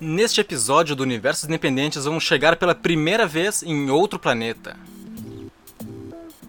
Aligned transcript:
Neste 0.00 0.40
episódio 0.40 0.94
do 0.94 1.02
Universos 1.02 1.48
Independentes, 1.48 2.04
vamos 2.04 2.22
chegar 2.22 2.54
pela 2.54 2.72
primeira 2.72 3.26
vez 3.26 3.64
em 3.64 3.90
outro 3.90 4.16
planeta. 4.16 4.76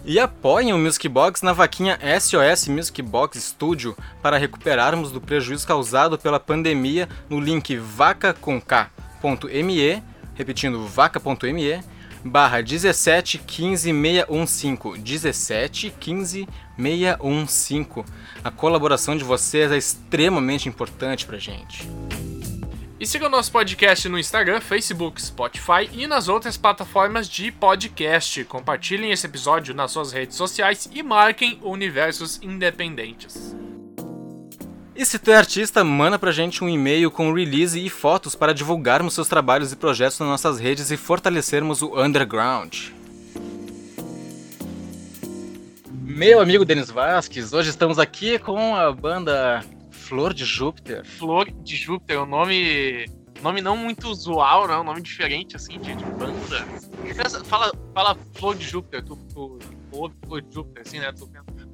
E 0.04 0.20
apoiem 0.20 0.74
o 0.74 0.78
Music 0.78 1.08
Box 1.08 1.42
na 1.42 1.54
vaquinha 1.54 1.98
SOS 2.20 2.68
Music 2.68 3.02
Box 3.02 3.42
Studio 3.42 3.96
para 4.22 4.38
recuperarmos 4.38 5.10
do 5.10 5.22
prejuízo 5.22 5.66
causado 5.66 6.20
pela 6.20 6.38
pandemia 6.38 7.08
no 7.30 7.40
link 7.40 7.78
vacaconk.me, 7.78 10.04
repetindo 10.36 10.86
vaca.me, 10.86 11.82
barra 12.24 12.62
17 12.62 13.38
15 13.40 13.92
615 13.92 15.00
17 15.02 15.94
15 16.00 16.48
615. 16.78 18.06
A 18.44 18.52
colaboração 18.52 19.16
de 19.16 19.24
vocês 19.24 19.72
é 19.72 19.78
extremamente 19.78 20.70
importante 20.70 21.26
pra 21.26 21.38
gente. 21.38 21.88
E 23.00 23.06
siga 23.06 23.28
o 23.28 23.30
nosso 23.30 23.50
podcast 23.50 24.10
no 24.10 24.20
Instagram, 24.20 24.60
Facebook, 24.60 25.22
Spotify 25.22 25.90
e 25.94 26.06
nas 26.06 26.28
outras 26.28 26.58
plataformas 26.58 27.30
de 27.30 27.50
podcast. 27.50 28.44
Compartilhem 28.44 29.12
esse 29.12 29.26
episódio 29.26 29.74
nas 29.74 29.92
suas 29.92 30.12
redes 30.12 30.36
sociais 30.36 30.90
e 30.92 31.02
marquem 31.02 31.58
Universos 31.64 32.42
Independentes. 32.42 33.56
E 35.00 35.06
se 35.06 35.18
tu 35.18 35.32
é 35.32 35.36
artista, 35.38 35.82
manda 35.82 36.20
pra 36.20 36.30
gente 36.30 36.62
um 36.62 36.68
e-mail 36.68 37.10
com 37.10 37.32
release 37.32 37.80
e 37.80 37.90
fotos 37.90 38.36
para 38.36 38.54
divulgarmos 38.54 39.14
seus 39.14 39.30
trabalhos 39.30 39.72
e 39.72 39.78
projetos 39.78 40.20
nas 40.20 40.28
nossas 40.28 40.60
redes 40.60 40.92
e 40.92 40.98
fortalecermos 40.98 41.82
o 41.82 41.98
underground. 41.98 42.90
Meu 45.90 46.42
amigo 46.42 46.66
Denis 46.66 46.90
Vasques, 46.90 47.54
hoje 47.54 47.70
estamos 47.70 47.98
aqui 47.98 48.38
com 48.40 48.76
a 48.76 48.92
banda 48.92 49.64
Flor 49.90 50.34
de 50.34 50.44
Júpiter. 50.44 51.06
Flor 51.06 51.50
de 51.50 51.78
Júpiter, 51.78 52.22
um 52.22 52.26
nome, 52.26 53.06
nome 53.42 53.62
não 53.62 53.78
muito 53.78 54.10
usual, 54.10 54.68
né? 54.68 54.76
um 54.76 54.84
nome 54.84 55.02
diferente 55.02 55.56
assim 55.56 55.80
de, 55.80 55.96
de 55.96 56.04
banda. 56.04 56.68
Fala, 57.46 57.72
fala 57.94 58.18
Flor 58.34 58.54
de 58.54 58.68
Júpiter, 58.68 59.02
tu, 59.02 59.16
tu 59.34 59.60
ouve 59.94 60.14
Flor 60.26 60.42
de 60.42 60.54
Júpiter, 60.54 60.84
assim, 60.86 61.00
né? 61.00 61.10
Tu, 61.14 61.32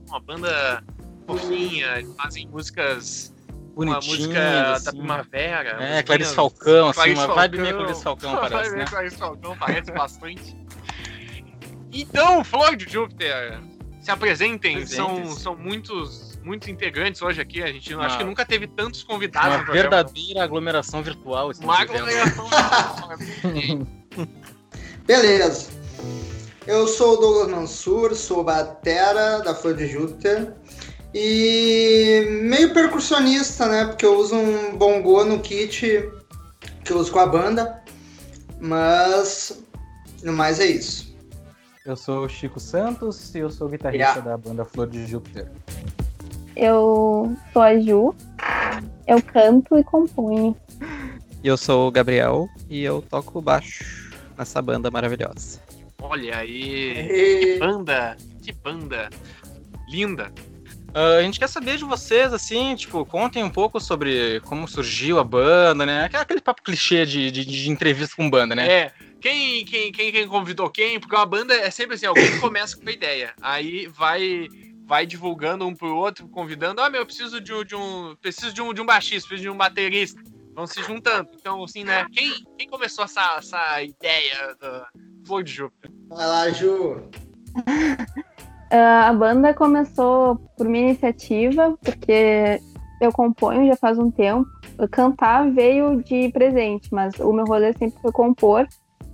uma 0.07 0.19
banda 0.19 0.83
fofinha, 1.25 2.05
fazem 2.17 2.47
músicas. 2.47 3.33
Uma 3.75 3.95
música 3.95 4.71
assim. 4.71 4.85
da 4.85 4.91
primavera. 4.91 5.83
É, 5.83 6.01
Clarice 6.01 6.33
Falcão, 6.33 6.87
assim, 6.87 6.95
Clarice 6.95 7.25
uma 7.25 7.35
vibe 7.35 7.59
meio 7.59 7.77
Clarice 7.77 8.03
Falcão, 8.03 8.35
parece. 8.39 8.75
Né? 8.75 8.85
Clarice 8.85 9.17
Falcão 9.17 9.57
parece 9.57 9.91
bastante. 9.91 10.57
Então, 11.91 12.43
Flor 12.43 12.75
de 12.77 12.89
Júpiter, 12.89 13.59
se 14.01 14.11
apresentem, 14.11 14.85
são, 14.85 15.25
são 15.35 15.58
muitos, 15.58 16.39
muitos 16.43 16.69
integrantes 16.69 17.21
hoje 17.21 17.41
aqui. 17.41 17.61
A 17.61 17.67
gente 17.67 17.93
uma, 17.93 18.05
acho 18.05 18.17
que 18.17 18.23
nunca 18.23 18.45
teve 18.45 18.65
tantos 18.67 19.03
convidados. 19.03 19.55
Uma 19.55 19.73
verdadeira 19.73 20.43
aglomeração 20.43 21.03
virtual. 21.03 21.52
Uma 21.61 21.81
aglomeração 21.81 22.47
virtual. 23.17 23.87
Beleza. 25.05 25.69
Eu 26.67 26.87
sou 26.87 27.14
o 27.14 27.17
Douglas 27.17 27.47
Mansur, 27.49 28.15
sou 28.15 28.43
batera 28.43 29.39
da 29.39 29.53
Flor 29.53 29.75
de 29.75 29.87
Júpiter. 29.87 30.53
E 31.17 32.27
meio 32.42 32.73
percussionista, 32.73 33.70
né? 33.70 33.86
Porque 33.86 34.05
eu 34.05 34.20
uso 34.20 34.36
um 34.36 34.77
bongo 34.77 35.23
no 35.23 35.39
kit 35.39 36.11
que 36.83 36.92
eu 36.92 36.98
uso 36.98 37.09
com 37.09 37.20
a 37.20 37.26
banda. 37.26 37.81
Mas 38.59 39.64
no 40.21 40.33
mais 40.33 40.59
é 40.59 40.65
isso. 40.65 41.15
Eu 41.86 41.95
sou 41.95 42.26
o 42.26 42.30
Chico 42.30 42.59
Santos 42.59 43.33
e 43.33 43.39
eu 43.39 43.49
sou 43.49 43.70
guitarrista 43.70 44.05
yeah. 44.05 44.21
da 44.21 44.37
banda 44.37 44.65
Flor 44.65 44.87
de 44.87 45.05
Júpiter. 45.05 45.49
Eu 46.53 47.33
sou 47.53 47.61
a 47.61 47.80
Ju, 47.80 48.14
eu 49.08 49.21
canto 49.21 49.77
e 49.77 49.83
componho. 49.86 50.53
Eu 51.42 51.55
sou 51.55 51.87
o 51.87 51.92
Gabriel 51.92 52.49
e 52.70 52.83
eu 52.83 53.02
toco 53.02 53.42
baixo 53.42 54.11
nessa 54.37 54.61
banda 54.61 54.92
maravilhosa. 54.92 55.61
Olha 56.02 56.39
aí, 56.39 57.08
que 57.39 57.58
banda, 57.58 58.17
que 58.42 58.52
banda 58.52 59.09
linda. 59.87 60.30
Uh, 60.95 61.20
a 61.20 61.22
gente 61.23 61.38
quer 61.38 61.50
saber 61.50 61.76
de 61.76 61.83
vocês, 61.83 62.32
assim, 62.32 62.73
tipo, 62.73 63.06
contem 63.06 63.44
um 63.44 63.50
pouco 63.50 63.82
sobre 63.82 64.39
como 64.45 64.66
surgiu 64.66 65.20
a 65.20 65.26
banda, 65.26 65.86
né? 65.86 66.10
Aquele 66.14 66.39
papo 66.39 66.64
clichê 66.64 67.06
de, 67.06 67.30
de, 67.30 67.44
de 67.44 67.70
entrevista 67.70 68.16
com 68.16 68.30
banda, 68.30 68.56
né? 68.56 68.66
É. 68.66 68.94
Quem, 69.20 69.66
quem, 69.66 69.92
quem, 69.92 70.10
quem 70.10 70.26
convidou 70.26 70.70
quem? 70.70 70.98
Porque 70.98 71.14
uma 71.14 71.26
banda 71.26 71.54
é 71.54 71.70
sempre 71.70 71.95
assim, 71.95 72.06
alguém 72.06 72.39
começa 72.39 72.78
com 72.78 72.83
uma 72.83 72.92
ideia, 72.94 73.33
aí 73.42 73.88
vai 73.88 74.48
vai 74.86 75.06
divulgando 75.06 75.67
um 75.67 75.76
pro 75.76 75.94
outro, 75.94 76.30
convidando, 76.30 76.80
ah, 76.80 76.89
meu, 76.89 77.02
eu 77.02 77.06
preciso 77.06 77.42
de, 77.42 77.66
de 77.66 77.76
um. 77.76 78.16
Preciso 78.22 78.54
de 78.54 78.62
um, 78.62 78.73
de 78.73 78.80
um 78.80 78.86
baixista, 78.86 79.27
preciso 79.27 79.50
de 79.50 79.54
um 79.54 79.58
baterista. 79.58 80.22
Vão 80.54 80.66
se 80.66 80.82
juntando. 80.82 81.30
Então, 81.33 81.62
assim, 81.62 81.83
né? 81.83 82.06
Quem, 82.14 82.33
quem 82.58 82.70
começou 82.70 83.04
essa, 83.04 83.36
essa 83.38 83.83
ideia 83.83 84.56
do 84.62 85.26
Flor 85.27 85.44
de 85.44 85.52
Júpiter? 85.52 85.92
Vai 86.08 86.26
lá, 86.26 86.50
Ju. 86.52 87.10
Uh, 88.71 89.05
a 89.05 89.14
banda 89.14 89.53
começou 89.53 90.37
por 90.58 90.67
minha 90.67 90.89
iniciativa, 90.89 91.77
porque 91.83 92.59
eu 92.99 93.11
componho 93.11 93.67
já 93.67 93.76
faz 93.76 93.98
um 93.98 94.09
tempo. 94.09 94.48
Cantar 94.92 95.49
veio 95.52 96.03
de 96.03 96.30
presente, 96.30 96.93
mas 96.93 97.17
o 97.20 97.31
meu 97.31 97.45
rolê 97.45 97.73
sempre 97.73 97.99
foi 98.02 98.11
compor. 98.11 98.67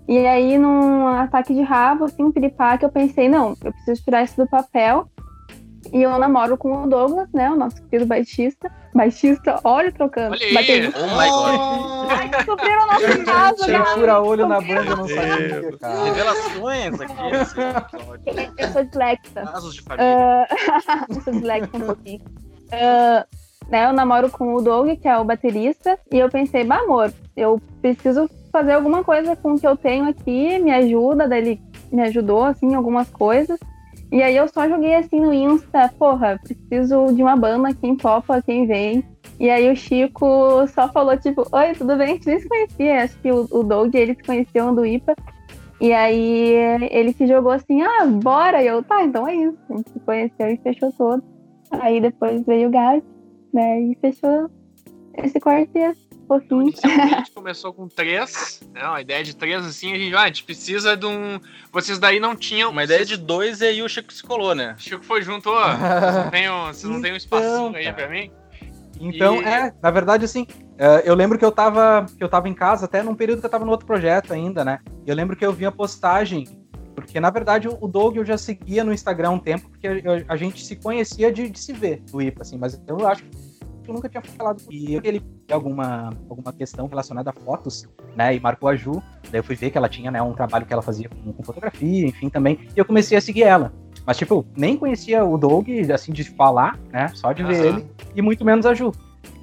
E 0.08 0.18
aí, 0.26 0.58
num 0.58 1.08
ataque 1.08 1.54
de 1.54 1.62
rabo, 1.62 2.06
assim, 2.06 2.32
piripaque, 2.32 2.84
eu 2.84 2.90
pensei, 2.90 3.30
não, 3.30 3.56
eu 3.64 3.72
preciso 3.72 4.04
tirar 4.04 4.24
isso 4.24 4.36
do 4.36 4.50
papel 4.50 5.08
e 5.92 6.04
eu 6.04 6.18
namoro 6.18 6.58
com 6.58 6.84
o 6.84 6.88
Douglas, 6.88 7.28
né? 7.34 7.50
O 7.50 7.56
nosso 7.56 7.82
querido 7.84 8.06
baixista. 8.06 8.72
Baixista, 8.94 9.60
olha 9.64 9.92
trocando. 9.92 10.36
Olha 10.36 10.60
aí. 10.60 10.88
Oh 10.88 11.08
my 11.18 11.30
god. 11.30 12.12
Ai, 12.12 12.30
descobriram 12.30 12.84
a 12.84 12.86
nossa 12.86 13.24
casa, 13.24 13.66
Quem 13.66 13.86
fura 13.86 14.22
olho 14.22 14.48
na 14.48 14.62
banda, 14.62 14.92
eu 14.92 14.98
não 14.98 15.08
sabia, 15.08 15.78
cara. 15.80 16.04
Revelações 16.04 17.02
aqui 17.02 17.14
Eu 18.58 18.68
sou 18.70 18.84
dislexa. 18.84 19.42
Casos 19.42 19.76
de 19.76 19.82
família. 19.82 20.48
Uh... 20.50 21.06
eu 21.16 21.22
sou 21.22 21.34
dislexa 21.34 21.70
um 21.74 21.80
pouquinho. 21.82 22.22
Uh, 22.68 23.70
né, 23.70 23.86
eu 23.86 23.94
namoro 23.94 24.30
com 24.30 24.54
o 24.54 24.62
Doug, 24.62 24.90
que 25.00 25.08
é 25.08 25.18
o 25.18 25.26
baterista, 25.26 25.98
e 26.12 26.20
eu 26.20 26.30
pensei, 26.30 26.64
bah, 26.64 26.80
amor, 26.80 27.14
eu 27.36 27.62
preciso 27.82 28.30
fazer 28.52 28.74
alguma 28.74 29.04
coisa 29.04 29.36
com 29.36 29.54
o 29.54 29.60
que 29.60 29.66
eu 29.66 29.78
tenho 29.78 30.08
aqui, 30.10 30.60
me 30.60 30.72
ajuda, 30.72 31.28
daí 31.28 31.40
ele 31.40 31.62
me 31.92 32.02
ajudou, 32.04 32.44
assim, 32.44 32.76
algumas 32.76 33.10
coisas. 33.10 33.60
E 34.12 34.22
aí 34.22 34.36
eu 34.36 34.48
só 34.48 34.68
joguei 34.68 34.96
assim 34.96 35.22
no 35.22 35.34
Insta, 35.34 35.90
porra, 35.98 36.38
preciso 36.44 37.14
de 37.16 37.24
uma 37.24 37.36
banda, 37.36 37.74
quem 37.74 37.96
topa, 37.96 38.42
quem 38.42 38.68
vem. 38.68 39.04
E 39.40 39.50
aí 39.50 39.72
o 39.72 39.76
Chico 39.76 40.68
só 40.68 40.90
falou, 40.90 41.18
tipo, 41.18 41.48
oi, 41.52 41.74
tudo 41.74 41.96
bem? 41.96 42.08
A 42.08 42.14
gente 42.14 42.28
nem 42.28 42.40
se 42.40 42.50
conhecia. 42.50 43.04
Acho 43.04 43.18
que 43.20 43.32
o, 43.32 43.48
o 43.50 43.64
Doug, 43.64 43.96
ele 43.96 44.14
se 44.14 44.24
conheceu 44.24 44.76
do 44.76 44.86
IPA. 44.86 45.16
E 45.80 45.94
aí 45.94 46.54
ele 46.92 47.14
se 47.14 47.26
jogou 47.26 47.52
assim, 47.52 47.82
ah, 47.82 48.06
bora! 48.06 48.62
E 48.62 48.68
eu, 48.68 48.84
tá, 48.84 49.04
então 49.04 49.28
é 49.28 49.36
isso. 49.36 49.58
A 49.70 49.78
gente 49.78 49.90
se 49.90 50.00
conheceu 50.02 50.48
e 50.48 50.58
fechou 50.58 50.92
todo. 50.92 51.24
Aí 51.72 52.02
depois 52.02 52.46
veio 52.46 52.68
o 52.68 52.72
Gabi, 52.72 53.04
né? 53.54 53.82
E 53.82 53.98
fechou 54.02 54.50
esse 55.24 55.40
quarteto 55.40 56.11
pouquinho. 56.40 56.62
Inicialmente 56.64 57.14
a 57.14 57.18
gente 57.20 57.32
começou 57.32 57.74
com 57.74 57.88
três, 57.88 58.62
né? 58.74 58.84
Uma 58.88 59.02
ideia 59.02 59.24
de 59.24 59.36
três, 59.36 59.66
assim, 59.66 59.92
a 59.94 59.98
gente, 59.98 60.16
ah, 60.16 60.22
a 60.22 60.28
gente 60.28 60.44
precisa 60.44 60.96
de 60.96 61.06
um. 61.06 61.40
Vocês 61.72 62.00
daí 62.00 62.20
não 62.20 62.36
tinham. 62.36 62.72
Uma 62.72 62.84
ideia 62.84 63.06
de 63.06 63.18
dois 63.18 63.62
e 63.62 63.66
aí 63.66 63.82
o 63.82 63.90
Chico 63.90 64.12
se 64.14 64.24
colou, 64.24 64.56
né? 64.56 64.76
O 64.78 64.82
Chico 64.82 65.04
foi 65.04 65.22
junto, 65.22 65.50
ó. 65.50 65.76
Vocês 65.76 66.16
não 66.16 66.30
tem 66.30 66.50
um, 66.50 66.68
vocês 66.68 66.94
não 66.94 67.02
tem 67.02 67.14
um 67.14 67.18
espacinho 67.18 67.70
então, 67.70 67.76
aí 67.76 67.94
pra 67.94 68.10
mim? 68.10 68.32
Então, 69.00 69.42
e... 69.42 69.46
é, 69.46 69.74
na 69.82 69.90
verdade, 69.90 70.26
assim, 70.26 70.46
é, 70.78 71.04
eu 71.06 71.16
lembro 71.16 71.38
que 71.38 71.46
eu 71.46 71.52
tava, 71.52 72.06
que 72.18 72.24
eu 72.24 72.30
tava 72.30 72.48
em 72.48 72.54
casa 72.54 72.86
até 72.86 73.02
num 73.02 73.16
período 73.16 73.40
que 73.40 73.46
eu 73.46 73.50
tava 73.50 73.66
no 73.66 73.72
outro 73.72 73.88
projeto 73.88 74.34
ainda, 74.34 74.64
né? 74.64 74.80
E 75.06 75.10
eu 75.10 75.16
lembro 75.16 75.36
que 75.36 75.46
eu 75.46 75.52
vi 75.52 75.66
a 75.66 75.72
postagem, 75.72 76.48
porque 76.96 77.20
na 77.20 77.32
verdade 77.32 77.68
o 77.68 77.88
Doug 77.88 78.18
eu 78.18 78.26
já 78.26 78.38
seguia 78.38 78.84
no 78.84 78.94
Instagram 78.94 79.30
há 79.30 79.32
um 79.32 79.40
tempo, 79.40 79.70
porque 79.70 79.88
a, 80.28 80.36
gente 80.36 80.64
se 80.64 80.76
conhecia 80.76 81.32
de, 81.32 81.50
de, 81.50 81.60
se 81.60 81.74
ver 81.74 82.02
do 82.12 82.22
IPA, 82.22 82.42
assim, 82.42 82.58
mas 82.58 82.80
eu 82.88 83.08
acho 83.08 83.24
que 83.24 83.90
eu 83.90 83.94
nunca 83.94 84.08
tinha 84.08 84.22
falado 84.22 84.64
com 84.64 84.72
ele. 84.72 85.24
Alguma, 85.54 86.14
alguma 86.30 86.54
questão 86.54 86.88
relacionada 86.88 87.30
a 87.30 87.34
fotos, 87.34 87.88
né? 88.16 88.36
E 88.36 88.40
marcou 88.40 88.70
a 88.70 88.76
Ju. 88.76 89.02
Daí 89.30 89.40
eu 89.40 89.44
fui 89.44 89.56
ver 89.56 89.70
que 89.70 89.78
ela 89.78 89.90
tinha 89.90 90.10
né, 90.12 90.22
um 90.22 90.34
trabalho 90.34 90.66
que 90.66 90.74
ela 90.74 90.82
fazia 90.82 91.10
com, 91.10 91.34
com 91.34 91.44
fotografia, 91.44 92.08
enfim, 92.08 92.30
também. 92.30 92.60
E 92.76 92.80
eu 92.80 92.86
comecei 92.86 93.18
a 93.18 93.22
seguir 93.22 93.44
ela. 93.44 93.74
Mas, 94.06 94.18
tipo, 94.18 94.46
nem 94.56 94.78
conhecia 94.78 95.24
o 95.24 95.38
Doug, 95.38 95.68
assim, 95.94 96.12
de 96.12 96.24
falar, 96.24 96.78
né? 96.92 97.10
Só 97.14 97.32
de 97.32 97.44
ver 97.44 97.56
Aham. 97.56 97.78
ele. 97.78 97.86
E 98.16 98.22
muito 98.22 98.44
menos 98.44 98.66
a 98.66 98.74
Ju. 98.74 98.92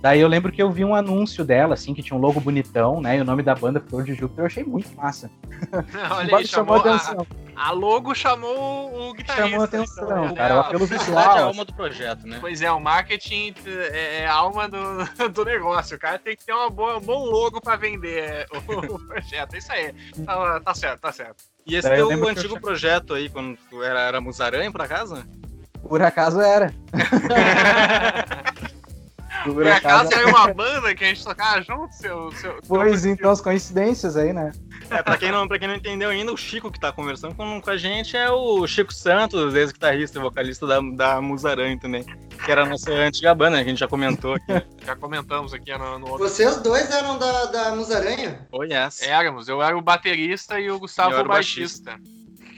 Daí 0.00 0.20
eu 0.20 0.28
lembro 0.28 0.52
que 0.52 0.62
eu 0.62 0.70
vi 0.70 0.84
um 0.84 0.94
anúncio 0.94 1.44
dela, 1.44 1.74
assim, 1.74 1.92
que 1.92 2.02
tinha 2.02 2.16
um 2.16 2.20
logo 2.20 2.40
bonitão, 2.40 3.00
né? 3.00 3.18
E 3.18 3.20
o 3.20 3.24
nome 3.24 3.42
da 3.42 3.54
banda 3.54 3.80
Flor 3.80 4.04
de 4.04 4.14
Júpiter 4.14 4.42
eu 4.42 4.46
achei 4.46 4.62
muito 4.64 4.94
massa. 4.96 5.28
Olha 6.10 6.36
aí, 6.36 6.46
chamou 6.46 6.78
chamou, 6.78 6.94
atenção. 6.94 7.26
a, 7.56 7.68
a 7.68 7.70
logo 7.72 8.14
chamou 8.14 9.08
o 9.08 9.12
guitarrista. 9.12 9.48
Chamou 9.50 9.64
atenção, 9.64 10.04
então, 10.24 10.34
cara. 10.36 10.54
é, 10.54 10.56
O 10.56 10.60
apelo 10.60 10.80
Na 10.80 10.86
verdade, 10.86 10.94
é 10.94 10.98
visual. 11.06 11.36
a 11.36 11.42
alma 11.42 11.64
do 11.64 11.74
projeto, 11.74 12.26
né? 12.26 12.38
Pois 12.40 12.62
é, 12.62 12.70
o 12.70 12.78
marketing 12.80 13.54
é, 13.66 14.20
é 14.22 14.26
a 14.26 14.34
alma 14.34 14.68
do, 14.68 14.78
do 15.34 15.44
negócio. 15.44 15.96
O 15.96 16.00
cara 16.00 16.18
tem 16.18 16.36
que 16.36 16.44
ter 16.44 16.52
uma 16.52 16.70
boa, 16.70 16.98
um 16.98 17.00
bom 17.00 17.24
logo 17.24 17.60
pra 17.60 17.74
vender 17.74 18.46
o, 18.52 18.58
o 18.94 19.06
projeto. 19.06 19.54
É 19.54 19.58
isso 19.58 19.72
aí. 19.72 19.92
Tá, 20.24 20.60
tá 20.60 20.74
certo, 20.74 21.00
tá 21.00 21.12
certo. 21.12 21.42
E 21.66 21.74
esse 21.74 21.88
É, 21.88 22.00
eu 22.00 22.08
teu 22.08 22.28
antigo 22.28 22.60
projeto 22.60 23.14
aí, 23.14 23.28
quando 23.28 23.58
tu 23.68 23.82
era, 23.82 24.00
era 24.00 24.20
Musaranha, 24.20 24.70
por 24.70 24.80
acaso? 24.80 25.22
Por 25.82 26.02
acaso 26.02 26.40
era. 26.40 26.72
Por 29.54 29.66
acaso 29.66 30.12
era 30.12 30.26
uma 30.28 30.52
banda 30.52 30.94
que 30.94 31.04
a 31.04 31.08
gente 31.08 31.24
tocava 31.24 31.62
junto, 31.62 31.94
seu. 31.94 32.30
seu 32.32 32.58
Pois 32.66 33.02
seu- 33.02 33.12
então, 33.12 33.30
as 33.30 33.40
coincidências 33.40 34.16
aí, 34.16 34.32
né? 34.32 34.52
É, 34.90 35.02
pra 35.02 35.16
quem, 35.18 35.30
não, 35.30 35.46
pra 35.46 35.58
quem 35.58 35.68
não 35.68 35.74
entendeu 35.74 36.10
ainda, 36.10 36.32
o 36.32 36.36
Chico 36.36 36.70
que 36.70 36.80
tá 36.80 36.90
conversando 36.92 37.34
com, 37.34 37.60
com 37.60 37.70
a 37.70 37.76
gente 37.76 38.16
é 38.16 38.30
o 38.30 38.66
Chico 38.66 38.92
Santos, 38.92 39.54
ex-guitarrista 39.54 40.18
e 40.18 40.22
vocalista 40.22 40.66
da, 40.66 40.80
da 40.80 41.20
Musaranha 41.20 41.78
também. 41.78 42.04
Que 42.44 42.50
era 42.50 42.62
a 42.62 42.66
nossa 42.66 42.90
antiga 42.92 43.34
banda, 43.34 43.56
né, 43.56 43.62
que 43.62 43.66
a 43.68 43.70
gente 43.70 43.80
já 43.80 43.88
comentou 43.88 44.34
aqui. 44.34 44.46
Já 44.86 44.96
comentamos 44.96 45.52
aqui 45.52 45.76
no, 45.76 45.98
no 45.98 46.08
outro. 46.08 46.26
Vocês 46.26 46.56
dois 46.62 46.90
eram 46.90 47.18
da, 47.18 47.44
da 47.46 47.70
Musaranha? 47.76 48.46
Oh, 48.50 48.62
yes. 48.64 49.02
Éramos, 49.02 49.48
eu 49.48 49.62
era 49.62 49.76
o 49.76 49.82
baterista 49.82 50.58
e 50.58 50.70
o 50.70 50.78
Gustavo 50.78 51.14
o 51.14 51.20
o 51.20 51.24
baixista. 51.24 52.00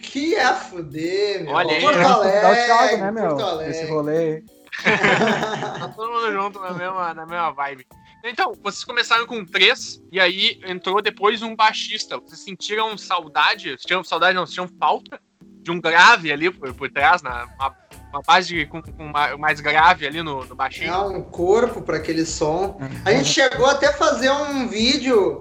Que 0.03 0.35
é 0.37 0.55
fuder, 0.55 1.45
meu. 1.45 1.53
Olha 1.55 1.75
aí. 1.77 1.81
Porto 1.83 1.97
Vamos 1.99 2.17
convidar 2.17 2.43
o 2.43 2.47
Alegre, 2.47 2.65
Thiago, 2.65 2.97
né, 2.99 3.11
meu? 3.11 3.29
Porto 3.29 3.43
Alegre. 3.45 3.71
Esse 3.73 3.91
rolê. 3.91 4.45
Tá 4.83 5.89
todo 5.95 6.11
mundo 6.13 6.33
junto 6.33 6.61
na 6.61 6.73
mesma, 6.73 7.15
na 7.15 7.27
mesma 7.27 7.51
vibe. 7.53 7.87
Então, 8.25 8.55
vocês 8.63 8.85
começaram 8.85 9.27
com 9.27 9.45
três, 9.45 10.01
e 10.13 10.21
aí 10.21 10.61
entrou 10.67 11.01
depois 11.01 11.43
um 11.43 11.57
baixista. 11.57 12.19
Vocês 12.19 12.41
sentiram 12.45 12.97
saudade? 12.99 13.71
Vocês 13.71 13.83
tinham 13.83 14.05
saudade, 14.05 14.35
não, 14.35 14.45
vocês 14.45 14.55
tinham 14.55 14.69
falta 14.79 15.21
de 15.43 15.71
um 15.71 15.81
grave 15.81 16.31
ali 16.33 16.51
por, 16.51 16.73
por 16.75 16.91
trás, 16.91 17.23
na, 17.23 17.45
uma, 17.59 17.77
uma 18.13 18.23
base 18.23 18.49
de- 18.49 18.67
com, 18.67 18.83
com 18.83 19.05
ma- 19.09 19.37
mais 19.39 19.61
grave 19.61 20.07
ali 20.07 20.23
no, 20.23 20.45
no 20.45 20.55
baixinho? 20.55 20.93
É 20.93 20.99
um 20.99 21.23
corpo 21.23 21.81
para 21.83 21.97
aquele 21.97 22.25
som. 22.27 22.79
A 23.05 23.13
gente 23.13 23.29
chegou 23.29 23.67
até 23.67 23.87
a 23.89 23.93
fazer 23.95 24.31
um 24.31 24.69
vídeo 24.69 25.41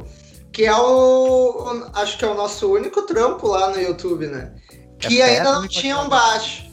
que 0.52 0.66
é 0.66 0.76
o. 0.76 1.90
Acho 1.94 2.18
que 2.18 2.26
é 2.26 2.28
o 2.28 2.34
nosso 2.34 2.72
único 2.74 3.02
trampo 3.04 3.48
lá 3.48 3.70
no 3.70 3.80
YouTube, 3.80 4.28
né? 4.28 4.54
Que 4.98 5.22
É 5.22 5.38
ainda 5.38 5.54
não 5.54 5.68
tinha 5.68 5.98
um 6.00 6.10
baixo. 6.10 6.69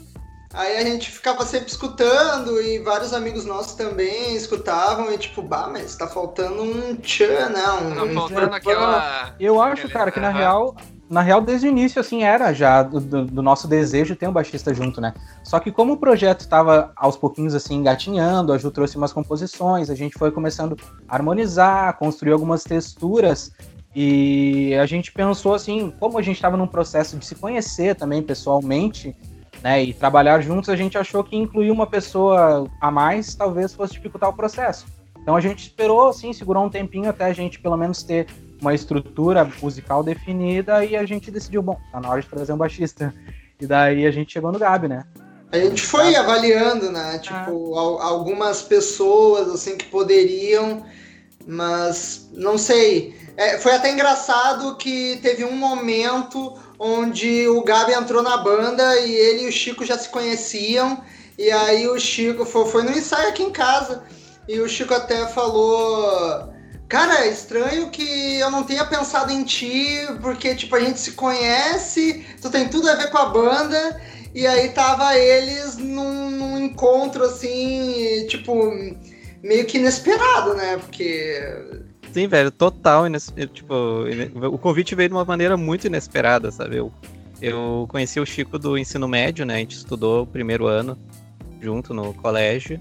Aí 0.53 0.77
a 0.77 0.83
gente 0.83 1.11
ficava 1.11 1.45
sempre 1.45 1.69
escutando 1.69 2.61
e 2.61 2.79
vários 2.79 3.13
amigos 3.13 3.45
nossos 3.45 3.73
também 3.73 4.33
escutavam 4.35 5.11
e 5.13 5.17
tipo, 5.17 5.41
bah, 5.41 5.69
mas 5.71 5.95
tá 5.95 6.07
faltando 6.07 6.63
um 6.63 6.95
tchan, 6.95 7.49
né? 7.49 7.63
Um, 7.81 7.95
Tá 7.95 8.03
um- 8.03 8.13
faltando 8.13 8.53
aquela. 8.55 9.35
Eu 9.39 9.61
acho, 9.61 9.89
cara, 9.89 10.09
que 10.09 10.19
na 10.21 10.29
real, 10.31 10.75
na 11.09 11.21
real, 11.21 11.41
desde 11.41 11.67
o 11.67 11.69
início, 11.69 11.99
assim, 11.99 12.23
era 12.23 12.53
já 12.53 12.81
do, 12.81 12.99
do- 13.01 13.25
do 13.25 13.41
nosso 13.41 13.67
desejo 13.67 14.15
ter 14.15 14.27
um 14.27 14.31
baixista 14.31 14.73
junto, 14.73 15.01
né? 15.01 15.13
Só 15.43 15.59
que 15.59 15.71
como 15.71 15.93
o 15.93 15.97
projeto 15.97 16.47
tava 16.47 16.91
aos 16.95 17.17
pouquinhos, 17.17 17.53
assim, 17.53 17.75
engatinhando, 17.75 18.53
a 18.53 18.57
Ju 18.57 18.71
trouxe 18.71 18.95
umas 18.97 19.11
composições, 19.11 19.89
a 19.89 19.95
gente 19.95 20.17
foi 20.17 20.31
começando 20.31 20.77
a 21.09 21.15
harmonizar, 21.15 21.97
construir 21.97 22.31
algumas 22.31 22.63
texturas, 22.63 23.51
e 23.95 24.75
a 24.75 24.85
gente 24.85 25.11
pensou, 25.11 25.53
assim, 25.53 25.91
como 25.99 26.17
a 26.17 26.21
gente 26.21 26.41
tava 26.41 26.55
num 26.55 26.67
processo 26.67 27.17
de 27.17 27.25
se 27.25 27.35
conhecer 27.35 27.95
também 27.95 28.21
pessoalmente, 28.21 29.15
né, 29.63 29.83
e 29.83 29.93
trabalhar 29.93 30.39
juntos, 30.41 30.69
a 30.69 30.75
gente 30.75 30.97
achou 30.97 31.23
que 31.23 31.35
incluir 31.35 31.71
uma 31.71 31.87
pessoa 31.87 32.69
a 32.79 32.91
mais 32.91 33.35
talvez 33.35 33.73
fosse 33.73 33.93
dificultar 33.93 34.29
o 34.29 34.33
processo. 34.33 34.85
Então 35.21 35.35
a 35.35 35.41
gente 35.41 35.63
esperou, 35.63 36.07
assim, 36.09 36.31
segurou 36.31 36.63
um 36.65 36.69
tempinho 36.69 37.09
até 37.09 37.25
a 37.25 37.33
gente 37.33 37.59
pelo 37.59 37.75
menos 37.75 38.01
ter 38.03 38.27
uma 38.61 38.73
estrutura 38.73 39.49
musical 39.61 40.03
definida 40.03 40.85
e 40.85 40.95
a 40.95 41.05
gente 41.05 41.29
decidiu, 41.29 41.61
bom, 41.61 41.77
tá 41.91 41.99
na 41.99 42.09
hora 42.09 42.21
de 42.21 42.27
trazer 42.27 42.53
um 42.53 42.57
baixista. 42.57 43.13
E 43.59 43.65
daí 43.65 44.05
a 44.05 44.11
gente 44.11 44.31
chegou 44.31 44.51
no 44.51 44.59
Gabi, 44.59 44.87
né? 44.87 45.03
A 45.51 45.57
gente 45.57 45.81
foi 45.81 46.15
avaliando, 46.15 46.91
né? 46.91 47.19
Tipo, 47.19 47.75
al- 47.77 48.01
algumas 48.01 48.61
pessoas 48.61 49.49
assim 49.49 49.77
que 49.77 49.85
poderiam, 49.85 50.83
mas 51.45 52.29
não 52.33 52.57
sei. 52.57 53.15
É, 53.37 53.59
foi 53.59 53.73
até 53.73 53.91
engraçado 53.91 54.75
que 54.77 55.19
teve 55.21 55.45
um 55.45 55.55
momento 55.55 56.57
onde 56.79 57.47
o 57.47 57.63
Gabi 57.63 57.93
entrou 57.93 58.23
na 58.23 58.35
banda 58.37 58.99
e 58.99 59.13
ele 59.13 59.43
e 59.43 59.47
o 59.47 59.51
Chico 59.51 59.85
já 59.85 59.95
se 59.95 60.09
conheciam. 60.09 61.03
E 61.37 61.51
aí 61.51 61.87
o 61.87 61.99
Chico 61.99 62.43
foi, 62.45 62.65
foi 62.65 62.83
no 62.83 62.91
ensaio 62.91 63.29
aqui 63.29 63.43
em 63.43 63.51
casa. 63.51 64.03
E 64.47 64.59
o 64.59 64.67
Chico 64.67 64.93
até 64.93 65.27
falou. 65.27 66.51
Cara, 66.89 67.25
é 67.25 67.29
estranho 67.29 67.91
que 67.91 68.39
eu 68.39 68.49
não 68.49 68.63
tenha 68.63 68.85
pensado 68.85 69.31
em 69.31 69.43
ti, 69.43 69.99
porque, 70.21 70.55
tipo, 70.55 70.75
a 70.75 70.79
gente 70.79 70.99
se 70.99 71.11
conhece, 71.11 72.25
tu 72.41 72.49
tem 72.49 72.69
tudo 72.69 72.89
a 72.89 72.95
ver 72.95 73.11
com 73.11 73.17
a 73.17 73.25
banda, 73.25 74.01
e 74.33 74.47
aí 74.47 74.69
tava 74.69 75.17
eles 75.17 75.75
num, 75.75 76.31
num 76.31 76.57
encontro, 76.57 77.25
assim, 77.25 78.25
tipo, 78.29 78.71
meio 79.43 79.65
que 79.65 79.77
inesperado, 79.77 80.55
né? 80.55 80.77
Porque. 80.77 81.76
Sim, 82.11 82.27
velho, 82.27 82.49
total. 82.51 83.07
ines- 83.07 83.33
Tipo, 83.53 83.73
o 84.51 84.57
convite 84.57 84.95
veio 84.95 85.09
de 85.09 85.15
uma 85.15 85.25
maneira 85.25 85.55
muito 85.57 85.87
inesperada, 85.87 86.51
sabe? 86.51 86.77
Eu, 86.77 86.91
eu 87.41 87.85
conheci 87.89 88.19
o 88.19 88.25
Chico 88.25 88.57
do 88.57 88.77
ensino 88.77 89.07
médio, 89.07 89.45
né? 89.45 89.55
A 89.55 89.59
gente 89.59 89.75
estudou 89.77 90.23
o 90.23 90.27
primeiro 90.27 90.65
ano 90.67 90.97
junto 91.61 91.93
no 91.93 92.13
colégio. 92.13 92.79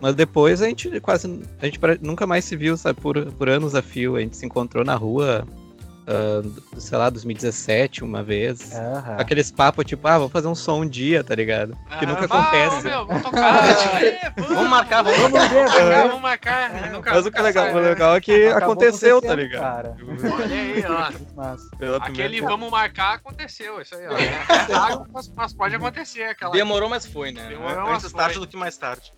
Mas 0.00 0.14
depois 0.14 0.60
a 0.60 0.66
gente 0.68 1.00
quase. 1.00 1.40
A 1.60 1.66
gente 1.66 1.78
nunca 2.02 2.26
mais 2.26 2.44
se 2.44 2.56
viu, 2.56 2.76
sabe? 2.76 3.00
Por, 3.00 3.24
por 3.32 3.48
anos 3.48 3.74
a 3.74 3.82
fio. 3.82 4.16
A 4.16 4.20
gente 4.20 4.36
se 4.36 4.44
encontrou 4.44 4.84
na 4.84 4.94
rua, 4.94 5.46
ah, 6.06 6.42
sei 6.78 6.98
lá, 6.98 7.08
2017, 7.10 8.04
uma 8.04 8.22
vez. 8.22 8.74
Aham. 8.74 9.16
Aqueles 9.18 9.50
papos, 9.50 9.84
tipo, 9.84 10.06
ah, 10.06 10.18
vou 10.18 10.28
fazer 10.28 10.48
um 10.48 10.54
som 10.54 10.82
um 10.82 10.88
dia, 10.88 11.24
tá 11.24 11.34
ligado? 11.34 11.76
Que 11.98 12.04
nunca 12.06 12.22
Ah, 12.22 12.24
acontece. 12.24 12.86
meu, 12.86 13.06
vamos 13.06 13.22
tocar. 13.22 14.02
é, 14.02 14.32
Vamos 14.36 14.68
marcar, 14.68 15.02
vamos 15.02 15.18
ver, 15.18 15.28
Vamos 15.30 16.20
marcar, 16.20 16.70
vamos 16.70 16.90
marcar. 16.92 17.14
Mas 17.14 17.26
o 17.26 17.30
que 17.30 17.38
é 17.38 17.42
legal, 17.42 17.64
sai, 17.64 17.72
o 17.74 17.80
né? 17.80 17.88
legal 17.88 18.16
é 18.16 18.20
que 18.20 18.46
aconteceu, 18.48 19.22
tá 19.22 19.34
ligado? 19.34 19.60
Cara. 19.62 19.96
Olha 20.34 20.54
aí, 20.54 20.84
ó. 21.88 21.96
Aquele 22.02 22.40
vamos 22.40 22.70
marcar 22.70 23.14
aconteceu, 23.14 23.80
isso 23.80 23.94
aí, 23.94 24.06
ó. 24.06 24.12
É 24.16 24.72
raro, 24.74 25.06
mas, 25.12 25.32
mas 25.34 25.52
pode 25.52 25.74
acontecer. 25.76 26.24
Aquela... 26.24 26.52
Demorou, 26.52 26.88
mas 26.88 27.06
foi, 27.06 27.32
né? 27.32 27.46
Demorou, 27.48 27.84
mas 27.84 27.96
Antes 28.04 28.10
foi. 28.12 28.20
tarde 28.20 28.38
do 28.38 28.46
que 28.46 28.56
mais 28.56 28.76
tarde. 28.76 29.12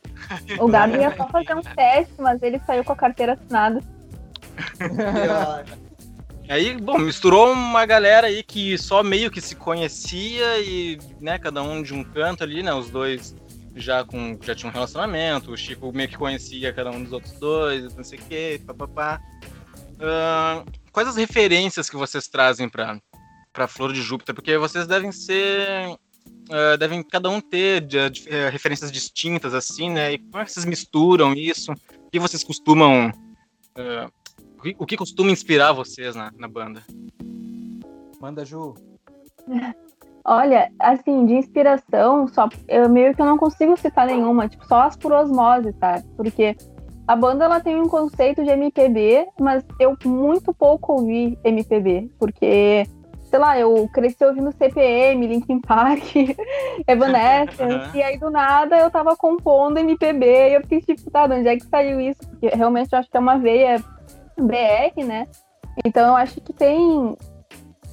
O 0.59 0.69
Gabi 0.69 0.99
ia 0.99 1.15
só 1.17 1.27
fazer 1.29 1.55
um 1.55 1.63
teste, 1.63 2.15
mas 2.19 2.43
ele 2.43 2.61
saiu 2.67 2.85
com 2.85 2.93
a 2.93 2.97
carteira 2.97 3.33
assinada. 3.35 3.81
Aí, 6.49 6.77
bom, 6.77 6.99
misturou 6.99 7.53
uma 7.53 7.85
galera 7.85 8.29
aí 8.29 8.43
que 8.43 8.79
só 8.79 9.03
meio 9.03 9.31
que 9.31 9.41
se 9.41 9.57
conhecia 9.57 10.59
e, 10.61 10.99
né, 11.21 11.39
cada 11.39 11.63
um 11.63 11.83
de 11.83 11.93
um 11.93 12.05
canto 12.05 12.45
ali, 12.45 12.63
né, 12.63 12.73
os 12.73 12.89
dois 12.89 13.35
já 13.75 14.05
com 14.05 14.39
já 14.43 14.55
tinham 14.55 14.71
um 14.71 14.73
relacionamento, 14.75 15.51
o 15.51 15.57
Chico 15.57 15.93
meio 15.93 16.09
que 16.09 16.17
conhecia 16.17 16.73
cada 16.73 16.91
um 16.91 17.03
dos 17.03 17.13
outros 17.13 17.33
dois, 17.33 17.95
não 17.95 18.05
sei 18.05 18.19
o 18.19 18.23
que, 18.23 18.61
papapá. 18.65 19.21
Ahn, 20.01 20.65
quais 20.93 21.09
as 21.09 21.17
referências 21.17 21.91
que 21.91 21.97
vocês 21.97 22.29
trazem 22.29 22.69
pra, 22.69 22.99
pra 23.53 23.67
Flor 23.69 23.93
de 23.93 24.01
Júpiter? 24.01 24.35
Porque 24.35 24.57
vocês 24.57 24.87
devem 24.87 25.11
ser... 25.13 25.99
ah, 26.51 26.77
devem 26.79 27.03
cada 27.03 27.29
um 27.29 27.41
ter 27.41 27.81
de- 27.81 28.09
de- 28.11 28.29
eh, 28.29 28.49
referências 28.51 28.91
distintas, 28.93 29.53
assim, 29.53 29.91
né? 29.91 30.13
E 30.15 30.19
como 30.19 30.39
é 30.43 30.45
que 30.45 30.53
vocês 30.53 30.65
misturam 30.65 31.33
isso? 31.35 31.73
O 31.73 32.11
que 32.11 32.19
vocês 32.21 32.43
costumam... 32.45 33.11
ah, 33.77 34.09
o 34.79 34.87
que- 34.87 34.97
costuma 34.97 35.31
inspirar 35.31 35.73
vocês 35.73 36.15
na, 36.15 36.31
na 36.37 36.49
banda? 36.49 36.83
Manda, 38.21 38.45
Ju. 38.45 38.75
Olha, 40.29 40.73
assim, 40.81 41.25
de 41.25 41.35
inspiração, 41.35 42.27
só 42.27 42.49
eu 42.67 42.89
meio 42.89 43.15
que 43.15 43.23
eu 43.23 43.27
não 43.27 43.39
consigo 43.39 43.77
citar 43.77 44.09
nenhuma, 44.09 44.49
tipo, 44.49 44.67
só 44.67 44.83
as 44.83 44.97
por 44.97 45.13
osmose, 45.13 45.73
tá? 45.75 46.03
Porque 46.17 46.57
a 47.07 47.15
banda 47.15 47.45
ela 47.45 47.61
tem 47.61 47.81
um 47.81 47.89
conceito 47.89 48.43
de 48.43 48.51
MPB, 48.51 49.29
mas 49.39 49.65
eu 49.79 49.97
muito 50.05 50.53
pouco 50.53 50.95
ouvi 50.95 51.39
MPB, 51.45 52.11
porque 52.19 52.85
sei 53.27 53.39
lá, 53.39 53.57
eu 53.59 53.89
cresci 53.93 54.25
ouvindo 54.25 54.51
CPM, 54.53 55.27
Linkin 55.29 55.61
Park, 55.61 56.03
Evanescence, 56.89 57.97
e 57.97 58.03
aí 58.03 58.19
do 58.19 58.29
nada 58.31 58.77
eu 58.79 58.91
tava 58.91 59.17
compondo 59.17 59.79
MPB, 59.79 60.27
e 60.27 60.55
eu 60.55 60.61
fiquei 60.63 60.81
tipo, 60.97 61.09
tá, 61.11 61.29
de 61.29 61.35
onde 61.35 61.49
é 61.49 61.57
que 61.57 61.67
saiu 61.67 62.01
isso? 62.01 62.21
Porque 62.29 62.49
realmente 62.49 62.93
eu 62.93 62.99
acho 62.99 63.09
que 63.09 63.17
é 63.17 63.21
uma 63.21 63.39
veia 63.39 63.81
BR, 64.43 65.05
né? 65.05 65.27
Então 65.85 66.07
eu 66.09 66.17
acho 66.17 66.41
que 66.41 66.53
tem 66.53 67.17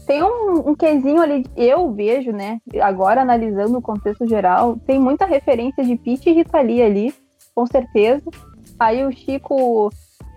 tem 0.05 0.21
um, 0.21 0.69
um 0.69 0.75
quesinho 0.75 1.21
ali, 1.21 1.45
eu 1.55 1.91
vejo, 1.93 2.31
né? 2.31 2.59
Agora 2.81 3.21
analisando 3.21 3.77
o 3.77 3.81
contexto 3.81 4.27
geral, 4.27 4.75
tem 4.85 4.99
muita 4.99 5.25
referência 5.25 5.83
de 5.83 5.95
Pete 5.95 6.29
e 6.29 6.33
Rita 6.33 6.59
Lee 6.59 6.81
ali, 6.83 7.13
com 7.55 7.65
certeza. 7.65 8.23
Aí 8.77 9.05
o 9.05 9.11
Chico 9.11 9.89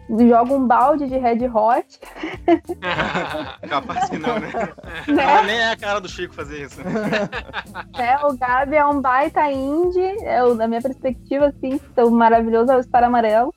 joga 0.09 0.55
um 0.55 0.65
balde 0.65 1.09
de 1.09 1.19
Red 1.19 1.49
Hot. 1.49 1.99
Capaz 3.69 4.09
que 4.09 4.19
não, 4.19 4.39
né? 4.39 4.51
Né? 5.09 5.43
Nem 5.43 5.59
é 5.59 5.71
a 5.73 5.77
cara 5.77 6.01
do 6.01 6.09
Chico 6.09 6.35
fazer 6.35 6.63
isso. 6.65 6.81
né? 6.83 6.91
O 8.25 8.37
Gabi 8.37 8.77
é 8.77 8.87
um 8.87 9.01
baita 9.01 9.51
indie, 9.51 10.17
é 10.25 10.45
o, 10.45 10.55
na 10.55 10.69
minha 10.69 10.81
perspectiva, 10.83 11.47
assim, 11.47 11.81
o 11.97 12.11
maravilhoso 12.11 12.71
é 12.73 12.77
o 12.77 12.83
Star 12.83 13.03
Amarelo. 13.05 13.53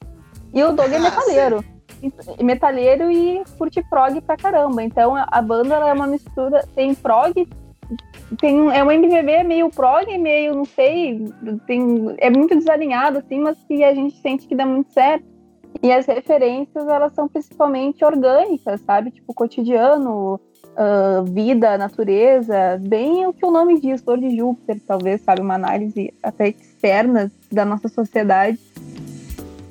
E 0.53 0.63
o 0.63 0.72
Doug 0.72 0.91
é 0.91 0.96
Ah, 0.98 1.00
metaleiro. 1.00 1.63
E- 1.63 1.78
Metaleiro 2.41 3.12
e 3.12 3.44
curte 3.58 3.84
prog 3.89 4.20
pra 4.22 4.38
caramba. 4.38 4.84
Então 4.84 5.15
a- 5.15 5.41
banda 5.41 5.75
é 5.75 5.94
uma 5.94 6.08
mistura, 6.08 6.65
tem 6.75 6.94
prog, 6.96 7.48
tem, 8.39 8.70
é 8.72 8.84
um 8.84 8.91
MPB 8.91 9.44
meio 9.44 9.70
prog, 9.70 10.06
meio, 10.18 10.56
não 10.56 10.65
sei, 10.65 11.25
tem, 11.65 12.15
é 12.20 12.29
muito 12.29 12.56
desalinhado, 12.56 13.18
assim, 13.20 13.39
mas 13.39 13.58
que 13.68 13.84
a 13.84 13.94
gente 13.94 14.15
sente 14.22 14.48
que 14.48 14.56
dá 14.56 14.65
muito 14.65 14.91
certo. 14.94 15.25
E 15.84 15.91
as 15.91 16.06
referências, 16.06 16.88
elas 16.88 17.13
são 17.13 17.27
principalmente 17.27 18.03
orgânicas, 18.03 18.82
sabe? 18.82 19.12
Tipo, 19.12 19.34
cotidiano, 19.34 20.39
ah, 20.75 21.24
vida, 21.25 21.77
natureza, 21.77 22.79
bem 22.82 23.25
o 23.27 23.34
que 23.34 23.46
o 23.46 23.51
nome 23.51 23.79
diz, 23.79 24.01
flor 24.01 24.18
de 24.18 24.36
Júpiter, 24.36 24.79
talvez, 24.88 25.22
sabe? 25.22 25.41
Uma 25.41 25.56
análise 25.56 26.13
até 26.24 26.50
externa 26.50 27.32
da 27.51 27.65
nossa 27.65 27.88
sociedade. 27.88 28.60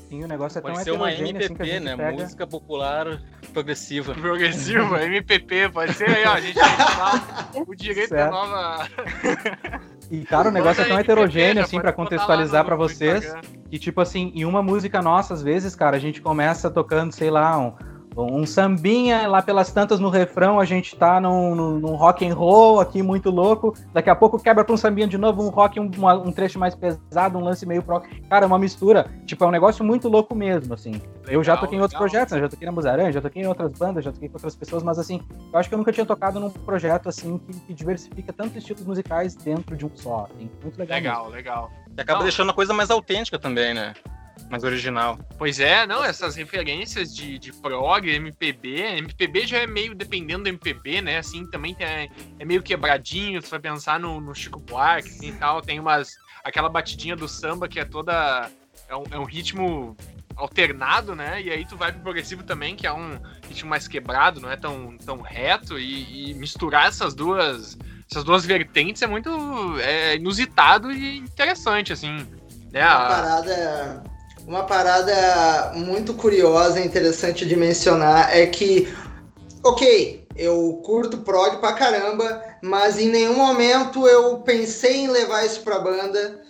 Sim, 0.08 0.24
o 0.24 0.28
negócio 0.28 0.58
é 0.58 0.62
tão 0.62 0.72
Pode 0.72 0.84
ser 0.84 0.90
uma 0.92 1.10
heterogêneo 1.10 1.44
assim 1.44 1.54
que 1.54 1.62
a 1.62 1.66
MPP, 1.66 1.70
gente 1.70 1.84
né? 1.84 1.96
pega. 1.96 2.22
Música 2.22 2.46
popular 2.46 3.20
progressiva. 3.52 4.14
Progressiva, 4.16 5.02
MPP, 5.04 5.68
pode 5.70 5.92
ser 5.92 6.08
aí, 6.08 6.24
ó. 6.24 6.32
A 6.32 6.40
gente 6.40 6.58
o 7.66 7.74
direito 7.74 8.10
da 8.10 8.16
Certo. 8.16 8.30
nova. 8.30 8.88
E, 10.10 10.24
cara, 10.24 10.48
o 10.48 10.52
negócio 10.52 10.80
é 10.80 10.84
tão 10.86 10.94
MPP, 10.96 11.12
heterogêneo, 11.12 11.54
já 11.56 11.62
assim, 11.64 11.76
lá 11.80 11.92
contextualizar 11.92 12.62
no 12.62 12.68
vocês. 12.76 13.24
Instagram. 13.24 13.48
E, 13.70 13.78
tipo 13.78 14.00
assim, 14.00 14.32
em 14.34 14.44
uma 14.46 14.62
música 14.62 15.02
nossa, 15.02 15.34
às 15.34 15.42
vezes, 15.42 15.74
cara, 15.76 15.96
a 15.96 16.00
gente 16.00 16.22
começa 16.22 16.70
tocando, 16.70 17.12
sei 17.12 17.30
lá, 17.30 17.58
um, 17.58 17.74
um 18.24 18.44
sambinha, 18.46 19.26
lá 19.28 19.40
pelas 19.42 19.70
tantas 19.72 20.00
no 20.00 20.08
refrão, 20.08 20.58
a 20.58 20.64
gente 20.64 20.96
tá 20.96 21.20
num, 21.20 21.54
num, 21.54 21.78
num 21.78 21.94
rock 21.94 22.26
and 22.26 22.34
roll 22.34 22.80
aqui 22.80 23.02
muito 23.02 23.30
louco. 23.30 23.74
Daqui 23.92 24.10
a 24.10 24.14
pouco 24.16 24.38
quebra 24.38 24.64
pra 24.64 24.74
um 24.74 24.76
sambinha 24.76 25.06
de 25.06 25.16
novo, 25.18 25.42
um 25.42 25.48
rock, 25.50 25.78
um, 25.78 25.90
uma- 25.96 26.14
um 26.14 26.32
trecho 26.32 26.58
mais 26.58 26.74
pesado, 26.74 27.38
um 27.38 27.42
lance 27.44 27.64
meio 27.64 27.82
pro. 27.82 28.02
Cara, 28.28 28.44
é 28.44 28.46
uma 28.46 28.58
mistura. 28.58 29.06
Tipo, 29.26 29.44
é 29.44 29.46
um 29.48 29.50
negócio 29.50 29.84
muito 29.84 30.08
louco 30.08 30.34
mesmo, 30.34 30.74
assim. 30.74 31.00
eu 31.28 31.44
já 31.44 31.52
Legal, 31.52 31.64
toquei 31.66 31.78
em 31.78 31.82
outros 31.82 32.00
legal. 32.00 32.08
projetos, 32.10 32.32
né? 32.34 32.40
Já 32.40 32.48
toquei 32.48 32.66
na 32.66 32.72
Musaran, 32.72 33.12
já 33.12 33.20
toquei 33.20 33.42
em 33.42 33.46
outras 33.46 33.72
bandas, 33.72 34.02
já 34.04 34.10
toquei 34.10 34.28
com 34.30 34.36
outras 34.36 34.56
pessoas, 34.56 34.82
mas 34.82 34.98
assim, 34.98 35.20
eu 35.52 35.58
acho 35.58 35.68
que 35.68 35.74
eu 35.74 35.78
nunca 35.78 35.92
tinha 35.92 36.06
tocado 36.06 36.40
num 36.40 36.48
projeto 36.50 37.08
assim 37.08 37.36
que, 37.38 37.52
que 37.60 37.74
diversifica 37.74 38.32
tantos 38.32 38.56
estilos 38.56 38.84
musicais 38.84 39.34
dentro 39.36 39.76
de 39.76 39.84
um 39.84 39.90
só. 39.94 40.26
Assim. 40.30 40.48
Muito 40.62 40.78
legal. 40.78 40.88
mesmo. 40.88 40.96
Legal, 40.96 41.28
legal. 41.30 41.70
E 41.96 42.00
acaba 42.00 42.18
Não. 42.20 42.24
deixando 42.24 42.50
a 42.50 42.54
coisa 42.54 42.72
mais 42.72 42.90
autêntica 42.90 43.38
também, 43.38 43.74
né? 43.74 43.92
Mais 44.50 44.64
original. 44.64 45.18
Pois 45.36 45.60
é, 45.60 45.86
não, 45.86 46.02
essas 46.02 46.34
referências 46.34 47.14
de, 47.14 47.38
de 47.38 47.52
prog, 47.52 48.08
MPB, 48.08 48.80
MPB 48.98 49.46
já 49.46 49.58
é 49.58 49.66
meio, 49.66 49.94
dependendo 49.94 50.44
do 50.44 50.48
MPB, 50.48 51.02
né, 51.02 51.18
assim, 51.18 51.44
também 51.50 51.74
tem, 51.74 51.86
é 52.38 52.44
meio 52.44 52.62
quebradinho, 52.62 53.42
você 53.42 53.50
vai 53.50 53.60
pensar 53.60 54.00
no, 54.00 54.20
no 54.20 54.34
Chico 54.34 54.58
Buarque, 54.58 55.10
assim, 55.10 55.28
e 55.28 55.32
tal, 55.32 55.60
tem 55.60 55.78
umas, 55.78 56.14
aquela 56.42 56.68
batidinha 56.68 57.14
do 57.14 57.28
samba 57.28 57.68
que 57.68 57.78
é 57.78 57.84
toda, 57.84 58.50
é 58.88 58.96
um, 58.96 59.04
é 59.10 59.18
um 59.18 59.24
ritmo 59.24 59.94
alternado, 60.34 61.14
né, 61.14 61.42
e 61.42 61.50
aí 61.50 61.66
tu 61.66 61.76
vai 61.76 61.92
pro 61.92 62.00
progressivo 62.00 62.42
também, 62.42 62.74
que 62.74 62.86
é 62.86 62.92
um 62.92 63.18
ritmo 63.48 63.68
mais 63.68 63.86
quebrado, 63.86 64.40
não 64.40 64.50
é 64.50 64.56
tão, 64.56 64.96
tão 64.98 65.20
reto, 65.20 65.78
e, 65.78 66.30
e 66.30 66.34
misturar 66.34 66.86
essas 66.88 67.14
duas, 67.14 67.76
essas 68.10 68.24
duas 68.24 68.46
vertentes 68.46 69.02
é 69.02 69.06
muito 69.06 69.30
é, 69.80 70.14
inusitado 70.16 70.90
e 70.90 71.18
interessante, 71.18 71.92
assim, 71.92 72.26
né, 72.72 72.80
a- 72.82 72.98
parada, 72.98 74.02
uma 74.48 74.64
parada 74.64 75.72
muito 75.74 76.14
curiosa 76.14 76.80
e 76.80 76.86
interessante 76.86 77.44
de 77.44 77.54
mencionar 77.54 78.34
é 78.34 78.46
que, 78.46 78.88
ok, 79.62 80.26
eu 80.34 80.80
curto 80.82 81.18
prog 81.18 81.58
pra 81.58 81.74
caramba, 81.74 82.42
mas 82.62 82.98
em 82.98 83.10
nenhum 83.10 83.36
momento 83.36 84.08
eu 84.08 84.38
pensei 84.38 85.04
em 85.04 85.08
levar 85.08 85.44
isso 85.44 85.60
pra 85.60 85.78
banda. 85.78 86.40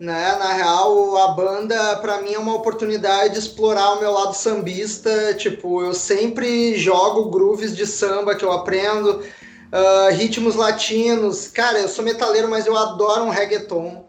Né? 0.00 0.36
Na 0.36 0.52
real, 0.52 1.16
a 1.16 1.28
banda 1.28 1.96
pra 1.98 2.20
mim 2.20 2.34
é 2.34 2.38
uma 2.38 2.56
oportunidade 2.56 3.34
de 3.34 3.38
explorar 3.38 3.92
o 3.92 4.00
meu 4.00 4.10
lado 4.10 4.34
sambista. 4.34 5.32
Tipo, 5.34 5.80
eu 5.84 5.94
sempre 5.94 6.76
jogo 6.76 7.30
grooves 7.30 7.76
de 7.76 7.86
samba 7.86 8.34
que 8.34 8.44
eu 8.44 8.50
aprendo, 8.50 9.22
ah, 9.70 10.08
ritmos 10.10 10.56
latinos. 10.56 11.46
Cara, 11.46 11.78
eu 11.78 11.88
sou 11.88 12.04
metaleiro, 12.04 12.50
mas 12.50 12.66
eu 12.66 12.76
adoro 12.76 13.22
um 13.22 13.30
reggaeton. 13.30 14.03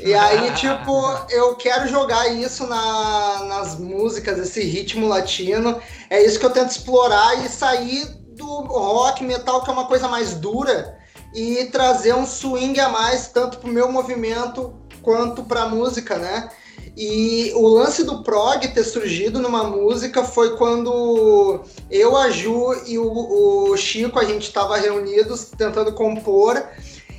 E 0.00 0.12
aí, 0.14 0.52
tipo, 0.54 0.92
eu 1.30 1.54
quero 1.56 1.88
jogar 1.88 2.28
isso 2.28 2.66
na- 2.66 3.44
nas 3.44 3.78
músicas, 3.78 4.38
esse 4.38 4.62
ritmo 4.62 5.08
latino. 5.08 5.80
É 6.10 6.22
isso 6.24 6.38
que 6.38 6.46
eu 6.46 6.50
tento 6.50 6.70
explorar 6.70 7.44
e 7.44 7.48
sair 7.48 8.04
do 8.28 8.46
rock, 8.62 9.22
metal, 9.24 9.62
que 9.62 9.70
é 9.70 9.72
uma 9.72 9.86
coisa 9.86 10.08
mais 10.08 10.34
dura, 10.34 10.98
e 11.34 11.66
trazer 11.66 12.14
um 12.14 12.26
swing 12.26 12.78
a 12.80 12.88
mais, 12.88 13.28
tanto 13.28 13.58
pro 13.58 13.70
meu 13.70 13.90
movimento 13.90 14.74
quanto 15.02 15.42
pra 15.42 15.66
música, 15.68 16.16
né? 16.18 16.48
E 16.96 17.52
o 17.54 17.66
lance 17.68 18.04
do 18.04 18.22
prog 18.22 18.68
ter 18.68 18.84
surgido 18.84 19.38
numa 19.40 19.64
música 19.64 20.22
foi 20.24 20.56
quando 20.58 21.60
eu, 21.90 22.16
a 22.16 22.28
Ju 22.30 22.74
e 22.86 22.98
o, 22.98 23.70
o 23.70 23.76
Chico, 23.78 24.18
a 24.18 24.24
gente 24.24 24.42
estava 24.42 24.76
reunidos 24.76 25.46
tentando 25.56 25.92
compor. 25.94 26.62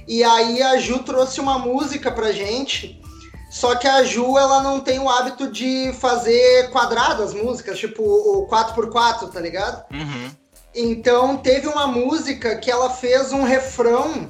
E 0.08 0.24
aí 0.24 0.62
a 0.62 0.78
Ju 0.78 1.00
trouxe 1.00 1.40
uma 1.40 1.60
música 1.60 2.12
pra 2.12 2.32
gente. 2.32 3.02
Só 3.50 3.76
que 3.76 3.88
a 3.88 4.04
Ju, 4.04 4.38
ela 4.38 4.64
não 4.64 4.80
tem 4.80 5.00
o 5.00 5.08
hábito 5.08 5.52
de 5.52 5.94
fazer 6.00 6.72
quadrado 6.72 7.22
as 7.22 7.34
músicas, 7.34 7.78
tipo 7.78 8.02
o 8.02 8.48
4x4, 8.48 9.32
tá 9.32 9.40
ligado? 9.40 9.86
Uhum. 9.94 10.32
Então 10.74 11.38
teve 11.38 11.68
uma 11.68 11.86
música 11.86 12.56
que 12.56 12.72
ela 12.72 12.90
fez 12.90 13.32
um 13.32 13.44
refrão 13.44 14.28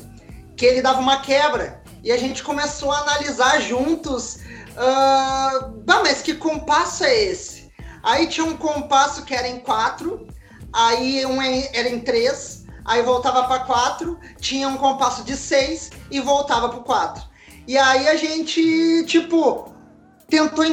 que 0.57 0.65
ele 0.65 0.81
dava 0.81 0.99
uma 0.99 1.21
quebra. 1.21 1.81
E 2.03 2.11
a 2.11 2.17
gente 2.17 2.43
começou 2.43 2.91
a 2.91 2.99
analisar 2.99 3.61
juntos. 3.61 4.39
ah, 4.75 5.69
bah, 5.85 6.01
mas 6.03 6.21
que 6.21 6.33
compasso 6.33 7.05
é 7.05 7.23
esse? 7.23 7.71
Aí 8.03 8.27
tinha 8.27 8.45
um 8.45 8.57
compasso 8.57 9.23
que 9.23 9.33
era 9.33 9.47
em 9.47 9.59
4, 9.59 10.27
aí 10.73 11.25
um 11.25 11.41
era 11.41 11.87
em 11.87 12.01
3, 12.01 12.62
aí 12.85 13.01
voltava 13.01 13.43
para 13.43 13.59
4, 13.61 14.19
tinha 14.39 14.67
um 14.67 14.77
compasso 14.77 15.23
de 15.23 15.35
6 15.35 15.91
e 16.11 16.19
voltava 16.19 16.69
pro 16.69 16.81
4. 16.81 17.23
E 17.67 17.77
aí 17.77 18.07
a 18.07 18.15
gente, 18.15 19.05
tipo, 19.05 19.73
tentou 20.27 20.63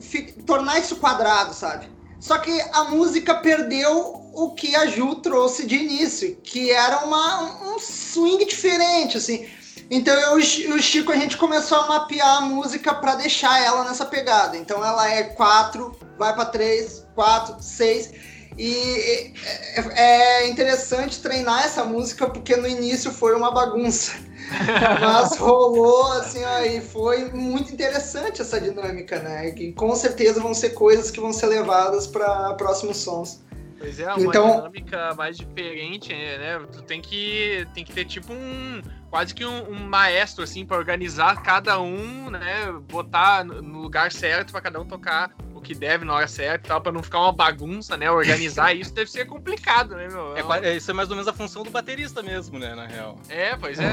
fi- 0.00 0.32
tornar 0.44 0.78
isso 0.78 0.96
quadrado, 0.96 1.54
sabe? 1.54 1.88
Só 2.18 2.38
que 2.38 2.60
a 2.72 2.84
música 2.84 3.34
perdeu 3.34 4.30
o 4.34 4.50
que 4.54 4.74
a 4.74 4.86
Ju 4.86 5.16
trouxe 5.16 5.66
de 5.66 5.76
início, 5.76 6.36
que 6.42 6.70
era 6.70 7.04
uma, 7.04 7.74
um 7.74 7.78
swing 7.78 8.44
diferente, 8.44 9.16
assim. 9.16 9.46
Então 9.88 10.12
eu 10.14 10.40
e 10.40 10.72
o 10.72 10.82
Chico 10.82 11.12
a 11.12 11.16
gente 11.16 11.36
começou 11.36 11.78
a 11.78 11.86
mapear 11.86 12.38
a 12.38 12.40
música 12.40 12.92
para 12.94 13.14
deixar 13.14 13.62
ela 13.62 13.84
nessa 13.84 14.04
pegada. 14.04 14.56
Então 14.56 14.84
ela 14.84 15.08
é 15.08 15.22
4, 15.22 15.96
vai 16.18 16.34
para 16.34 16.46
3, 16.46 17.06
4, 17.14 17.56
6. 17.62 18.12
E 18.58 19.32
é, 19.44 20.42
é 20.42 20.48
interessante 20.48 21.20
treinar 21.20 21.64
essa 21.64 21.84
música 21.84 22.28
porque 22.28 22.56
no 22.56 22.66
início 22.66 23.10
foi 23.10 23.34
uma 23.34 23.50
bagunça. 23.50 24.12
Mas 25.00 25.36
rolou 25.36 26.12
assim, 26.12 26.40
e 26.64 26.80
foi 26.80 27.30
muito 27.30 27.72
interessante 27.72 28.40
essa 28.40 28.60
dinâmica, 28.60 29.18
né? 29.20 29.50
Que 29.50 29.72
com 29.72 29.94
certeza 29.94 30.40
vão 30.40 30.54
ser 30.54 30.70
coisas 30.70 31.10
que 31.10 31.20
vão 31.20 31.32
ser 31.32 31.46
levadas 31.46 32.06
para 32.06 32.54
próximos 32.54 32.98
sons. 32.98 33.44
Pois 33.78 34.00
é, 34.00 34.06
uma 34.06 34.20
Então- 34.20 34.56
dinâmica 34.56 35.14
mais 35.14 35.36
diferente, 35.36 36.12
né? 36.14 36.58
Tu 36.72 36.82
tem 36.82 37.02
que, 37.02 37.66
tem 37.74 37.84
que 37.84 37.92
ter 37.92 38.04
tipo 38.06 38.32
um. 38.32 38.80
Quase 39.10 39.34
que 39.34 39.44
um, 39.44 39.70
um 39.70 39.86
maestro, 39.86 40.44
assim, 40.44 40.64
pra 40.64 40.76
organizar 40.76 41.42
cada 41.42 41.80
um, 41.80 42.30
né? 42.30 42.72
Botar 42.90 43.44
no 43.44 43.80
lugar 43.80 44.10
certo 44.12 44.52
pra 44.52 44.60
cada 44.60 44.80
um 44.80 44.84
tocar 44.86 45.30
que 45.66 45.74
deve 45.74 46.04
na 46.04 46.14
hora 46.14 46.28
certa 46.28 46.66
e 46.66 46.68
tal, 46.68 46.80
pra 46.80 46.92
não 46.92 47.02
ficar 47.02 47.18
uma 47.18 47.32
bagunça, 47.32 47.96
né? 47.96 48.08
Organizar 48.08 48.72
isso 48.72 48.94
deve 48.94 49.10
ser 49.10 49.26
complicado, 49.26 49.96
né, 49.96 50.06
meu? 50.06 50.36
É, 50.36 50.68
é, 50.68 50.76
isso 50.76 50.88
é 50.92 50.94
mais 50.94 51.10
ou 51.10 51.16
menos 51.16 51.26
a 51.26 51.32
função 51.32 51.64
do 51.64 51.70
baterista 51.70 52.22
mesmo, 52.22 52.56
né, 52.56 52.72
na 52.76 52.86
real. 52.86 53.18
É, 53.28 53.56
pois 53.56 53.76
é. 53.80 53.90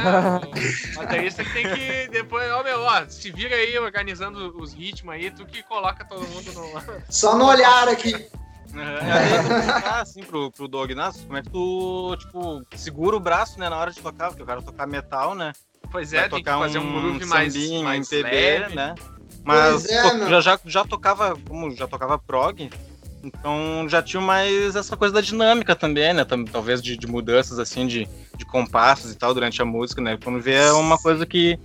O 0.94 0.96
baterista 0.96 1.44
que 1.44 1.52
tem 1.52 1.68
que 1.74 2.08
depois, 2.10 2.52
ó, 2.52 2.64
meu, 2.64 2.82
ó, 2.82 3.08
se 3.08 3.32
vira 3.32 3.56
aí 3.56 3.78
organizando 3.80 4.56
os 4.62 4.74
ritmos 4.74 5.16
aí, 5.16 5.32
tu 5.32 5.48
que 5.48 5.64
coloca 5.64 6.06
todo 6.06 6.28
mundo 6.28 6.54
no. 6.54 7.02
Só 7.10 7.36
no 7.36 7.46
olhar 7.46 7.88
aqui. 7.88 8.14
É, 8.14 9.12
aí 9.12 9.36
eu 9.36 9.44
perguntar 9.44 10.02
assim 10.02 10.24
pro, 10.24 10.52
pro 10.52 10.68
Doug, 10.68 10.92
nossa, 10.92 11.24
como 11.24 11.38
é 11.38 11.42
que 11.42 11.50
tu, 11.50 12.16
tipo, 12.18 12.64
segura 12.76 13.16
o 13.16 13.20
braço, 13.20 13.60
né, 13.60 13.68
na 13.68 13.78
hora 13.78 13.92
de 13.92 14.00
tocar, 14.00 14.28
porque 14.30 14.44
o 14.44 14.46
cara 14.46 14.62
tocar 14.62 14.86
metal, 14.86 15.34
né? 15.34 15.54
Pois 15.92 16.12
vai 16.12 16.22
é, 16.22 16.30
tem 16.30 16.40
que 16.40 16.46
tocar 16.46 16.60
fazer 16.60 16.80
um 16.80 16.92
groove 16.92 17.26
mais, 17.26 17.56
mais 17.84 18.12
MPB, 18.12 18.30
leve. 18.30 18.76
né? 18.76 18.96
Mas 19.44 19.86
é, 19.86 20.14
meu. 20.14 20.30
já, 20.30 20.42
já, 20.42 20.60
já 20.66 20.86
tocava, 20.86 21.38
como 21.48 21.72
já 21.76 21.88
tocava 21.88 22.18
prog, 22.18 22.70
então 23.24 23.88
já 23.88 24.02
tinha 24.02 24.22
mais 24.22 24.76
essa 24.76 24.98
coisa 24.98 25.14
da 25.14 25.22
dinâmica 25.22 25.76
também, 25.76 26.14
né? 26.14 26.26
Talvez 26.52 26.82
de, 26.82 26.98
de 26.98 27.08
mudanças 27.08 27.60
assim 27.60 27.88
de, 27.88 28.08
de 28.38 28.46
compassos 28.46 29.12
e 29.12 29.18
tal 29.18 29.34
durante 29.34 29.62
a 29.62 29.66
música, 29.66 30.02
né? 30.02 30.18
Quando 30.22 30.42
vê 30.42 30.54
é 30.54 30.72
uma 30.74 30.98
coisa 30.98 31.26
que 31.26 31.58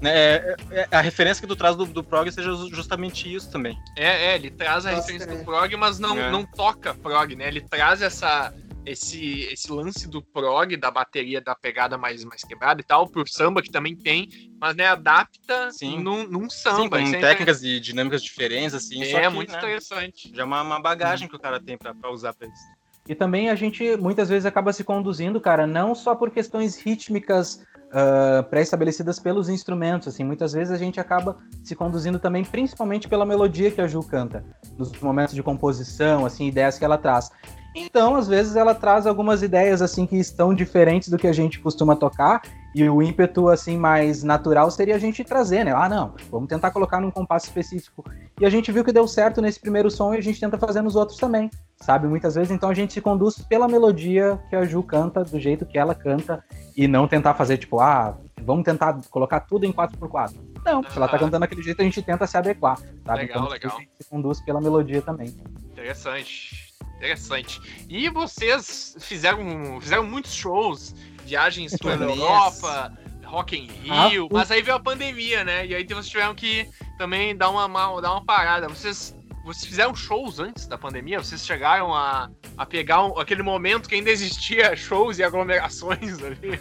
Né, 0.00 0.10
é, 0.12 0.56
é, 0.70 0.88
a 0.90 1.00
referência 1.02 1.42
que 1.42 1.46
tu 1.46 1.54
traz 1.54 1.76
do, 1.76 1.84
do 1.84 2.02
prog 2.02 2.30
seja 2.32 2.50
justamente 2.72 3.32
isso 3.32 3.50
também. 3.50 3.76
É, 3.98 4.30
é, 4.30 4.34
ele 4.34 4.50
traz 4.50 4.86
a 4.86 4.90
referência 4.90 5.26
do 5.26 5.44
prog, 5.44 5.76
mas 5.76 5.98
não, 5.98 6.18
é. 6.18 6.30
não 6.30 6.42
toca 6.44 6.94
prog, 6.94 7.36
né? 7.36 7.48
Ele 7.48 7.60
traz 7.60 8.00
essa, 8.00 8.54
esse, 8.90 9.42
esse 9.52 9.70
lance 9.70 10.08
do 10.08 10.22
prog, 10.22 10.76
da 10.76 10.90
bateria, 10.90 11.40
da 11.40 11.54
pegada 11.54 11.96
mais, 11.96 12.24
mais 12.24 12.42
quebrada 12.42 12.80
e 12.80 12.84
tal, 12.84 13.08
pro 13.08 13.24
samba 13.26 13.62
que 13.62 13.70
também 13.70 13.96
tem, 13.96 14.28
mas 14.60 14.74
né, 14.74 14.86
adapta 14.86 15.70
Sim. 15.70 16.00
Num, 16.00 16.26
num 16.26 16.50
samba. 16.50 16.98
Sim, 16.98 17.12
com 17.12 17.20
técnicas 17.20 17.62
e 17.62 17.78
dinâmicas 17.80 18.22
diferentes, 18.22 18.74
assim. 18.74 19.02
É, 19.02 19.22
que, 19.22 19.28
muito 19.28 19.52
né, 19.52 19.58
interessante. 19.58 20.32
Já 20.34 20.42
é 20.42 20.44
uma, 20.44 20.62
uma 20.62 20.80
bagagem 20.80 21.28
que 21.28 21.36
o 21.36 21.38
cara 21.38 21.60
tem 21.60 21.78
pra, 21.78 21.94
pra 21.94 22.10
usar 22.10 22.32
pra 22.34 22.46
isso. 22.46 22.80
E 23.08 23.14
também 23.14 23.48
a 23.48 23.54
gente 23.54 23.96
muitas 23.96 24.28
vezes 24.28 24.46
acaba 24.46 24.72
se 24.72 24.84
conduzindo, 24.84 25.40
cara, 25.40 25.66
não 25.66 25.94
só 25.94 26.14
por 26.14 26.30
questões 26.30 26.76
rítmicas 26.76 27.64
uh, 27.90 28.42
pré-estabelecidas 28.48 29.18
pelos 29.18 29.48
instrumentos, 29.48 30.08
assim, 30.08 30.22
muitas 30.22 30.52
vezes 30.52 30.72
a 30.72 30.76
gente 30.76 31.00
acaba 31.00 31.38
se 31.64 31.74
conduzindo 31.74 32.18
também, 32.18 32.44
principalmente 32.44 33.08
pela 33.08 33.26
melodia 33.26 33.70
que 33.70 33.80
a 33.80 33.86
Ju 33.86 34.02
canta, 34.02 34.44
nos 34.78 34.92
momentos 35.00 35.34
de 35.34 35.42
composição, 35.42 36.24
assim, 36.24 36.46
ideias 36.46 36.78
que 36.78 36.84
ela 36.84 36.98
traz. 36.98 37.30
Então, 37.74 38.16
às 38.16 38.26
vezes, 38.26 38.56
ela 38.56 38.74
traz 38.74 39.06
algumas 39.06 39.42
ideias 39.42 39.80
assim 39.80 40.06
que 40.06 40.16
estão 40.16 40.52
diferentes 40.54 41.08
do 41.08 41.16
que 41.16 41.26
a 41.26 41.32
gente 41.32 41.60
costuma 41.60 41.94
tocar, 41.94 42.42
e 42.74 42.88
o 42.88 43.02
ímpeto 43.02 43.48
assim 43.48 43.76
mais 43.76 44.22
natural 44.22 44.70
seria 44.70 44.94
a 44.94 44.98
gente 44.98 45.24
trazer, 45.24 45.64
né? 45.64 45.72
Ah, 45.74 45.88
não, 45.88 46.14
vamos 46.30 46.48
tentar 46.48 46.70
colocar 46.70 47.00
num 47.00 47.10
compasso 47.10 47.46
específico. 47.46 48.04
E 48.40 48.46
a 48.46 48.50
gente 48.50 48.70
viu 48.70 48.84
que 48.84 48.92
deu 48.92 49.06
certo 49.08 49.40
nesse 49.40 49.60
primeiro 49.60 49.90
som 49.90 50.14
e 50.14 50.18
a 50.18 50.20
gente 50.20 50.38
tenta 50.38 50.56
fazer 50.56 50.80
nos 50.80 50.94
outros 50.94 51.18
também, 51.18 51.50
sabe? 51.80 52.06
Muitas 52.06 52.34
vezes, 52.34 52.50
então 52.50 52.70
a 52.70 52.74
gente 52.74 52.92
se 52.92 53.00
conduz 53.00 53.38
pela 53.38 53.66
melodia 53.66 54.40
que 54.48 54.56
a 54.56 54.64
Ju 54.64 54.82
canta, 54.82 55.24
do 55.24 55.38
jeito 55.38 55.66
que 55.66 55.78
ela 55.78 55.94
canta, 55.94 56.44
e 56.76 56.86
não 56.86 57.08
tentar 57.08 57.34
fazer 57.34 57.56
tipo, 57.58 57.80
ah, 57.80 58.16
vamos 58.42 58.64
tentar 58.64 58.98
colocar 59.10 59.40
tudo 59.40 59.66
em 59.66 59.72
4x4. 59.72 60.34
Não, 60.64 60.82
se 60.82 60.96
ela 60.96 61.08
tá 61.08 61.18
cantando 61.18 61.40
daquele 61.40 61.62
jeito, 61.62 61.80
a 61.80 61.84
gente 61.84 62.02
tenta 62.02 62.26
se 62.26 62.36
adequar, 62.36 62.78
sabe? 62.78 63.22
Legal, 63.22 63.38
então, 63.38 63.48
legal. 63.48 63.76
A 63.76 63.80
gente 63.80 63.90
se 64.00 64.08
conduz 64.08 64.40
pela 64.40 64.60
melodia 64.60 65.02
também. 65.02 65.34
Interessante. 65.72 66.59
Interessante. 67.00 67.58
E 67.88 68.10
vocês 68.10 68.94
fizeram, 69.00 69.80
fizeram 69.80 70.04
muitos 70.04 70.34
shows, 70.34 70.94
viagens 71.24 71.74
pela 71.78 72.04
Europa, 72.04 72.92
Rock 73.24 73.56
in 73.56 73.68
Rio, 73.68 74.26
ah, 74.26 74.34
mas 74.34 74.50
aí 74.50 74.60
veio 74.60 74.76
a 74.76 74.80
pandemia, 74.80 75.42
né? 75.42 75.66
E 75.66 75.74
aí 75.74 75.82
vocês 75.84 76.08
tiveram 76.08 76.34
que 76.34 76.68
também 76.98 77.34
dar 77.34 77.48
uma, 77.48 77.64
uma, 77.64 78.02
dar 78.02 78.12
uma 78.12 78.22
parada. 78.22 78.68
Vocês, 78.68 79.16
vocês 79.46 79.64
fizeram 79.64 79.94
shows 79.94 80.38
antes 80.38 80.66
da 80.66 80.76
pandemia? 80.76 81.22
Vocês 81.22 81.46
chegaram 81.46 81.94
a, 81.94 82.30
a 82.54 82.66
pegar 82.66 83.02
um, 83.02 83.18
aquele 83.18 83.42
momento 83.42 83.88
que 83.88 83.94
ainda 83.94 84.10
existia 84.10 84.76
shows 84.76 85.18
e 85.18 85.22
aglomerações 85.22 86.22
ali? 86.22 86.60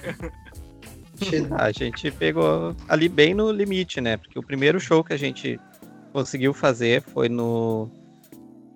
a 1.59 1.69
gente 1.73 2.09
pegou 2.11 2.73
ali 2.87 3.09
bem 3.09 3.33
no 3.33 3.51
limite, 3.51 3.99
né? 3.99 4.15
Porque 4.15 4.39
o 4.39 4.43
primeiro 4.43 4.79
show 4.79 5.03
que 5.03 5.11
a 5.11 5.17
gente 5.17 5.59
conseguiu 6.13 6.53
fazer 6.53 7.01
foi 7.01 7.27
no 7.27 7.91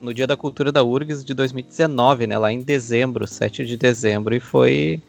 no 0.03 0.13
Dia 0.13 0.27
da 0.27 0.35
Cultura 0.35 0.71
da 0.71 0.83
URGS 0.83 1.23
de 1.23 1.33
2019, 1.33 2.27
né? 2.27 2.37
Lá 2.37 2.51
em 2.51 2.61
dezembro, 2.61 3.25
7 3.25 3.65
de 3.65 3.77
dezembro. 3.77 4.35
E 4.35 4.39
foi. 4.39 5.01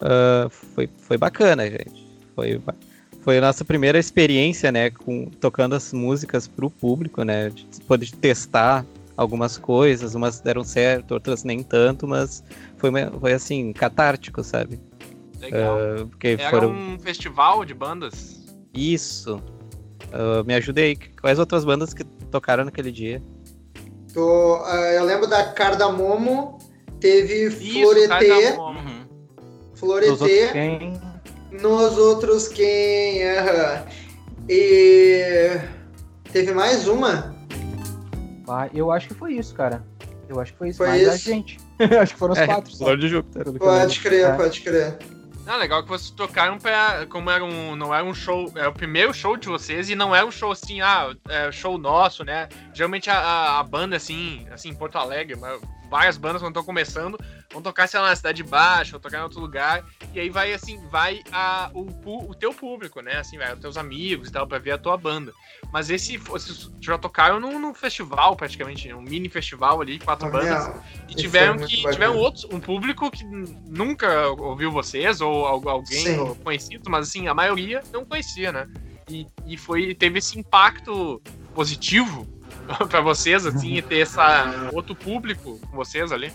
Uh, 0.00 0.48
foi, 0.48 0.88
foi 0.98 1.18
bacana, 1.18 1.68
gente. 1.68 2.06
Foi, 2.34 2.60
foi 3.20 3.38
a 3.38 3.40
nossa 3.40 3.64
primeira 3.64 3.98
experiência, 3.98 4.70
né? 4.70 4.90
Com, 4.90 5.26
tocando 5.26 5.74
as 5.74 5.92
músicas 5.92 6.46
para 6.46 6.64
o 6.64 6.70
público, 6.70 7.24
né? 7.24 7.50
De 7.50 7.66
poder 7.86 8.10
testar 8.12 8.86
algumas 9.16 9.58
coisas, 9.58 10.14
umas 10.14 10.40
deram 10.40 10.64
certo, 10.64 11.12
outras 11.12 11.44
nem 11.44 11.62
tanto, 11.62 12.08
mas 12.08 12.42
foi, 12.78 12.90
foi 13.20 13.32
assim, 13.32 13.72
catártico, 13.72 14.42
sabe? 14.42 14.80
Legal. 15.40 15.76
Uh, 15.76 16.06
porque 16.06 16.36
Era 16.38 16.50
foram... 16.50 16.70
um 16.70 16.98
festival 16.98 17.64
de 17.64 17.74
bandas? 17.74 18.46
Isso. 18.72 19.42
Uh, 20.12 20.44
me 20.46 20.54
ajudei. 20.54 20.96
Quais 21.20 21.38
outras 21.38 21.64
bandas 21.64 21.92
que 21.92 22.04
tocaram 22.30 22.64
naquele 22.64 22.92
dia? 22.92 23.20
Tô, 24.12 24.58
uh, 24.58 24.74
eu 24.94 25.04
lembro 25.04 25.26
da 25.26 25.44
Cardamomo, 25.52 26.58
teve 27.00 27.50
Floretê. 27.50 28.52
Uhum. 28.58 29.06
Floretê. 29.74 30.92
Nos 31.50 31.98
outros 31.98 32.48
quem? 32.48 33.22
Uh, 33.22 33.86
e 34.48 35.60
teve 36.30 36.52
mais 36.52 36.88
uma? 36.88 37.34
Ah, 38.48 38.68
eu 38.74 38.90
acho 38.90 39.08
que 39.08 39.14
foi 39.14 39.34
isso, 39.34 39.54
cara. 39.54 39.82
Eu 40.28 40.40
acho 40.40 40.52
que 40.52 40.58
foi 40.58 40.68
isso. 40.68 40.78
Foi 40.78 40.88
mais 40.88 41.02
isso? 41.02 41.10
a 41.10 41.16
gente. 41.16 41.58
acho 42.00 42.12
que 42.12 42.18
foram 42.18 42.32
os 42.32 42.38
é, 42.38 42.46
quatro. 42.46 42.74
Só. 42.74 42.94
de 42.94 43.08
Júpiter. 43.08 43.52
Pode 43.52 44.00
crer, 44.00 44.26
é. 44.26 44.32
pode 44.32 44.60
crer. 44.60 44.98
Não, 45.44 45.56
legal 45.56 45.82
que 45.82 45.88
vocês 45.88 46.10
tocaram 46.10 46.58
pra. 46.58 47.06
Como 47.06 47.28
era 47.30 47.44
um. 47.44 47.74
Não 47.74 47.92
era 47.92 48.04
um 48.04 48.14
show. 48.14 48.52
É 48.54 48.68
o 48.68 48.72
primeiro 48.72 49.12
show 49.12 49.36
de 49.36 49.48
vocês 49.48 49.90
e 49.90 49.94
não 49.94 50.14
era 50.14 50.24
um 50.24 50.30
show 50.30 50.52
assim, 50.52 50.80
ah, 50.80 51.14
é 51.28 51.50
show 51.50 51.76
nosso, 51.76 52.24
né? 52.24 52.48
Geralmente 52.72 53.10
a, 53.10 53.18
a, 53.18 53.60
a 53.60 53.62
banda, 53.62 53.96
assim, 53.96 54.46
assim, 54.52 54.72
Porto 54.72 54.96
Alegre, 54.96 55.36
várias 55.92 56.16
bandas 56.16 56.40
quando 56.40 56.52
estão 56.52 56.64
começando, 56.64 57.18
vão 57.52 57.60
tocar, 57.60 57.86
sei 57.86 58.00
lá, 58.00 58.08
na 58.08 58.16
Cidade 58.16 58.42
Baixa, 58.42 58.96
ou 58.96 59.00
tocar 59.00 59.18
em 59.18 59.22
outro 59.22 59.38
lugar, 59.38 59.84
e 60.14 60.18
aí 60.18 60.30
vai, 60.30 60.54
assim, 60.54 60.80
vai 60.88 61.20
a, 61.30 61.70
o, 61.74 62.30
o 62.30 62.34
teu 62.34 62.54
público, 62.54 63.02
né? 63.02 63.18
Assim, 63.18 63.36
vai 63.36 63.52
os 63.52 63.60
teus 63.60 63.76
amigos 63.76 64.30
e 64.30 64.32
tal, 64.32 64.46
pra 64.46 64.58
ver 64.58 64.70
a 64.70 64.78
tua 64.78 64.96
banda. 64.96 65.34
Mas 65.70 65.90
esse, 65.90 66.16
vocês 66.16 66.70
já 66.80 66.96
tocaram 66.96 67.38
num, 67.38 67.58
num 67.58 67.74
festival, 67.74 68.34
praticamente, 68.34 68.90
um 68.94 69.02
mini 69.02 69.28
festival 69.28 69.82
ali, 69.82 69.98
quatro 69.98 70.30
bandas, 70.30 70.70
e 71.10 71.14
tiveram 71.14 71.56
é 71.56 71.66
que, 71.66 71.76
tiveram 71.76 72.16
outros, 72.16 72.44
um 72.44 72.58
público 72.58 73.10
que 73.10 73.24
nunca 73.24 74.28
ouviu 74.30 74.72
vocês, 74.72 75.20
ou 75.20 75.46
alguém 75.46 76.18
ou 76.18 76.34
conhecido, 76.36 76.88
mas 76.88 77.06
assim, 77.06 77.28
a 77.28 77.34
maioria 77.34 77.82
não 77.92 78.02
conhecia, 78.02 78.50
né? 78.50 78.66
E, 79.10 79.26
e 79.46 79.58
foi, 79.58 79.94
teve 79.94 80.20
esse 80.20 80.38
impacto 80.38 81.20
positivo 81.54 82.26
para 82.88 83.00
vocês, 83.00 83.46
assim, 83.46 83.74
e 83.74 83.82
ter 83.82 84.00
essa 84.00 84.70
outro 84.72 84.94
público 84.94 85.58
com 85.58 85.76
vocês 85.76 86.12
ali? 86.12 86.32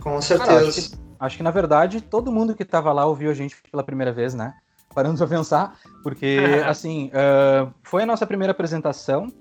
Com 0.00 0.20
certeza. 0.20 0.50
Cara, 0.50 0.68
acho, 0.68 0.90
que, 0.90 0.96
acho, 1.18 1.36
que, 1.36 1.42
na 1.42 1.50
verdade 1.50 2.00
todo 2.00 2.32
mundo 2.32 2.54
que 2.54 2.64
tava 2.64 2.92
lá 2.92 3.06
ouviu 3.06 3.30
a 3.30 3.34
gente 3.34 3.56
pela 3.70 3.84
primeira 3.84 4.12
vez, 4.12 4.34
né? 4.34 4.54
Parando 4.94 5.16
pra 5.16 5.26
pensar, 5.26 5.78
porque 6.02 6.38
assim, 6.66 7.08
uh, 7.08 7.72
foi 7.82 8.02
a 8.02 8.06
nossa 8.06 8.26
primeira 8.26 8.50
apresentação, 8.50 9.32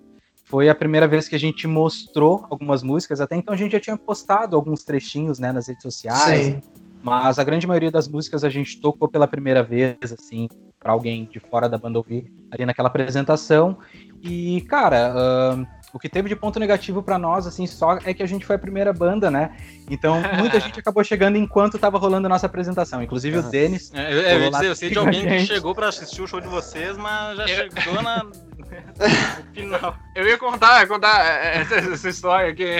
foi 0.45 0.69
a 0.69 0.75
primeira 0.75 1.07
vez 1.07 1.27
que 1.27 1.35
a 1.35 1.39
gente 1.39 1.67
mostrou 1.67 2.45
algumas 2.49 2.83
músicas, 2.83 3.21
até 3.21 3.35
então 3.35 3.53
a 3.53 3.57
gente 3.57 3.71
já 3.71 3.79
tinha 3.79 3.97
postado 3.97 4.55
alguns 4.55 4.83
trechinhos, 4.83 5.39
né, 5.39 5.51
nas 5.51 5.67
redes 5.67 5.83
sociais, 5.83 6.45
Sim. 6.45 6.61
mas 7.01 7.39
a 7.39 7.43
grande 7.43 7.65
maioria 7.65 7.91
das 7.91 8.07
músicas 8.07 8.43
a 8.43 8.49
gente 8.49 8.79
tocou 8.79 9.07
pela 9.07 9.27
primeira 9.27 9.63
vez, 9.63 9.97
assim, 10.11 10.47
para 10.81 10.91
alguém 10.91 11.25
de 11.25 11.39
fora 11.39 11.69
da 11.69 11.77
banda 11.77 11.99
ouvir 11.99 12.33
ali 12.49 12.65
naquela 12.65 12.89
apresentação. 12.89 13.77
E, 14.21 14.61
cara, 14.61 15.13
uh, 15.15 15.67
o 15.93 15.99
que 15.99 16.09
teve 16.09 16.29
de 16.29 16.35
ponto 16.35 16.59
negativo 16.59 17.03
para 17.03 17.17
nós, 17.17 17.45
assim, 17.45 17.67
só 17.67 17.97
é 18.03 18.13
que 18.13 18.23
a 18.23 18.25
gente 18.25 18.45
foi 18.45 18.55
a 18.55 18.59
primeira 18.59 18.93
banda, 18.93 19.29
né? 19.29 19.55
Então, 19.89 20.21
muita 20.37 20.59
gente 20.61 20.79
acabou 20.79 21.03
chegando 21.03 21.37
enquanto 21.37 21.77
tava 21.77 21.97
rolando 21.97 22.27
a 22.27 22.29
nossa 22.29 22.45
apresentação. 22.45 23.01
Inclusive 23.03 23.37
o 23.37 23.43
Denis. 23.43 23.91
É, 23.93 24.13
eu, 24.13 24.21
eu, 24.21 24.51
eu, 24.51 24.63
eu 24.63 24.75
sei 24.75 24.89
de 24.89 24.97
alguém 24.97 25.25
que 25.25 25.45
chegou 25.45 25.75
para 25.75 25.87
assistir 25.87 26.21
o 26.21 26.27
show 26.27 26.39
de 26.39 26.47
vocês, 26.47 26.97
mas 26.97 27.37
já 27.37 27.47
chegou 27.47 28.01
na. 28.01 28.25
final. 29.53 29.95
Eu 30.15 30.27
ia 30.27 30.37
contar, 30.37 30.87
contar 30.87 31.25
é, 31.25 31.61
essa, 31.61 31.75
essa 31.75 32.09
história 32.09 32.53
que 32.53 32.77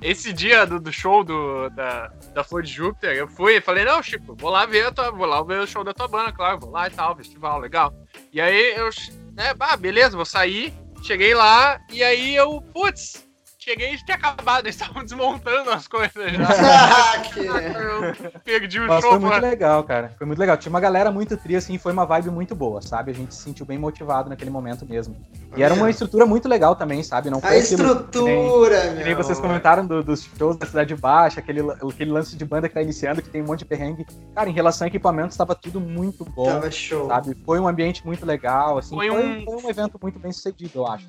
esse 0.00 0.32
dia 0.32 0.66
do, 0.66 0.78
do 0.78 0.92
show 0.92 1.24
do, 1.24 1.68
da, 1.70 2.12
da 2.34 2.44
Flor 2.44 2.62
de 2.62 2.72
Júpiter, 2.72 3.16
eu 3.16 3.28
fui 3.28 3.56
e 3.56 3.60
falei, 3.60 3.84
não, 3.84 4.02
Chico, 4.02 4.34
vou 4.36 4.50
lá 4.50 4.66
ver 4.66 4.86
a 4.86 4.92
tua, 4.92 5.10
vou 5.10 5.26
lá 5.26 5.42
ver 5.42 5.60
o 5.60 5.66
show 5.66 5.84
da 5.84 5.92
tua 5.92 6.08
banda, 6.08 6.32
claro, 6.32 6.60
vou 6.60 6.70
lá 6.70 6.88
e 6.88 6.90
tal, 6.90 7.16
festival, 7.16 7.58
legal. 7.58 7.92
E 8.32 8.40
aí 8.40 8.74
eu, 8.76 8.88
né, 9.34 9.54
bah, 9.54 9.76
beleza, 9.76 10.16
vou 10.16 10.26
sair. 10.26 10.72
Cheguei 11.02 11.34
lá 11.34 11.80
e 11.90 12.02
aí 12.02 12.34
eu, 12.36 12.60
putz, 12.72 13.26
cheguei 13.70 13.94
e 13.94 14.04
tinha 14.04 14.16
acabado, 14.16 14.66
eles 14.66 14.74
estavam 14.74 15.04
desmontando 15.04 15.70
as 15.70 15.86
coisas 15.86 16.32
já. 16.32 16.48
eu 17.38 18.40
perdi 18.44 18.80
o 18.80 18.86
Nossa, 18.86 19.02
show. 19.02 19.10
Foi 19.10 19.18
muito 19.20 19.40
legal, 19.40 19.84
cara. 19.84 20.12
Foi 20.18 20.26
muito 20.26 20.38
legal. 20.38 20.56
Tinha 20.56 20.70
uma 20.70 20.80
galera 20.80 21.10
muito 21.10 21.36
tri, 21.36 21.54
assim, 21.54 21.78
foi 21.78 21.92
uma 21.92 22.04
vibe 22.04 22.30
muito 22.30 22.54
boa, 22.54 22.82
sabe? 22.82 23.12
A 23.12 23.14
gente 23.14 23.34
se 23.34 23.42
sentiu 23.42 23.64
bem 23.64 23.78
motivado 23.78 24.28
naquele 24.28 24.50
momento 24.50 24.84
mesmo. 24.84 25.16
E 25.56 25.62
era 25.62 25.72
uma 25.74 25.88
estrutura 25.88 26.26
muito 26.26 26.48
legal 26.48 26.74
também, 26.74 27.02
sabe? 27.02 27.30
Não 27.30 27.40
foi 27.40 27.50
a 27.50 27.58
estrutura, 27.58 28.80
que 28.80 28.86
nem, 28.86 28.96
que 28.96 29.04
nem 29.04 29.14
vocês 29.14 29.38
comentaram 29.38 29.86
do, 29.86 30.02
dos 30.02 30.28
shows 30.36 30.56
da 30.56 30.66
Cidade 30.66 30.94
Baixa, 30.96 31.40
aquele, 31.40 31.60
aquele 31.70 32.10
lance 32.10 32.36
de 32.36 32.44
banda 32.44 32.68
que 32.68 32.74
tá 32.74 32.82
iniciando, 32.82 33.22
que 33.22 33.28
tem 33.28 33.42
um 33.42 33.46
monte 33.46 33.60
de 33.60 33.66
perrengue. 33.66 34.06
Cara, 34.34 34.48
em 34.48 34.52
relação 34.52 34.84
a 34.84 34.88
equipamentos, 34.88 35.34
estava 35.34 35.54
tudo 35.54 35.80
muito 35.80 36.24
bom. 36.24 36.46
Tava 36.46 36.70
show. 36.70 37.06
Sabe? 37.08 37.36
Foi 37.44 37.60
um 37.60 37.68
ambiente 37.68 38.04
muito 38.04 38.26
legal, 38.26 38.78
assim. 38.78 38.94
Foi, 38.94 39.08
foi 39.08 39.24
um... 39.24 39.44
foi 39.44 39.56
um 39.64 39.70
evento 39.70 39.98
muito 40.02 40.18
bem 40.18 40.32
sucedido, 40.32 40.70
eu 40.74 40.86
acho 40.86 41.06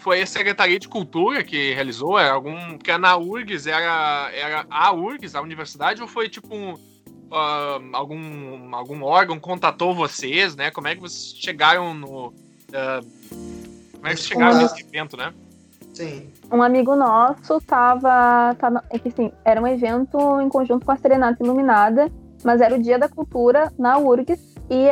foi 0.00 0.22
a 0.22 0.26
Secretaria 0.26 0.78
de 0.78 0.88
Cultura 0.88 1.44
que 1.44 1.72
realizou? 1.74 2.18
Era 2.18 2.32
algum. 2.32 2.76
Porque 2.76 2.96
na 2.98 3.16
URGS 3.16 3.66
era, 3.66 4.30
era 4.32 4.66
a 4.68 4.92
URGS, 4.92 5.34
a 5.34 5.42
universidade, 5.42 6.02
ou 6.02 6.08
foi 6.08 6.28
tipo 6.28 6.54
um, 6.54 6.72
uh, 6.74 7.80
algum, 7.92 8.74
algum 8.74 9.02
órgão 9.02 9.38
contatou 9.38 9.94
vocês, 9.94 10.56
né? 10.56 10.70
Como 10.70 10.88
é 10.88 10.94
que 10.94 11.00
vocês 11.00 11.34
chegaram 11.38 11.94
no. 11.94 12.28
Uh, 12.28 13.06
como 13.92 14.06
é 14.06 14.10
que 14.10 14.16
vocês 14.16 14.26
chegaram 14.26 14.52
Uma... 14.52 14.62
nesse 14.62 14.82
evento, 14.82 15.16
né? 15.16 15.32
Sim. 15.94 16.30
Um 16.50 16.62
amigo 16.62 16.96
nosso 16.96 17.60
tava. 17.60 18.54
tava 18.58 18.82
é 18.90 18.98
que, 18.98 19.08
assim, 19.08 19.30
era 19.44 19.60
um 19.60 19.66
evento 19.66 20.40
em 20.40 20.48
conjunto 20.48 20.86
com 20.86 20.92
a 20.92 20.96
Serenata 20.96 21.42
Iluminada, 21.42 22.10
mas 22.42 22.60
era 22.60 22.74
o 22.74 22.82
Dia 22.82 22.98
da 22.98 23.08
Cultura 23.08 23.72
na 23.78 23.98
URGS 23.98 24.54
e 24.70 24.90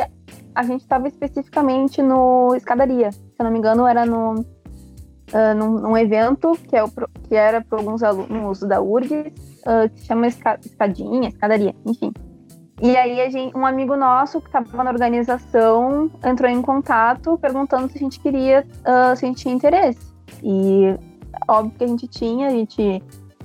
a 0.53 0.63
gente 0.63 0.81
estava 0.81 1.07
especificamente 1.07 2.01
no 2.01 2.53
Escadaria. 2.55 3.11
Se 3.11 3.21
eu 3.39 3.43
não 3.43 3.51
me 3.51 3.57
engano, 3.57 3.87
era 3.87 4.05
no, 4.05 4.45
uh, 5.33 5.55
num, 5.55 5.79
num, 5.79 5.97
evento 5.97 6.51
que, 6.67 6.75
é 6.75 6.83
o, 6.83 6.89
que 7.27 7.35
era 7.35 7.61
para 7.61 7.79
alguns 7.79 8.03
alunos 8.03 8.59
da 8.61 8.81
URGS, 8.81 9.33
uh, 9.61 9.89
que 9.89 9.99
se 9.99 10.05
chama 10.05 10.27
Escadinha, 10.27 11.29
Escadaria, 11.29 11.75
enfim. 11.85 12.13
E 12.81 12.95
aí 12.95 13.29
gente, 13.29 13.55
um 13.57 13.65
amigo 13.65 13.97
nosso 13.97 14.39
que 14.39 14.47
estava 14.47 14.83
na 14.83 14.91
organização 14.91 16.09
entrou 16.23 16.49
em 16.49 16.61
contato 16.61 17.37
perguntando 17.37 17.91
se 17.91 17.97
a 17.97 18.01
gente 18.01 18.19
queria, 18.19 18.65
uh, 18.81 19.15
se 19.15 19.25
a 19.25 19.27
gente 19.27 19.41
tinha 19.41 19.53
interesse. 19.53 20.13
E 20.41 20.95
óbvio 21.47 21.77
que 21.77 21.83
a 21.83 21.87
gente 21.87 22.07
tinha, 22.07 22.47
a 22.47 22.51
gente 22.51 23.03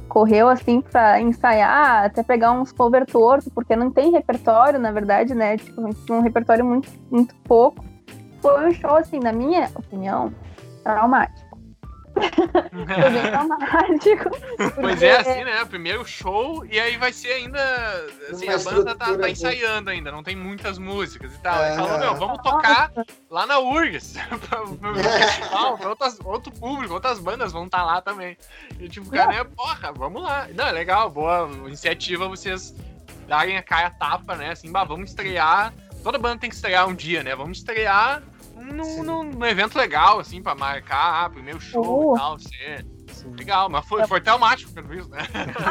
correu 0.09 0.49
assim 0.49 0.81
para 0.81 1.21
ensaiar, 1.21 2.05
até 2.05 2.23
pegar 2.23 2.53
uns 2.53 2.71
cover 2.71 3.05
torto, 3.05 3.51
porque 3.51 3.75
não 3.75 3.91
tem 3.91 4.13
repertório, 4.13 4.79
na 4.79 4.93
verdade, 4.93 5.35
né? 5.35 5.57
Tipo, 5.57 5.81
a 5.81 5.87
gente 5.87 6.05
tinha 6.05 6.19
um 6.19 6.23
repertório 6.23 6.65
muito, 6.65 6.89
muito 7.11 7.35
pouco. 7.43 7.85
Foi 8.41 8.69
um 8.69 8.73
show, 8.73 8.97
assim, 8.97 9.19
na 9.19 9.33
minha 9.33 9.69
opinião, 9.75 10.33
traumático. 10.85 11.44
Foi 12.15 13.11
bem 13.11 13.23
traumático. 13.23 14.31
Pois 14.81 15.03
é, 15.03 15.17
assim, 15.17 15.45
né? 15.45 15.65
Primeiro 15.65 16.05
show, 16.05 16.65
e 16.67 16.79
aí 16.79 16.97
vai 16.97 17.13
ser 17.13 17.33
ainda. 17.33 17.61
Assim, 18.31 18.49
a 18.49 18.59
banda 18.59 18.95
tá, 18.95 19.17
tá, 19.17 19.29
ensaiando 19.29 19.91
ainda, 19.91 20.13
não 20.13 20.23
tem 20.23 20.37
muitas 20.37 20.79
músicas 20.79 21.35
e 21.35 21.39
tal. 21.39 21.63
É. 21.63 21.75
falou, 21.75 21.99
meu, 21.99 22.15
vamos 22.15 22.39
tocar 22.43 22.93
lá 23.31 23.47
na 23.47 23.59
URGS, 23.59 24.15
festival, 25.03 25.79
pra 25.79 25.89
outras, 25.91 26.19
outro 26.25 26.53
público, 26.53 26.95
outras 26.95 27.19
bandas 27.19 27.53
vão 27.53 27.67
estar 27.67 27.79
tá 27.79 27.85
lá 27.85 28.01
também. 28.01 28.37
E 28.79 28.89
tipo, 28.89 29.11
cara, 29.11 29.33
né, 29.33 29.45
porra, 29.45 29.93
vamos 29.93 30.23
lá. 30.23 30.49
Não, 30.55 30.67
é 30.67 30.73
legal, 30.73 31.11
boa 31.11 31.51
iniciativa 31.67 32.29
vocês 32.29 32.75
darem 33.27 33.57
a 33.57 33.63
cara 33.63 33.89
a 33.89 33.91
tapa, 33.91 34.37
né? 34.37 34.51
Assim, 34.51 34.71
bah, 34.71 34.85
vamos 34.85 35.11
estrear. 35.11 35.73
Toda 36.03 36.19
banda 36.19 36.41
tem 36.41 36.51
que 36.51 36.57
estrear 36.57 36.87
um 36.87 36.95
dia, 36.95 37.23
né? 37.23 37.35
Vamos 37.35 37.59
estrear 37.59 38.23
num, 38.73 39.03
num, 39.03 39.25
num, 39.25 39.47
evento 39.47 39.77
legal, 39.77 40.19
assim, 40.19 40.43
pra 40.43 40.55
marcar, 40.55 41.25
ah, 41.25 41.31
primeiro 41.31 41.61
show 41.61 42.13
uh. 42.13 42.15
e 42.15 42.19
tal, 42.19 42.39
ser. 42.39 42.87
Legal, 43.39 43.69
mas 43.71 43.87
foi, 43.87 44.07
foi 44.07 44.21
traumático 44.21 44.73
pelo 44.73 44.89
visto, 44.89 45.11
né? 45.11 45.21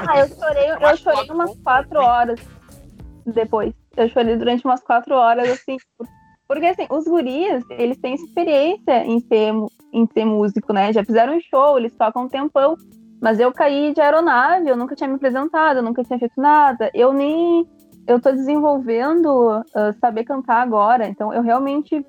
Ah, 0.08 0.20
eu 0.20 0.28
chorei, 0.28 0.72
eu 0.72 0.98
chorei 0.98 1.30
umas 1.30 1.56
quatro 1.60 2.00
horas 2.00 2.40
depois. 3.26 3.74
Eu 3.96 4.10
chorei 4.10 4.36
durante 4.36 4.66
umas 4.66 4.82
quatro 4.82 5.14
horas, 5.16 5.50
assim, 5.50 5.78
porque 6.48 6.66
assim, 6.66 6.86
os 6.90 7.06
guris, 7.06 7.64
eles 7.72 7.98
têm 7.98 8.16
experiência 8.16 9.06
em 9.06 9.20
ser, 9.22 9.54
em 9.92 10.08
ser 10.14 10.26
músico, 10.26 10.74
né? 10.74 10.92
Já 10.94 11.04
fizeram 11.04 11.36
um 11.36 11.42
show, 11.42 11.78
eles 11.78 11.94
tocam 11.94 12.24
um 12.24 12.30
tempão. 12.30 12.76
Mas 13.22 13.40
eu 13.40 13.54
caí 13.54 13.94
de 13.94 14.02
aeronave, 14.02 14.68
eu 14.68 14.76
nunca 14.76 14.96
tinha 14.96 15.08
me 15.08 15.16
apresentado, 15.16 15.78
eu 15.78 15.84
nunca 15.84 16.04
tinha 16.04 16.20
feito 16.20 16.40
nada. 16.40 16.92
Eu 16.94 17.14
nem. 17.14 17.66
Eu 18.06 18.20
tô 18.20 18.32
desenvolvendo 18.32 19.60
uh, 19.60 19.94
saber 20.00 20.26
cantar 20.26 20.62
agora. 20.62 21.08
Então 21.08 21.34
eu 21.34 21.42
realmente 21.42 22.06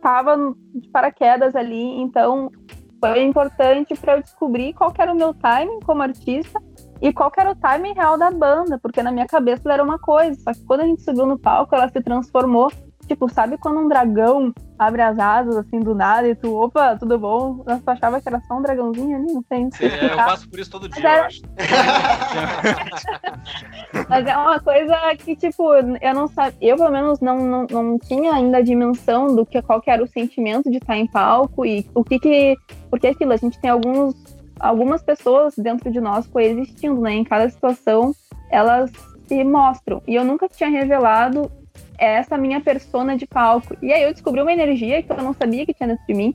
estava 0.00 0.36
de 0.74 0.88
paraquedas 0.88 1.54
ali, 1.54 2.00
então 2.00 2.50
foi 2.98 3.22
importante 3.22 3.94
para 3.94 4.16
eu 4.16 4.22
descobrir 4.22 4.72
qual 4.74 4.92
era 4.98 5.12
o 5.12 5.16
meu 5.16 5.32
timing 5.34 5.80
como 5.80 6.02
artista 6.02 6.60
e 7.00 7.12
qual 7.12 7.32
era 7.38 7.52
o 7.52 7.56
timing 7.56 7.94
real 7.94 8.18
da 8.18 8.30
banda, 8.30 8.78
porque 8.78 9.02
na 9.02 9.12
minha 9.12 9.26
cabeça 9.26 9.72
era 9.72 9.82
uma 9.82 9.98
coisa, 9.98 10.38
só 10.40 10.52
que 10.52 10.64
quando 10.64 10.80
a 10.80 10.86
gente 10.86 11.02
subiu 11.02 11.26
no 11.26 11.38
palco, 11.38 11.74
ela 11.74 11.88
se 11.88 12.00
transformou 12.02 12.70
Tipo, 13.10 13.28
sabe 13.28 13.58
quando 13.58 13.80
um 13.80 13.88
dragão 13.88 14.54
abre 14.78 15.02
as 15.02 15.18
asas 15.18 15.56
assim 15.56 15.80
do 15.80 15.96
nada 15.96 16.28
e 16.28 16.34
tu, 16.36 16.54
opa, 16.54 16.94
tudo 16.94 17.18
bom? 17.18 17.64
Eu 17.66 17.82
achava 17.84 18.20
que 18.20 18.28
era 18.28 18.40
só 18.42 18.56
um 18.56 18.62
dragãozinho 18.62 19.16
ali, 19.16 19.32
não 19.32 19.42
sei. 19.48 19.68
é, 19.80 20.12
eu 20.12 20.16
passo 20.16 20.48
por 20.48 20.60
isso 20.60 20.70
todo 20.70 20.88
dia, 20.88 21.04
era... 21.04 21.18
eu 21.18 21.24
acho. 21.24 21.42
Mas 24.08 24.24
é 24.24 24.36
uma 24.36 24.60
coisa 24.60 24.96
que, 25.18 25.34
tipo, 25.34 25.74
eu 25.74 26.14
não 26.14 26.28
sabia, 26.28 26.56
eu 26.60 26.76
pelo 26.76 26.92
menos 26.92 27.18
não, 27.18 27.38
não, 27.38 27.66
não 27.68 27.98
tinha 27.98 28.32
ainda 28.32 28.58
a 28.58 28.62
dimensão 28.62 29.34
do 29.34 29.44
que 29.44 29.60
qual 29.60 29.80
que 29.80 29.90
era 29.90 30.04
o 30.04 30.06
sentimento 30.06 30.70
de 30.70 30.76
estar 30.76 30.96
em 30.96 31.08
palco 31.08 31.66
e 31.66 31.84
o 31.92 32.04
que 32.04 32.20
que. 32.20 32.56
Porque 32.88 33.08
aquilo, 33.08 33.32
a 33.32 33.36
gente 33.36 33.58
tem 33.58 33.70
alguns, 33.70 34.14
algumas 34.60 35.02
pessoas 35.02 35.56
dentro 35.58 35.90
de 35.90 36.00
nós 36.00 36.28
coexistindo, 36.28 37.00
né? 37.00 37.14
Em 37.14 37.24
cada 37.24 37.50
situação 37.50 38.14
elas 38.48 38.92
se 39.26 39.42
mostram. 39.42 40.00
E 40.06 40.14
eu 40.14 40.24
nunca 40.24 40.48
tinha 40.48 40.70
revelado 40.70 41.50
essa 42.00 42.38
minha 42.38 42.60
persona 42.60 43.16
de 43.16 43.26
palco. 43.26 43.76
E 43.82 43.92
aí 43.92 44.02
eu 44.02 44.12
descobri 44.12 44.40
uma 44.40 44.52
energia 44.52 45.02
que 45.02 45.12
eu 45.12 45.16
não 45.18 45.34
sabia 45.34 45.66
que 45.66 45.74
tinha 45.74 45.88
dentro 45.88 46.04
de 46.06 46.14
mim. 46.14 46.34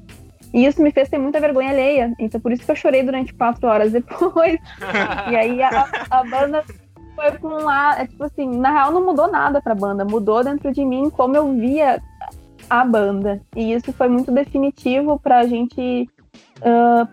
E 0.53 0.65
isso 0.65 0.81
me 0.81 0.91
fez 0.91 1.09
ter 1.09 1.17
muita 1.17 1.39
vergonha 1.39 1.71
alheia. 1.71 2.13
Então 2.19 2.39
por 2.39 2.51
isso 2.51 2.63
que 2.63 2.71
eu 2.71 2.75
chorei 2.75 3.03
durante 3.03 3.33
quatro 3.33 3.67
horas 3.67 3.91
depois. 3.91 4.59
e 5.31 5.35
aí 5.35 5.61
a, 5.61 5.89
a 6.09 6.23
banda 6.23 6.63
foi 7.15 7.31
com 7.39 7.47
lá, 7.47 7.99
é, 7.99 8.07
tipo 8.07 8.23
assim, 8.23 8.57
na 8.57 8.71
real 8.71 8.91
não 8.91 9.03
mudou 9.03 9.31
nada 9.31 9.61
pra 9.61 9.73
banda, 9.73 10.05
mudou 10.05 10.43
dentro 10.43 10.71
de 10.71 10.83
mim 10.83 11.09
como 11.09 11.35
eu 11.35 11.53
via 11.53 12.01
a 12.69 12.85
banda. 12.85 13.41
E 13.55 13.73
isso 13.73 13.91
foi 13.93 14.07
muito 14.07 14.31
definitivo 14.31 15.19
pra 15.19 15.47
gente 15.47 16.09
uh, 16.59 17.07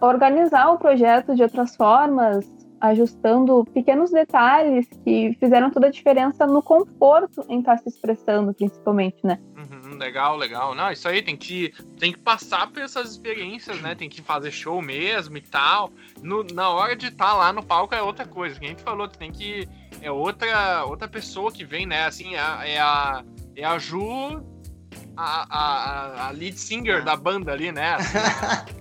organizar 0.00 0.70
o 0.70 0.78
projeto 0.78 1.34
de 1.34 1.42
outras 1.42 1.74
formas, 1.74 2.48
ajustando 2.80 3.64
pequenos 3.72 4.10
detalhes 4.10 4.86
que 5.04 5.36
fizeram 5.38 5.70
toda 5.70 5.88
a 5.88 5.90
diferença 5.90 6.46
no 6.46 6.62
conforto 6.62 7.44
em 7.48 7.60
estar 7.60 7.78
se 7.78 7.88
expressando, 7.88 8.52
principalmente, 8.54 9.18
né? 9.24 9.38
Uhum, 9.56 9.98
legal, 9.98 10.36
legal. 10.36 10.74
Não, 10.74 10.90
isso 10.90 11.08
aí 11.08 11.22
tem 11.22 11.36
que, 11.36 11.72
tem 11.98 12.12
que 12.12 12.18
passar 12.18 12.70
por 12.70 12.82
essas 12.82 13.10
experiências, 13.10 13.80
né? 13.80 13.94
Tem 13.94 14.08
que 14.08 14.22
fazer 14.22 14.50
show 14.50 14.80
mesmo 14.80 15.36
e 15.36 15.42
tal. 15.42 15.90
No, 16.22 16.44
na 16.44 16.68
hora 16.70 16.94
de 16.94 17.06
estar 17.06 17.26
tá 17.26 17.34
lá 17.34 17.52
no 17.52 17.62
palco 17.62 17.94
é 17.94 18.02
outra 18.02 18.26
coisa. 18.26 18.58
Quem 18.58 18.68
a 18.68 18.70
gente 18.72 18.82
falou, 18.82 19.08
tem 19.08 19.30
que. 19.30 19.68
É 20.00 20.10
outra, 20.10 20.84
outra 20.84 21.08
pessoa 21.08 21.50
que 21.50 21.64
vem, 21.64 21.86
né? 21.86 22.06
Assim, 22.06 22.34
é, 22.34 22.74
é 22.74 22.80
a, 22.80 23.24
é 23.56 23.64
a 23.64 23.78
Ju 23.78 24.42
a, 25.18 25.46
a, 25.50 26.28
a, 26.28 26.30
lead 26.30 26.56
singer 26.56 27.02
da 27.02 27.16
banda 27.16 27.52
ali, 27.52 27.72
né? 27.72 27.94
Assim, 27.94 28.18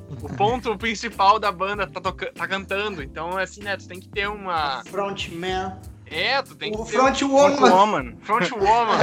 o 0.21 0.29
ponto 0.35 0.77
principal 0.77 1.39
da 1.39 1.51
banda 1.51 1.87
tá, 1.87 1.99
tá 1.99 2.47
cantando. 2.47 3.01
Então, 3.01 3.35
assim, 3.35 3.63
né? 3.63 3.75
Tu 3.75 3.87
tem 3.87 3.99
que 3.99 4.07
ter 4.07 4.29
uma. 4.29 4.83
Frontman. 4.85 5.75
É, 6.05 6.41
tu 6.43 6.55
tem 6.55 6.71
que 6.71 6.79
o 6.79 6.85
ter. 6.85 6.91
Front 6.91 7.21
woman. 7.23 8.15
Front 8.21 8.51
woman. 8.51 8.97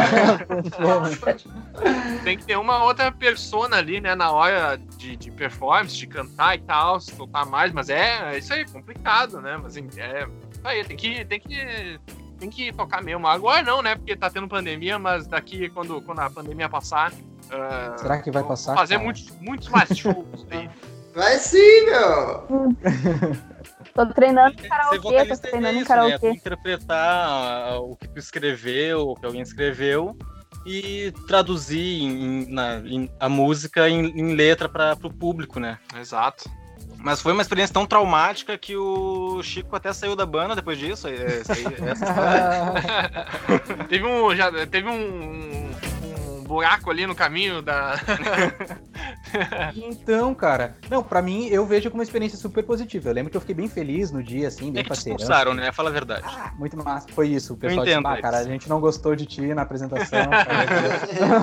tem 2.23 2.39
que 2.39 2.45
ter 2.45 2.57
uma 2.57 2.85
outra 2.85 3.11
persona 3.11 3.79
ali, 3.79 4.01
né? 4.01 4.15
Na 4.15 4.31
hora 4.31 4.81
de, 4.97 5.17
de 5.17 5.31
performance, 5.33 5.97
de 5.97 6.07
cantar 6.07 6.55
e 6.55 6.61
tal, 6.61 7.01
se 7.01 7.13
tocar 7.17 7.45
mais. 7.45 7.73
Mas 7.73 7.91
é, 7.91 8.33
é 8.33 8.39
isso 8.39 8.55
aí, 8.55 8.61
é 8.61 8.65
complicado, 8.65 9.41
né? 9.41 9.59
Mas 9.61 9.77
assim, 9.77 9.89
é. 9.97 10.29
Isso 10.53 10.61
aí, 10.63 10.85
tem 10.85 10.97
que. 10.97 11.25
Tem 11.25 11.41
que 11.41 11.99
tem 12.45 12.51
que 12.51 12.73
tocar 12.73 13.03
mesmo. 13.03 13.27
Agora 13.27 13.63
não, 13.63 13.83
né? 13.83 13.95
Porque 13.95 14.15
tá 14.15 14.29
tendo 14.29 14.49
pandemia, 14.49 14.99
mas 14.99 15.27
daqui, 15.27 15.69
quando, 15.71 16.01
quando 16.03 16.21
a 16.21 16.31
pandemia 16.31 16.69
passar. 16.69 17.13
Uh, 17.13 17.99
Será 17.99 18.21
que 18.21 18.31
vai 18.31 18.45
passar? 18.45 18.75
fazer 18.75 18.99
muitos, 18.99 19.31
muitos 19.41 19.69
mais 19.69 19.89
shows 19.97 20.47
aí. 20.51 20.69
Vai 21.15 21.39
sim, 21.39 21.87
meu! 21.87 22.77
Tô 23.95 24.07
treinando 24.07 24.55
em 24.61 24.69
karaokê, 24.69 25.25
tô 25.27 25.37
treinando 25.37 25.79
em 25.79 25.85
karaokê. 25.85 26.29
Né? 26.29 26.35
interpretar 26.35 27.79
o 27.79 27.95
que 27.95 28.09
tu 28.09 28.19
escreveu, 28.19 29.11
o 29.11 29.15
que 29.15 29.25
alguém 29.25 29.41
escreveu, 29.41 30.17
e 30.67 31.13
traduzir 31.29 32.03
em, 32.03 32.53
na, 32.53 32.79
em, 32.79 33.09
a 33.21 33.29
música 33.29 33.89
em, 33.89 34.07
em 34.07 34.35
letra 34.35 34.69
para 34.69 34.99
o 35.05 35.13
público, 35.13 35.61
né? 35.61 35.79
Exato. 35.97 36.51
Mas 37.05 37.21
foi 37.21 37.35
uma 37.35 37.43
experiência 37.43 37.75
tão 37.75 37.85
traumática 37.85 38.57
que 38.57 38.75
o 38.75 39.43
Chico 39.43 39.77
até 39.77 39.93
saiu 39.93 40.17
da 40.17 40.25
banda 40.25 40.57
depois 40.57 40.79
disso. 40.79 41.07
Essa, 41.07 41.53
essa 41.53 42.75
teve 43.91 44.07
um. 44.07 44.35
Já, 44.35 44.51
teve 44.67 44.89
um, 44.89 45.71
buraco 46.45 46.91
ali 46.91 47.07
no 47.07 47.15
caminho 47.15 47.61
da. 47.61 47.99
então, 49.75 50.35
cara. 50.35 50.77
Não, 50.91 51.03
pra 51.03 51.21
mim, 51.21 51.47
eu 51.47 51.67
vejo 51.67 51.91
como 51.91 52.01
uma 52.01 52.05
experiência 52.05 52.39
super 52.39 52.63
positiva. 52.63 53.09
Eu 53.09 53.15
lembro 53.15 53.31
que 53.31 53.37
eu 53.37 53.41
fiquei 53.41 53.55
bem 53.55 53.69
feliz 53.69 54.11
no 54.11 54.23
dia, 54.23 54.49
assim, 54.49 54.71
bem 54.71 54.85
parceiro. 54.85 55.19
expulsaram, 55.19 55.55
né? 55.55 55.73
Fala 55.73 55.91
a 55.91 55.93
verdade. 55.93 56.23
Ah, 56.27 56.53
muito 56.59 56.77
massa. 56.77 57.09
Foi 57.09 57.29
isso. 57.29 57.55
O 57.55 57.57
pessoal 57.57 57.85
disse, 57.85 57.99
ah, 57.99 58.21
cara, 58.21 58.39
a 58.39 58.45
gente 58.45 58.69
não 58.69 58.81
gostou 58.81 59.17
de 59.17 59.27
ti 59.27 59.55
na 59.55 59.63
apresentação. 59.63 60.21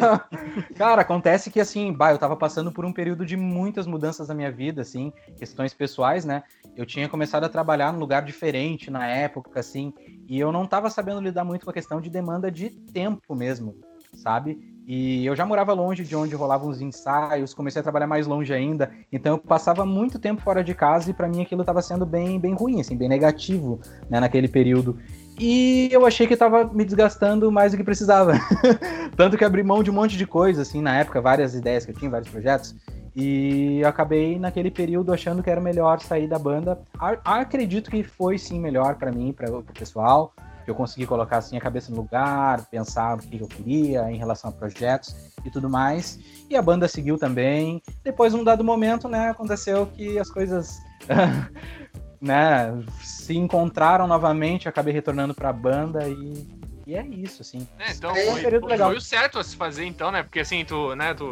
cara, 0.78 1.02
acontece 1.02 1.50
que, 1.50 1.60
assim, 1.60 1.92
bah, 1.92 2.12
eu 2.12 2.18
tava 2.18 2.36
passando 2.36 2.72
por 2.72 2.86
um 2.86 2.94
período 2.94 3.26
de 3.26 3.36
muitas 3.36 3.88
mudanças 3.88 4.28
na 4.28 4.34
minha 4.34 4.52
vida, 4.52 4.82
assim, 4.82 5.12
questões 5.38 5.74
pessoais, 5.74 6.24
né? 6.24 6.44
Eu 6.76 6.86
tinha 6.86 7.10
começado 7.10 7.44
a 7.44 7.50
trabalhar 7.50 7.92
num 7.92 8.00
lugar 8.00 8.24
diferente 8.24 8.90
na 8.90 9.06
época, 9.08 9.60
assim, 9.60 9.94
e 10.28 10.40
eu 10.40 10.52
não 10.52 10.66
tava 10.66 10.90
sabendo 10.90 11.22
lidar 11.22 11.44
muito 11.44 11.66
com 11.66 11.72
a 11.72 11.74
questão 11.74 12.00
de 12.00 12.10
demanda 12.10 12.52
de 12.52 12.70
tempo 12.70 13.36
mesmo, 13.36 13.76
sabe? 14.14 14.72
E 14.88 15.26
eu 15.26 15.36
já 15.36 15.46
morava 15.46 15.74
longe 15.74 16.04
de 16.04 16.16
onde 16.16 16.36
rolavam 16.36 16.70
os 16.70 16.82
ensaios, 16.82 17.54
comecei 17.54 17.80
a 17.80 17.84
trabalhar 17.84 18.08
mais 18.08 18.26
longe 18.26 18.54
ainda, 18.54 18.92
então 19.12 19.34
eu 19.34 19.38
passava 19.38 19.86
muito 19.86 20.20
tempo 20.20 20.42
fora 20.42 20.64
de 20.64 20.74
casa 20.74 21.10
e 21.10 21.14
para 21.14 21.28
mim 21.28 21.42
aquilo 21.42 21.62
estava 21.62 21.82
sendo 21.82 22.06
bem, 22.06 22.40
bem 22.40 22.54
ruim, 22.54 22.82
assim, 22.82 22.98
bem 22.98 23.08
negativo, 23.08 23.80
né, 24.10 24.20
naquele 24.20 24.48
período. 24.48 24.98
E 25.40 25.90
eu 25.92 26.06
achei 26.06 26.28
que 26.28 26.34
estava 26.34 26.66
me 26.66 26.84
desgastando 26.84 27.52
mais 27.52 27.72
do 27.72 27.78
que 27.78 27.84
precisava. 27.84 28.34
Tanto 29.16 29.38
que 29.38 29.46
abri 29.46 29.64
mão 29.64 29.82
de 29.82 29.90
um 29.90 29.94
monte 29.94 30.18
de 30.18 30.28
coisa, 30.28 30.62
assim, 30.62 30.82
na 30.82 30.98
época, 30.98 31.22
várias 31.22 31.56
ideias 31.56 31.86
que 31.86 31.92
eu 31.92 31.96
tinha, 31.96 32.12
vários 32.12 32.30
projetos. 32.30 32.76
E 33.16 33.84
acabei 33.84 34.38
naquele 34.38 34.70
período 34.70 35.12
achando 35.12 35.42
que 35.42 35.50
era 35.50 35.60
melhor 35.60 36.00
sair 36.00 36.28
da 36.28 36.38
banda. 36.38 36.80
acredito 37.26 37.90
que 37.90 38.04
foi 38.04 38.38
sim 38.38 38.60
melhor 38.60 38.96
para 38.96 39.12
mim, 39.12 39.34
para 39.34 39.52
o 39.52 39.64
pessoal. 39.64 40.34
Eu 40.70 40.76
consegui 40.76 41.06
colocar 41.08 41.38
assim 41.38 41.58
a 41.58 41.62
cabeça 41.62 41.92
no 41.92 41.98
lugar, 41.98 42.66
pensar 42.66 43.16
o 43.16 43.20
que 43.20 43.40
eu 43.40 43.48
queria 43.48 44.12
em 44.12 44.18
relação 44.18 44.50
a 44.50 44.54
projetos 44.54 45.16
e 45.44 45.50
tudo 45.50 45.70
mais. 45.70 46.20
E 46.50 46.56
a 46.56 46.62
banda 46.62 46.88
seguiu 46.88 47.18
também. 47.18 47.82
Depois, 48.04 48.34
num 48.34 48.44
dado 48.44 48.64
momento, 48.64 49.08
né, 49.08 49.30
aconteceu 49.30 49.86
que 49.88 50.20
as 50.20 50.30
coisas 50.30 50.80
né, 52.22 52.84
se 53.02 53.36
encontraram 53.36 54.08
novamente, 54.08 54.70
acabei 54.70 54.94
retornando 54.94 55.34
para 55.34 55.50
a 55.50 55.54
banda 55.54 56.08
e, 56.08 56.48
e 56.86 56.96
é 56.96 57.06
isso, 57.06 57.42
assim. 57.42 57.68
É, 57.80 57.92
então 57.92 58.14
foi, 58.14 58.42
foi, 58.42 58.78
foi, 58.78 58.98
o 58.98 59.02
certo 59.02 59.40
a 59.40 59.44
se 59.44 59.56
fazer 59.56 59.86
então, 59.86 60.12
né? 60.12 60.24
Porque 60.24 60.42
assim, 60.42 60.64
tu, 60.64 60.96
né, 60.96 61.14
tu 61.14 61.32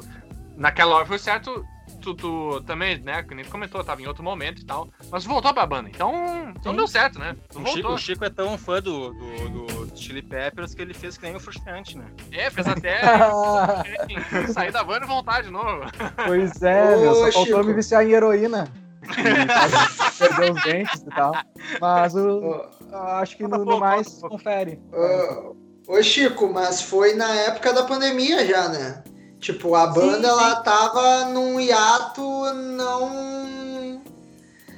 naquela 0.56 0.96
hora 0.96 1.06
foi 1.06 1.18
o 1.18 1.20
certo 1.20 1.66
tu, 2.00 2.14
tu, 2.14 2.62
também, 2.66 2.98
né, 3.00 3.24
que 3.24 3.36
nem 3.36 3.46
tu 3.46 3.52
comentou, 3.52 3.84
tava 3.84 4.02
em 4.02 4.08
outro 4.08 4.24
momento 4.24 4.62
e 4.62 4.66
tal, 4.66 4.90
mas 5.12 5.26
voltou 5.26 5.54
pra 5.54 5.66
banda, 5.66 5.90
então, 5.90 6.54
então 6.56 6.76
deu 6.76 6.88
certo, 6.88 7.20
né? 7.20 7.36
O 7.54 7.66
Chico, 7.66 7.90
o 7.90 7.98
Chico, 7.98 8.26
é 8.26 8.30
tão 8.30 8.58
fã 8.58 8.82
do, 8.82 9.14
do, 9.14 9.50
do, 9.50 9.98
Chili 9.98 10.22
Peppers 10.22 10.74
que 10.74 10.82
ele 10.82 10.94
fez 10.94 11.18
que 11.18 11.26
nem 11.26 11.36
o 11.36 11.40
frustrante, 11.40 11.98
né? 11.98 12.06
É, 12.32 12.50
fez 12.50 12.68
até 12.68 13.02
sair 14.54 14.72
da 14.72 14.84
banda 14.84 15.06
e 15.06 15.08
voltar 15.08 15.44
de 15.44 15.50
novo. 15.50 15.82
Pois 16.26 16.62
é, 16.62 16.96
Ô, 16.96 17.00
meu, 17.00 17.16
só 17.16 17.26
Chico. 17.32 17.46
faltou 17.46 17.64
me 17.64 17.74
viciar 17.74 18.06
em 18.06 18.12
heroína. 18.12 18.72
perder 20.18 20.52
os 20.52 20.64
dentes 20.64 21.02
e 21.02 21.10
tal. 21.16 21.34
Mas 21.80 22.16
o, 22.16 22.66
acho 22.92 23.38
que 23.38 23.48
no, 23.48 23.66
no 23.66 23.80
mais, 23.80 24.20
confere. 24.20 24.80
Ô, 24.92 25.56
ô, 25.88 26.04
Chico, 26.04 26.52
mas 26.52 26.82
foi 26.82 27.16
na 27.16 27.34
época 27.34 27.74
da 27.74 27.84
pandemia 27.84 28.46
já, 28.46 28.70
né? 28.70 29.04
Tipo, 29.40 29.74
a 29.76 29.88
banda 29.88 30.28
sim, 30.28 30.34
ela 30.34 30.56
tava 30.58 31.26
num 31.26 31.60
hiato 31.60 32.22
não. 32.54 34.02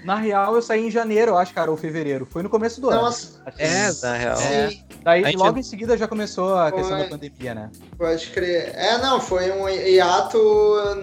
Na 0.03 0.15
real, 0.15 0.55
eu 0.55 0.61
saí 0.61 0.87
em 0.87 0.91
janeiro, 0.91 1.31
eu 1.31 1.37
acho, 1.37 1.53
cara, 1.53 1.69
ou 1.69 1.77
fevereiro. 1.77 2.27
Foi 2.29 2.41
no 2.43 2.49
começo 2.49 2.79
do 2.81 2.89
Nossa. 2.89 3.41
ano. 3.45 3.53
É, 3.57 3.91
na 4.01 4.13
real. 4.13 4.39
É. 4.39 4.77
Daí, 5.03 5.23
gente... 5.23 5.37
logo 5.37 5.57
em 5.57 5.63
seguida, 5.63 5.97
já 5.97 6.07
começou 6.07 6.55
a 6.55 6.69
foi... 6.69 6.79
questão 6.79 6.97
da 6.97 7.05
pandemia, 7.05 7.55
né? 7.55 7.71
Pode 7.97 8.27
crer. 8.29 8.71
É, 8.75 8.97
não, 8.99 9.19
foi 9.19 9.51
um 9.51 9.67
hiato 9.69 10.37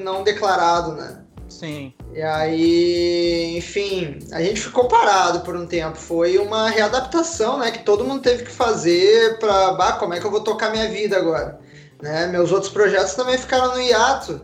não 0.04 0.22
declarado, 0.22 0.92
né? 0.92 1.22
Sim. 1.48 1.94
E 2.12 2.20
aí, 2.20 3.56
enfim, 3.56 4.18
a 4.32 4.40
gente 4.40 4.60
ficou 4.60 4.86
parado 4.86 5.40
por 5.40 5.56
um 5.56 5.66
tempo. 5.66 5.96
Foi 5.96 6.38
uma 6.38 6.68
readaptação, 6.68 7.58
né? 7.58 7.70
Que 7.70 7.80
todo 7.80 8.04
mundo 8.04 8.22
teve 8.22 8.44
que 8.44 8.50
fazer 8.50 9.38
pra. 9.38 9.72
Bah, 9.72 9.92
como 9.92 10.14
é 10.14 10.20
que 10.20 10.26
eu 10.26 10.30
vou 10.30 10.40
tocar 10.40 10.70
minha 10.70 10.88
vida 10.88 11.16
agora? 11.16 11.58
Né? 12.00 12.26
Meus 12.26 12.52
outros 12.52 12.70
projetos 12.70 13.14
também 13.14 13.36
ficaram 13.36 13.74
no 13.74 13.80
hiato. 13.80 14.40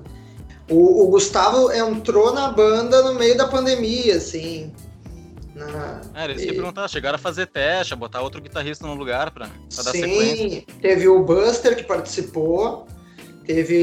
O, 0.69 1.05
o, 1.05 1.07
Gustavo 1.09 1.71
entrou 1.73 2.33
na 2.33 2.49
banda 2.49 3.03
no 3.03 3.14
meio 3.14 3.37
da 3.37 3.47
pandemia, 3.47 4.17
assim. 4.17 4.73
Na... 5.55 6.01
É, 6.14 6.25
eles 6.25 6.43
e... 6.43 6.47
que 6.47 6.53
perguntar, 6.55 6.88
chegaram 6.88 7.17
a 7.17 7.19
fazer 7.19 7.47
teste, 7.47 7.93
a 7.93 7.97
botar 7.97 8.23
outro 8.23 8.40
guitarrista 8.40 8.87
no 8.87 8.95
lugar 8.95 9.31
pra, 9.31 9.47
pra 9.47 9.83
dar 9.83 9.93
Sim, 9.93 10.01
sequência. 10.01 10.64
Teve 10.81 11.07
o 11.07 11.23
Buster 11.23 11.77
que 11.77 11.85
participou. 11.85 12.87
Teve. 13.47 13.75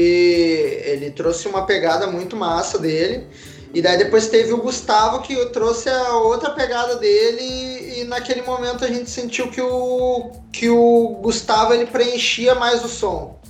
Ele 0.84 1.10
trouxe 1.12 1.46
uma 1.46 1.64
pegada 1.64 2.08
muito 2.08 2.36
massa 2.36 2.78
dele. 2.78 3.28
E 3.74 3.80
daí 3.80 3.96
depois 3.96 4.28
teve 4.28 4.52
o 4.52 4.58
Gustavo 4.58 5.22
que 5.22 5.34
trouxe 5.46 5.88
a 5.88 6.16
outra 6.18 6.50
pegada 6.50 6.96
dele 6.96 8.00
e 8.00 8.04
naquele 8.04 8.42
momento 8.42 8.84
a 8.84 8.88
gente 8.88 9.08
sentiu 9.08 9.48
que 9.50 9.62
o 9.62 10.30
que 10.52 10.68
o 10.68 11.20
Gustavo 11.22 11.72
ele 11.72 11.86
preenchia 11.86 12.54
mais 12.54 12.84
o 12.84 12.88
som. 12.88 13.40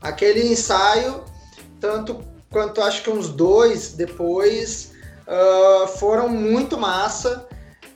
Aquele 0.00 0.52
ensaio, 0.52 1.24
tanto 1.80 2.22
quanto 2.50 2.80
acho 2.80 3.02
que 3.02 3.10
uns 3.10 3.28
dois 3.28 3.92
depois, 3.92 4.92
uh, 5.26 5.86
foram 5.98 6.28
muito 6.28 6.78
massa, 6.78 7.46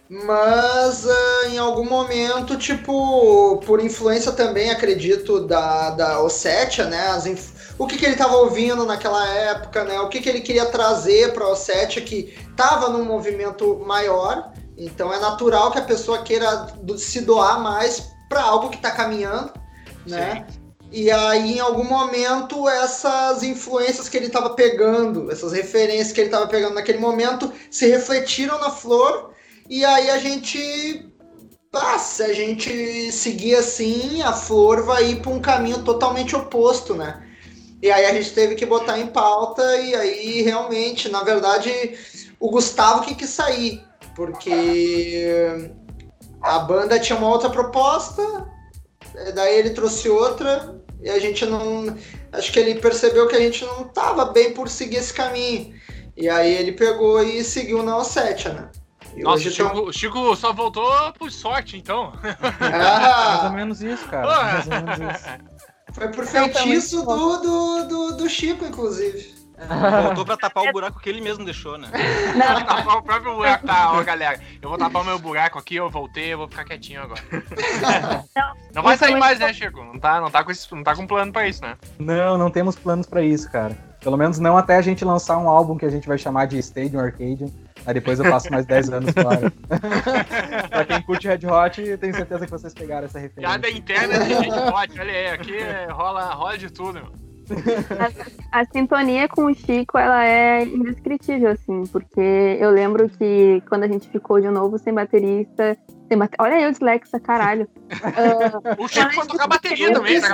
mas 0.08 1.06
uh, 1.06 1.48
em 1.48 1.58
algum 1.58 1.88
momento, 1.88 2.56
tipo, 2.58 3.56
por 3.64 3.80
influência 3.80 4.32
também, 4.32 4.70
acredito, 4.70 5.46
da, 5.46 5.90
da 5.90 6.22
Ossetia, 6.22 6.84
né? 6.84 7.06
O 7.78 7.86
que, 7.86 7.96
que 7.96 8.04
ele 8.04 8.12
estava 8.12 8.36
ouvindo 8.36 8.84
naquela 8.84 9.26
época, 9.26 9.84
né? 9.84 9.98
O 10.00 10.08
que, 10.08 10.20
que 10.20 10.28
ele 10.28 10.42
queria 10.42 10.66
trazer 10.66 11.32
para 11.32 11.44
a 11.44 11.48
Ossetia, 11.48 12.02
que 12.02 12.36
estava 12.50 12.90
num 12.90 13.04
movimento 13.04 13.78
maior, 13.86 14.52
então 14.76 15.12
é 15.12 15.18
natural 15.18 15.70
que 15.70 15.78
a 15.78 15.82
pessoa 15.82 16.22
queira 16.22 16.66
se 16.98 17.22
doar 17.22 17.60
mais 17.60 18.12
para 18.28 18.42
algo 18.42 18.68
que 18.68 18.76
está 18.76 18.90
caminhando, 18.90 19.52
né? 20.06 20.44
Sim. 20.48 20.61
E 20.92 21.10
aí, 21.10 21.56
em 21.56 21.60
algum 21.60 21.84
momento, 21.84 22.68
essas 22.68 23.42
influências 23.42 24.10
que 24.10 24.16
ele 24.18 24.26
estava 24.26 24.50
pegando, 24.50 25.32
essas 25.32 25.50
referências 25.50 26.12
que 26.12 26.20
ele 26.20 26.28
estava 26.28 26.46
pegando 26.46 26.74
naquele 26.74 26.98
momento, 26.98 27.50
se 27.70 27.86
refletiram 27.86 28.60
na 28.60 28.70
flor. 28.70 29.30
E 29.70 29.84
aí 29.86 30.10
a 30.10 30.18
gente. 30.18 31.10
Ah, 31.72 31.98
se 31.98 32.22
a 32.22 32.34
gente 32.34 33.10
seguir 33.10 33.54
assim, 33.54 34.20
a 34.20 34.34
flor 34.34 34.82
vai 34.82 35.12
ir 35.12 35.22
para 35.22 35.30
um 35.32 35.40
caminho 35.40 35.82
totalmente 35.82 36.36
oposto, 36.36 36.94
né? 36.94 37.26
E 37.80 37.90
aí 37.90 38.04
a 38.04 38.12
gente 38.12 38.34
teve 38.34 38.54
que 38.54 38.66
botar 38.66 38.98
em 38.98 39.06
pauta, 39.06 39.62
e 39.78 39.94
aí 39.94 40.42
realmente, 40.42 41.08
na 41.08 41.24
verdade, 41.24 41.98
o 42.38 42.50
Gustavo 42.50 43.02
que 43.02 43.14
quis 43.14 43.30
sair, 43.30 43.82
porque 44.14 45.70
a 46.42 46.58
banda 46.58 47.00
tinha 47.00 47.18
uma 47.18 47.28
outra 47.28 47.48
proposta, 47.48 48.22
daí 49.34 49.58
ele 49.58 49.70
trouxe 49.70 50.08
outra, 50.10 50.81
e 51.02 51.10
a 51.10 51.18
gente 51.18 51.44
não. 51.44 51.96
Acho 52.32 52.52
que 52.52 52.58
ele 52.58 52.76
percebeu 52.76 53.26
que 53.28 53.36
a 53.36 53.40
gente 53.40 53.64
não 53.64 53.82
estava 53.82 54.26
bem 54.26 54.52
por 54.52 54.68
seguir 54.68 54.96
esse 54.96 55.12
caminho. 55.12 55.74
E 56.16 56.28
aí 56.28 56.54
ele 56.54 56.72
pegou 56.72 57.22
e 57.22 57.42
seguiu 57.42 57.82
na 57.82 57.96
Ossétia, 57.96 58.52
né? 58.52 58.70
E 59.16 59.22
Nossa, 59.22 59.48
o 59.48 59.50
Chico, 59.50 59.80
o 59.80 59.92
Chico, 59.92 60.36
só 60.36 60.52
voltou 60.52 60.90
por 61.18 61.30
sorte, 61.30 61.76
então. 61.76 62.12
Ah, 62.60 63.28
mais 63.28 63.44
ou 63.44 63.50
menos 63.52 63.82
isso, 63.82 64.08
cara. 64.08 64.26
Mais 64.26 64.66
ou 64.66 64.72
menos 64.72 65.16
isso. 65.16 65.24
Foi 65.92 66.08
por 66.08 66.24
feitiço 66.24 67.02
do, 67.04 67.36
do, 67.38 67.88
do, 67.88 68.16
do 68.16 68.28
Chico, 68.28 68.64
inclusive. 68.64 69.34
Voltou 70.02 70.24
pra 70.24 70.36
tapar 70.36 70.64
o 70.64 70.72
buraco 70.72 71.00
que 71.00 71.08
ele 71.08 71.20
mesmo 71.20 71.44
deixou, 71.44 71.78
né? 71.78 71.88
Não. 72.34 72.64
tapar 72.64 72.96
o 72.96 73.02
próprio 73.02 73.34
buraco. 73.34 73.66
Tá, 73.66 73.92
ó, 73.92 74.02
galera. 74.02 74.40
Eu 74.60 74.68
vou 74.68 74.78
tapar 74.78 75.02
o 75.02 75.04
meu 75.04 75.18
buraco 75.18 75.58
aqui, 75.58 75.76
eu 75.76 75.90
voltei, 75.90 76.32
eu 76.32 76.38
vou 76.38 76.48
ficar 76.48 76.64
quietinho 76.64 77.02
agora. 77.02 77.22
Não, 78.34 78.54
não 78.74 78.82
vai 78.82 78.96
sair 78.96 79.16
mais, 79.16 79.38
né, 79.38 79.52
Chico? 79.52 79.82
Não 79.82 79.98
tá, 79.98 80.20
não, 80.20 80.30
tá 80.30 80.42
com 80.44 80.50
esse, 80.50 80.72
não 80.74 80.82
tá 80.82 80.94
com 80.94 81.06
plano 81.06 81.32
pra 81.32 81.46
isso, 81.46 81.62
né? 81.62 81.76
Não, 81.98 82.38
não 82.38 82.50
temos 82.50 82.76
planos 82.76 83.06
pra 83.06 83.22
isso, 83.22 83.50
cara. 83.50 83.76
Pelo 84.00 84.16
menos 84.16 84.38
não 84.38 84.56
até 84.56 84.76
a 84.76 84.82
gente 84.82 85.04
lançar 85.04 85.38
um 85.38 85.48
álbum 85.48 85.78
que 85.78 85.86
a 85.86 85.90
gente 85.90 86.08
vai 86.08 86.18
chamar 86.18 86.46
de 86.46 86.58
Stadium 86.58 87.00
Arcadium. 87.00 87.52
Aí 87.86 87.94
depois 87.94 88.18
eu 88.18 88.30
passo 88.30 88.50
mais 88.50 88.66
10 88.66 88.90
anos 88.90 89.12
fora. 89.12 89.52
pra 90.68 90.84
quem 90.84 91.02
curte 91.02 91.28
Red 91.28 91.46
Hot, 91.46 91.96
tenho 91.98 92.14
certeza 92.14 92.44
que 92.44 92.50
vocês 92.50 92.74
pegaram 92.74 93.06
essa 93.06 93.18
referência. 93.18 93.58
Piada 93.58 93.70
interna 93.70 94.18
de 94.24 94.34
Red 94.34 94.50
Hot, 94.50 95.00
olha 95.00 95.12
aí, 95.12 95.28
aqui 95.28 95.58
rola, 95.90 96.34
rola 96.34 96.58
de 96.58 96.70
tudo, 96.70 96.94
meu. 96.94 97.31
A, 98.50 98.60
a, 98.60 98.64
sintonia 98.64 99.28
com 99.28 99.46
o 99.46 99.54
Chico, 99.54 99.98
ela 99.98 100.24
é 100.24 100.64
indescritível, 100.64 101.50
assim, 101.50 101.84
porque 101.86 102.20
eu 102.60 102.70
lembro 102.70 103.08
que 103.08 103.62
quando 103.68 103.84
a 103.84 103.88
gente 103.88 104.08
ficou 104.08 104.40
de 104.40 104.48
novo 104.48 104.78
sem 104.78 104.92
baterista, 104.92 105.76
sem 106.08 106.18
bate... 106.18 106.36
olha 106.38 106.60
eu 106.60 106.70
dislexa, 106.70 107.20
caralho. 107.20 107.68
Uh, 107.90 108.82
o 108.82 108.88
Chico 108.88 109.12
foi 109.12 109.26
tocar 109.26 109.46
bateria 109.46 109.92
também, 109.92 110.20
né? 110.20 110.28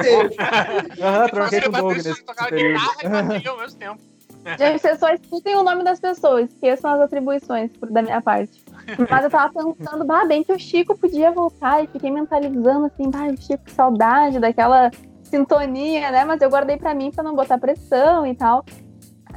Aham, 1.00 1.28
troquei 1.28 1.60
com 1.60 1.68
o 1.68 1.72
Doug 1.72 1.96
nesse 1.96 2.24
tocar 2.24 2.50
guitarra 2.50 3.04
e 3.04 3.08
bateria 3.08 3.50
ao 3.50 3.58
mesmo 3.58 3.78
tempo. 3.78 4.08
Gente, 4.56 4.80
vocês 4.80 4.98
só 4.98 5.10
escutem 5.10 5.56
o 5.56 5.62
nome 5.62 5.84
das 5.84 6.00
pessoas, 6.00 6.48
esqueçam 6.48 6.90
as 6.92 7.00
atribuições 7.00 7.70
da 7.90 8.02
minha 8.02 8.20
parte. 8.22 8.64
Mas 9.10 9.24
eu 9.24 9.30
tava 9.30 9.52
pensando, 9.52 10.04
bah, 10.04 10.24
bem 10.24 10.42
que 10.42 10.52
o 10.52 10.58
Chico 10.58 10.96
podia 10.96 11.30
voltar 11.30 11.84
e 11.84 11.86
fiquei 11.88 12.10
mentalizando 12.10 12.86
assim, 12.86 13.10
bah, 13.10 13.26
o 13.26 13.36
Chico, 13.36 13.64
que 13.64 13.72
saudade 13.72 14.38
daquela 14.38 14.90
sintonia, 15.28 16.10
né? 16.10 16.24
Mas 16.24 16.40
eu 16.40 16.50
guardei 16.50 16.76
para 16.76 16.94
mim 16.94 17.10
para 17.10 17.22
não 17.22 17.34
botar 17.34 17.58
pressão 17.58 18.26
e 18.26 18.34
tal. 18.34 18.64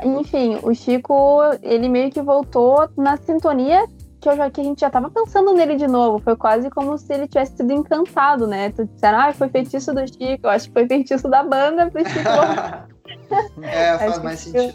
Enfim, 0.04 0.58
o 0.63 0.73
Chico, 0.73 1.39
ele 1.62 1.89
meio 1.89 2.10
que 2.10 2.21
voltou 2.21 2.89
na 2.97 3.17
sintonia 3.17 3.86
que, 4.19 4.30
eu 4.30 4.38
já, 4.38 4.49
que 4.49 4.62
a 4.62 4.63
gente 4.63 4.80
já 4.80 4.89
tava 4.89 5.10
pensando 5.10 5.54
nele 5.54 5.75
de 5.75 5.88
novo. 5.88 6.19
Foi 6.19 6.36
quase 6.36 6.69
como 6.69 6.97
se 6.97 7.12
ele 7.13 7.27
tivesse 7.27 7.58
sido 7.58 7.73
encantado, 7.73 8.47
né? 8.47 8.71
Tu 8.71 8.86
disseram, 8.86 9.19
ah, 9.19 9.34
foi 9.34 9.49
feitiço 9.49 9.93
do 9.93 10.08
Chico. 10.08 10.45
Eu 10.45 10.49
acho 10.49 10.67
que 10.67 10.73
foi 10.73 10.88
feitiço 10.88 11.27
da 11.27 11.43
banda 11.43 11.89
pro 11.89 12.08
Chico. 12.08 12.30
é, 13.62 13.97
faz 13.97 14.23
mais 14.23 14.39
sentido. 14.39 14.73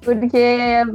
Porque 0.00 0.38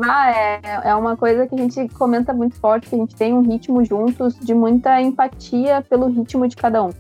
ah, 0.08 0.32
é, 0.32 0.62
é 0.90 0.96
uma 0.96 1.18
coisa 1.18 1.46
que 1.46 1.56
a 1.56 1.58
gente 1.58 1.88
comenta 1.90 2.34
muito 2.34 2.56
forte, 2.56 2.88
que 2.88 2.96
a 2.96 2.98
gente 2.98 3.16
tem 3.16 3.34
um 3.34 3.42
ritmo 3.42 3.84
juntos 3.84 4.40
de 4.40 4.54
muita 4.54 5.02
empatia 5.02 5.84
pelo 5.90 6.08
ritmo 6.08 6.48
de 6.48 6.56
cada 6.56 6.84
um 6.84 6.92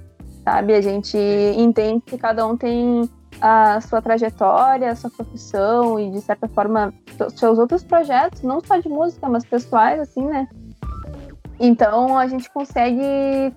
sabe? 0.43 0.73
A 0.73 0.81
gente 0.81 1.17
entende 1.57 2.03
que 2.05 2.17
cada 2.17 2.45
um 2.45 2.55
tem 2.55 3.09
a 3.41 3.81
sua 3.81 4.01
trajetória, 4.01 4.91
a 4.91 4.95
sua 4.95 5.09
profissão 5.09 5.99
e, 5.99 6.11
de 6.11 6.21
certa 6.21 6.47
forma, 6.47 6.93
seus 7.35 7.57
outros 7.57 7.83
projetos, 7.83 8.41
não 8.41 8.61
só 8.61 8.77
de 8.77 8.89
música, 8.89 9.27
mas 9.27 9.45
pessoais, 9.45 9.99
assim, 9.99 10.25
né? 10.25 10.47
Então, 11.59 12.17
a 12.17 12.27
gente 12.27 12.49
consegue 12.51 13.53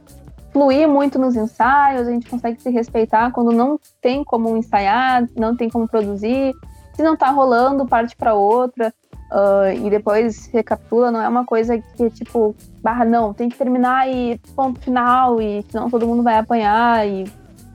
fluir 0.53 0.89
muito 0.89 1.19
nos 1.19 1.37
ensaios, 1.37 2.09
a 2.09 2.11
gente 2.11 2.29
consegue 2.29 2.61
se 2.63 2.71
respeitar 2.71 3.31
quando 3.31 3.53
não 3.53 3.79
tem 4.01 4.25
como 4.25 4.57
ensaiar, 4.57 5.29
não 5.37 5.57
tem 5.57 5.69
como 5.69 5.87
produzir. 5.87 6.55
Se 6.95 7.03
não 7.03 7.15
tá 7.17 7.31
rolando, 7.31 7.87
parte 7.87 8.17
para 8.17 8.33
outra. 8.33 8.93
Uh, 9.31 9.87
e 9.87 9.91
depois 9.91 10.47
recapitula, 10.53 11.11
não 11.11 11.21
é 11.21 11.29
uma 11.29 11.45
coisa 11.45 11.79
que, 11.79 12.11
tipo, 12.11 12.55
barra, 12.83 13.05
não, 13.05 13.33
tem 13.33 13.49
que 13.49 13.57
terminar 13.57 14.09
e 14.09 14.41
ponto 14.55 14.81
final, 14.81 15.41
e 15.41 15.65
senão 15.71 15.91
todo 15.91 16.07
mundo 16.07 16.23
vai 16.23 16.37
apanhar, 16.39 17.07
e 17.07 17.25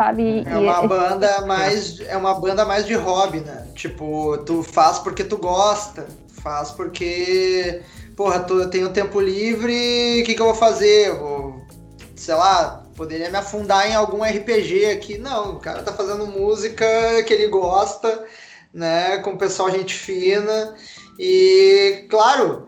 sabe? 0.01 0.43
É 0.47 0.57
uma 0.57 0.87
banda 0.87 1.41
mais. 1.45 1.99
É 2.01 2.17
uma 2.17 2.33
banda 2.33 2.65
mais 2.65 2.85
de 2.85 2.95
hobby, 2.95 3.41
né? 3.41 3.67
Tipo, 3.75 4.37
tu 4.39 4.63
faz 4.63 4.97
porque 4.97 5.23
tu 5.23 5.37
gosta. 5.37 6.07
Faz 6.41 6.71
porque. 6.71 7.81
Porra, 8.15 8.39
tu, 8.39 8.59
eu 8.59 8.69
tenho 8.69 8.89
tempo 8.89 9.19
livre, 9.19 10.21
o 10.21 10.25
que, 10.25 10.33
que 10.33 10.41
eu 10.41 10.47
vou 10.47 10.55
fazer? 10.55 11.09
Eu 11.09 11.19
vou, 11.19 11.61
sei 12.15 12.35
lá, 12.35 12.83
poderia 12.95 13.29
me 13.29 13.37
afundar 13.37 13.89
em 13.89 13.95
algum 13.95 14.23
RPG 14.23 14.87
aqui. 14.87 15.17
Não, 15.17 15.53
o 15.53 15.59
cara 15.59 15.83
tá 15.83 15.93
fazendo 15.93 16.27
música 16.27 16.85
que 17.25 17.33
ele 17.33 17.47
gosta, 17.47 18.25
né? 18.73 19.19
Com 19.19 19.31
o 19.31 19.37
pessoal 19.37 19.69
gente 19.69 19.93
fina. 19.93 20.75
E, 21.23 22.07
claro, 22.09 22.67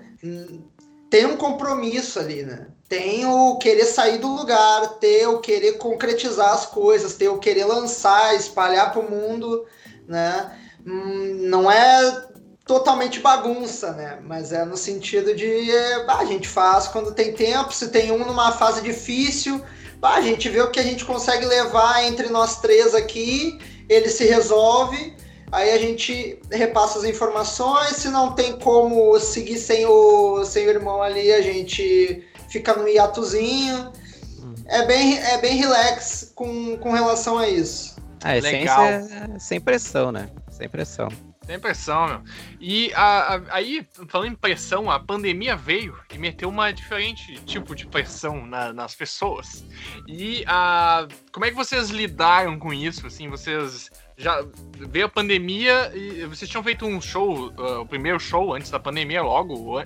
tem 1.09 1.25
um 1.25 1.35
compromisso 1.35 2.19
ali, 2.19 2.43
né? 2.43 2.67
Tem 2.87 3.25
o 3.25 3.57
querer 3.57 3.85
sair 3.85 4.19
do 4.19 4.27
lugar, 4.27 4.99
ter 4.99 5.27
o 5.27 5.39
querer 5.39 5.79
concretizar 5.79 6.53
as 6.53 6.67
coisas, 6.67 7.15
ter 7.15 7.29
o 7.29 7.39
querer 7.39 7.65
lançar, 7.65 8.35
espalhar 8.35 8.91
para 8.91 9.01
o 9.01 9.09
mundo, 9.09 9.65
né? 10.07 10.55
Hum, 10.85 11.47
não 11.49 11.71
é 11.71 12.27
totalmente 12.63 13.19
bagunça, 13.21 13.91
né? 13.93 14.19
Mas 14.23 14.53
é 14.53 14.63
no 14.63 14.77
sentido 14.77 15.33
de 15.33 15.71
é, 15.71 16.05
a 16.07 16.23
gente 16.25 16.47
faz 16.47 16.87
quando 16.87 17.11
tem 17.11 17.33
tempo, 17.33 17.73
se 17.73 17.87
tem 17.87 18.11
um 18.11 18.19
numa 18.19 18.51
fase 18.51 18.83
difícil, 18.83 19.63
a 19.99 20.21
gente 20.21 20.47
vê 20.47 20.61
o 20.61 20.69
que 20.69 20.79
a 20.79 20.83
gente 20.83 21.05
consegue 21.05 21.47
levar 21.47 22.03
entre 22.03 22.29
nós 22.29 22.61
três 22.61 22.93
aqui, 22.93 23.57
ele 23.89 24.09
se 24.09 24.25
resolve 24.25 25.15
Aí 25.53 25.69
a 25.69 25.77
gente 25.77 26.39
repassa 26.51 26.97
as 26.97 27.05
informações, 27.05 27.97
se 27.97 28.09
não 28.09 28.33
tem 28.33 28.57
como 28.57 29.19
seguir 29.19 29.59
sem 29.59 29.85
o, 29.85 30.43
sem 30.43 30.65
o 30.65 30.69
irmão 30.71 30.99
ali, 30.99 31.31
a 31.31 31.43
gente 31.43 32.27
fica 32.49 32.73
no 32.73 32.87
hiatozinho. 32.87 33.91
Hum. 34.39 34.55
É 34.65 34.83
bem, 34.87 35.19
é 35.19 35.37
bem 35.37 35.55
relax 35.55 36.31
com, 36.33 36.75
com 36.77 36.91
relação 36.91 37.37
a 37.37 37.47
isso. 37.47 37.95
A 38.23 38.35
essência 38.35 38.71
é 38.71 39.39
sem 39.39 39.61
pressão, 39.61 40.11
né? 40.11 40.27
Sem 40.49 40.67
pressão. 40.67 41.09
Sem 41.45 41.59
pressão, 41.59 42.07
meu. 42.07 42.21
E 42.59 42.91
a, 42.95 43.35
a, 43.35 43.41
aí, 43.49 43.85
falando 44.07 44.31
em 44.31 44.35
pressão, 44.35 44.89
a 44.89 44.99
pandemia 44.99 45.55
veio 45.55 45.95
e 46.11 46.17
meteu 46.17 46.49
uma 46.49 46.71
diferente 46.71 47.35
tipo 47.45 47.75
de 47.75 47.85
pressão 47.85 48.45
na, 48.45 48.71
nas 48.73 48.95
pessoas. 48.95 49.63
E 50.07 50.43
a, 50.47 51.05
como 51.31 51.45
é 51.45 51.49
que 51.49 51.55
vocês 51.55 51.89
lidaram 51.89 52.57
com 52.57 52.73
isso? 52.73 53.05
Assim, 53.05 53.29
vocês 53.29 53.91
já 54.17 54.43
veio 54.89 55.05
a 55.05 55.09
pandemia 55.09 55.91
e 55.95 56.25
vocês 56.25 56.49
tinham 56.49 56.63
feito 56.63 56.85
um 56.85 57.01
show, 57.01 57.51
uh, 57.57 57.81
o 57.81 57.85
primeiro 57.85 58.19
show 58.19 58.53
antes 58.53 58.69
da 58.69 58.79
pandemia, 58.79 59.21
logo, 59.21 59.81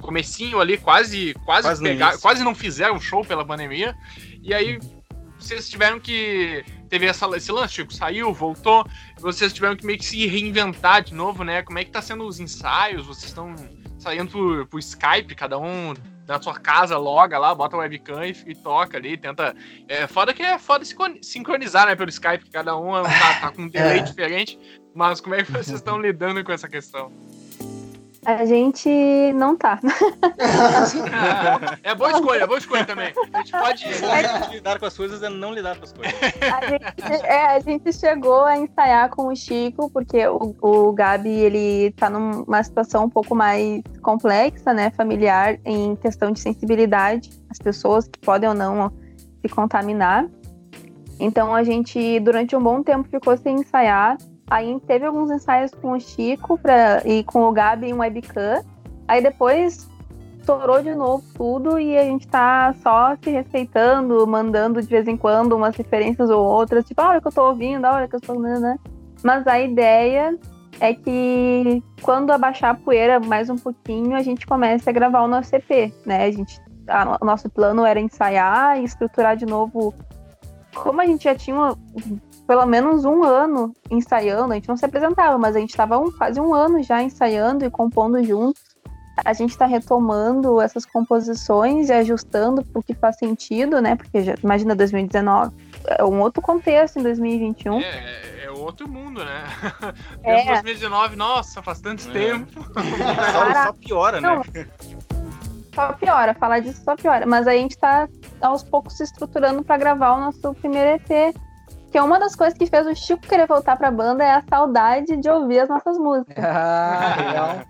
comecinho 0.00 0.60
ali, 0.60 0.76
quase 0.78 1.34
quase, 1.44 1.68
quase, 1.68 1.82
pegar, 1.82 2.18
quase 2.18 2.44
não 2.44 2.54
fizeram 2.54 3.00
show 3.00 3.24
pela 3.24 3.44
pandemia. 3.44 3.94
E 4.42 4.54
aí 4.54 4.78
vocês 5.38 5.68
tiveram 5.68 6.00
que 6.00 6.64
teve 6.88 7.06
essa, 7.06 7.26
esse 7.36 7.52
lance, 7.52 7.74
Chico, 7.74 7.92
saiu, 7.92 8.32
voltou, 8.32 8.86
vocês 9.18 9.52
tiveram 9.52 9.76
que 9.76 9.84
meio 9.84 9.98
que 9.98 10.04
se 10.04 10.26
reinventar 10.26 11.02
de 11.02 11.14
novo, 11.14 11.44
né? 11.44 11.62
Como 11.62 11.78
é 11.78 11.84
que 11.84 11.90
tá 11.90 12.00
sendo 12.00 12.26
os 12.26 12.40
ensaios? 12.40 13.06
Vocês 13.06 13.26
estão 13.26 13.54
saindo 13.98 14.30
por, 14.30 14.66
por 14.66 14.78
Skype, 14.78 15.34
cada 15.34 15.58
um 15.58 15.94
na 16.26 16.40
sua 16.42 16.54
casa, 16.54 16.98
loga 16.98 17.38
lá, 17.38 17.54
bota 17.54 17.76
o 17.76 17.78
webcam 17.78 18.24
e, 18.24 18.36
e, 18.46 18.54
toca 18.54 18.96
ali, 18.96 19.16
tenta. 19.16 19.54
É 19.88 20.06
foda 20.06 20.34
que 20.34 20.42
é 20.42 20.58
foda 20.58 20.84
sincronizar, 21.22 21.86
né, 21.86 21.94
pelo 21.94 22.10
Skype, 22.10 22.50
cada 22.50 22.76
um 22.76 22.92
tá, 23.02 23.40
tá 23.40 23.52
com 23.52 23.62
um 23.62 23.68
delay 23.70 23.98
é. 23.98 24.02
diferente. 24.02 24.58
Mas 24.94 25.20
como 25.20 25.34
é 25.34 25.44
que 25.44 25.52
vocês 25.52 25.76
estão 25.76 26.00
lidando 26.00 26.42
com 26.42 26.52
essa 26.52 26.68
questão? 26.68 27.12
A 28.26 28.44
gente 28.44 28.88
não 29.34 29.56
tá. 29.56 29.78
é 31.84 31.94
boa 31.94 32.10
escolha, 32.10 32.42
é 32.42 32.46
boa 32.46 32.58
escolha 32.58 32.84
também. 32.84 33.12
A 33.32 33.38
gente 33.38 33.52
pode 33.52 33.84
é... 33.84 34.50
lidar 34.50 34.80
com 34.80 34.86
as 34.86 34.96
coisas 34.96 35.22
e 35.22 35.28
não 35.28 35.54
lidar 35.54 35.76
com 35.76 35.84
as 35.84 35.92
coisas. 35.92 36.12
A 36.42 36.66
gente, 36.66 37.24
é, 37.24 37.46
a 37.54 37.60
gente 37.60 37.92
chegou 37.92 38.44
a 38.44 38.58
ensaiar 38.58 39.10
com 39.10 39.28
o 39.28 39.36
Chico, 39.36 39.88
porque 39.92 40.26
o, 40.26 40.56
o 40.60 40.92
Gabi, 40.92 41.30
ele 41.30 41.92
tá 41.92 42.10
numa 42.10 42.60
situação 42.64 43.04
um 43.04 43.08
pouco 43.10 43.32
mais 43.32 43.80
complexa, 44.02 44.74
né, 44.74 44.90
familiar, 44.90 45.60
em 45.64 45.94
questão 45.94 46.32
de 46.32 46.40
sensibilidade, 46.40 47.30
as 47.48 47.58
pessoas 47.58 48.08
que 48.08 48.18
podem 48.18 48.48
ou 48.48 48.56
não 48.56 48.90
se 49.40 49.48
contaminar. 49.48 50.26
Então 51.20 51.54
a 51.54 51.62
gente, 51.62 52.18
durante 52.18 52.56
um 52.56 52.60
bom 52.60 52.82
tempo, 52.82 53.08
ficou 53.08 53.36
sem 53.36 53.60
ensaiar. 53.60 54.16
Aí 54.48 54.78
teve 54.86 55.04
alguns 55.04 55.30
ensaios 55.30 55.72
com 55.72 55.92
o 55.92 56.00
Chico 56.00 56.56
pra, 56.58 57.02
e 57.04 57.24
com 57.24 57.42
o 57.42 57.52
Gabi 57.52 57.88
em 57.88 57.94
webcam. 57.94 58.62
Aí 59.08 59.22
depois 59.22 59.88
estourou 60.38 60.80
de 60.80 60.94
novo 60.94 61.24
tudo 61.34 61.78
e 61.78 61.98
a 61.98 62.04
gente 62.04 62.28
tá 62.28 62.72
só 62.80 63.16
se 63.20 63.30
respeitando, 63.30 64.24
mandando 64.26 64.80
de 64.80 64.86
vez 64.86 65.08
em 65.08 65.16
quando 65.16 65.56
umas 65.56 65.74
referências 65.74 66.30
ou 66.30 66.44
outras, 66.44 66.84
tipo, 66.84 67.00
ah, 67.00 67.10
olha 67.10 67.20
que 67.20 67.26
eu 67.26 67.32
tô 67.32 67.48
ouvindo, 67.48 67.84
olha 67.84 68.06
que 68.06 68.14
eu 68.14 68.20
tô 68.20 68.34
né? 68.34 68.78
Mas 69.24 69.44
a 69.48 69.58
ideia 69.60 70.38
é 70.78 70.94
que 70.94 71.82
quando 72.00 72.30
abaixar 72.30 72.70
a 72.70 72.74
poeira 72.74 73.18
mais 73.18 73.50
um 73.50 73.56
pouquinho, 73.56 74.14
a 74.14 74.22
gente 74.22 74.46
comece 74.46 74.88
a 74.88 74.92
gravar 74.92 75.22
o 75.22 75.28
nosso 75.28 75.54
EP, 75.56 75.92
né? 76.04 76.24
A 76.24 76.30
gente, 76.30 76.60
a, 76.88 77.18
o 77.20 77.24
nosso 77.24 77.50
plano 77.50 77.84
era 77.84 77.98
ensaiar 77.98 78.78
e 78.78 78.84
estruturar 78.84 79.36
de 79.36 79.46
novo. 79.46 79.92
Como 80.74 81.00
a 81.00 81.06
gente 81.06 81.24
já 81.24 81.34
tinha 81.34 81.74
pelo 82.46 82.64
menos 82.64 83.04
um 83.04 83.24
ano 83.24 83.74
ensaiando, 83.90 84.52
a 84.52 84.54
gente 84.56 84.68
não 84.68 84.76
se 84.76 84.84
apresentava, 84.84 85.36
mas 85.36 85.56
a 85.56 85.58
gente 85.58 85.70
estava 85.70 85.98
um, 85.98 86.10
quase 86.12 86.40
um 86.40 86.54
ano 86.54 86.82
já 86.82 87.02
ensaiando 87.02 87.64
e 87.64 87.70
compondo 87.70 88.22
juntos. 88.22 88.62
A 89.24 89.32
gente 89.32 89.50
está 89.50 89.64
retomando 89.64 90.60
essas 90.60 90.84
composições 90.84 91.88
e 91.88 91.92
ajustando 91.92 92.62
para 92.62 92.78
o 92.78 92.82
que 92.82 92.94
faz 92.94 93.16
sentido, 93.16 93.80
né? 93.80 93.96
Porque 93.96 94.22
já, 94.22 94.34
imagina 94.42 94.74
2019, 94.74 95.56
é 95.86 96.04
um 96.04 96.20
outro 96.20 96.42
contexto 96.42 96.98
em 96.98 97.02
2021. 97.02 97.80
É, 97.80 98.44
é 98.44 98.50
outro 98.50 98.86
mundo, 98.86 99.24
né? 99.24 99.44
É. 100.22 100.52
2019, 100.52 101.16
nossa, 101.16 101.62
faz 101.62 101.80
tanto 101.80 102.08
é. 102.10 102.12
tempo. 102.12 102.62
só, 103.32 103.64
só, 103.64 103.72
piora, 103.72 104.20
né? 104.20 104.28
não, 104.28 104.44
né? 104.52 104.68
Só 105.74 105.92
piora, 105.94 106.34
falar 106.34 106.60
disso 106.60 106.82
só 106.84 106.94
piora. 106.94 107.24
Mas 107.26 107.48
a 107.48 107.52
gente 107.52 107.72
está 107.72 108.06
aos 108.40 108.62
poucos 108.62 108.98
se 108.98 109.04
estruturando 109.04 109.64
para 109.64 109.78
gravar 109.78 110.12
o 110.12 110.20
nosso 110.20 110.54
primeiro 110.54 110.90
EP 110.90 111.34
que 111.90 112.00
uma 112.00 112.18
das 112.18 112.34
coisas 112.34 112.56
que 112.56 112.66
fez 112.66 112.86
o 112.86 112.94
Chico 112.94 113.22
querer 113.22 113.46
voltar 113.46 113.76
pra 113.76 113.90
banda 113.90 114.24
é 114.24 114.32
a 114.32 114.42
saudade 114.48 115.16
de 115.16 115.28
ouvir 115.28 115.60
as 115.60 115.68
nossas 115.68 115.98
músicas. 115.98 116.36
Ah, 116.44 117.14
real. 117.14 117.62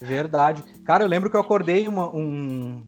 Verdade. 0.00 0.62
Cara, 0.84 1.04
eu 1.04 1.08
lembro 1.08 1.30
que 1.30 1.36
eu 1.36 1.40
acordei 1.40 1.88
uma, 1.88 2.08
um, 2.14 2.82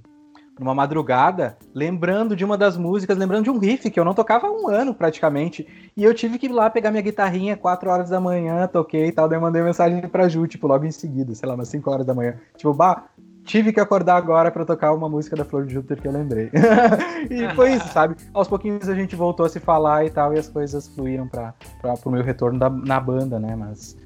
numa 0.58 0.74
madrugada, 0.74 1.56
lembrando 1.74 2.34
de 2.34 2.44
uma 2.44 2.56
das 2.56 2.76
músicas, 2.76 3.16
lembrando 3.16 3.44
de 3.44 3.50
um 3.50 3.58
riff 3.58 3.90
que 3.90 3.98
eu 3.98 4.04
não 4.04 4.14
tocava 4.14 4.46
há 4.46 4.50
um 4.50 4.68
ano 4.68 4.94
praticamente. 4.94 5.66
E 5.96 6.02
eu 6.02 6.14
tive 6.14 6.38
que 6.38 6.46
ir 6.46 6.52
lá 6.52 6.70
pegar 6.70 6.90
minha 6.90 7.02
guitarrinha 7.02 7.56
4 7.56 7.90
horas 7.90 8.10
da 8.10 8.20
manhã, 8.20 8.66
toquei 8.66 9.06
e 9.06 9.12
tal. 9.12 9.28
Daí 9.28 9.36
eu 9.36 9.42
mandei 9.42 9.62
mensagem 9.62 10.00
pra 10.08 10.28
Ju, 10.28 10.46
tipo, 10.46 10.66
logo 10.66 10.84
em 10.84 10.90
seguida, 10.90 11.34
sei 11.34 11.48
lá, 11.48 11.54
umas 11.54 11.68
5 11.68 11.90
horas 11.90 12.06
da 12.06 12.14
manhã. 12.14 12.36
Tipo, 12.56 12.72
bah, 12.72 13.04
tive 13.46 13.72
que 13.72 13.80
acordar 13.80 14.16
agora 14.16 14.50
para 14.50 14.64
tocar 14.64 14.92
uma 14.92 15.08
música 15.08 15.36
da 15.36 15.44
Flor 15.44 15.64
de 15.64 15.72
Júpiter 15.72 16.00
que 16.00 16.08
eu 16.08 16.12
lembrei. 16.12 16.50
e 17.30 17.54
foi 17.54 17.74
isso, 17.74 17.88
sabe? 17.88 18.16
Aos 18.34 18.48
pouquinhos 18.48 18.88
a 18.88 18.94
gente 18.94 19.14
voltou 19.14 19.46
a 19.46 19.48
se 19.48 19.60
falar 19.60 20.04
e 20.04 20.10
tal, 20.10 20.34
e 20.34 20.38
as 20.38 20.48
coisas 20.48 20.88
fluíram 20.88 21.28
para 21.28 21.54
o 22.04 22.10
meu 22.10 22.22
retorno 22.22 22.58
da, 22.58 22.68
na 22.68 22.98
banda, 22.98 23.38
né? 23.38 23.54
Mas, 23.56 23.96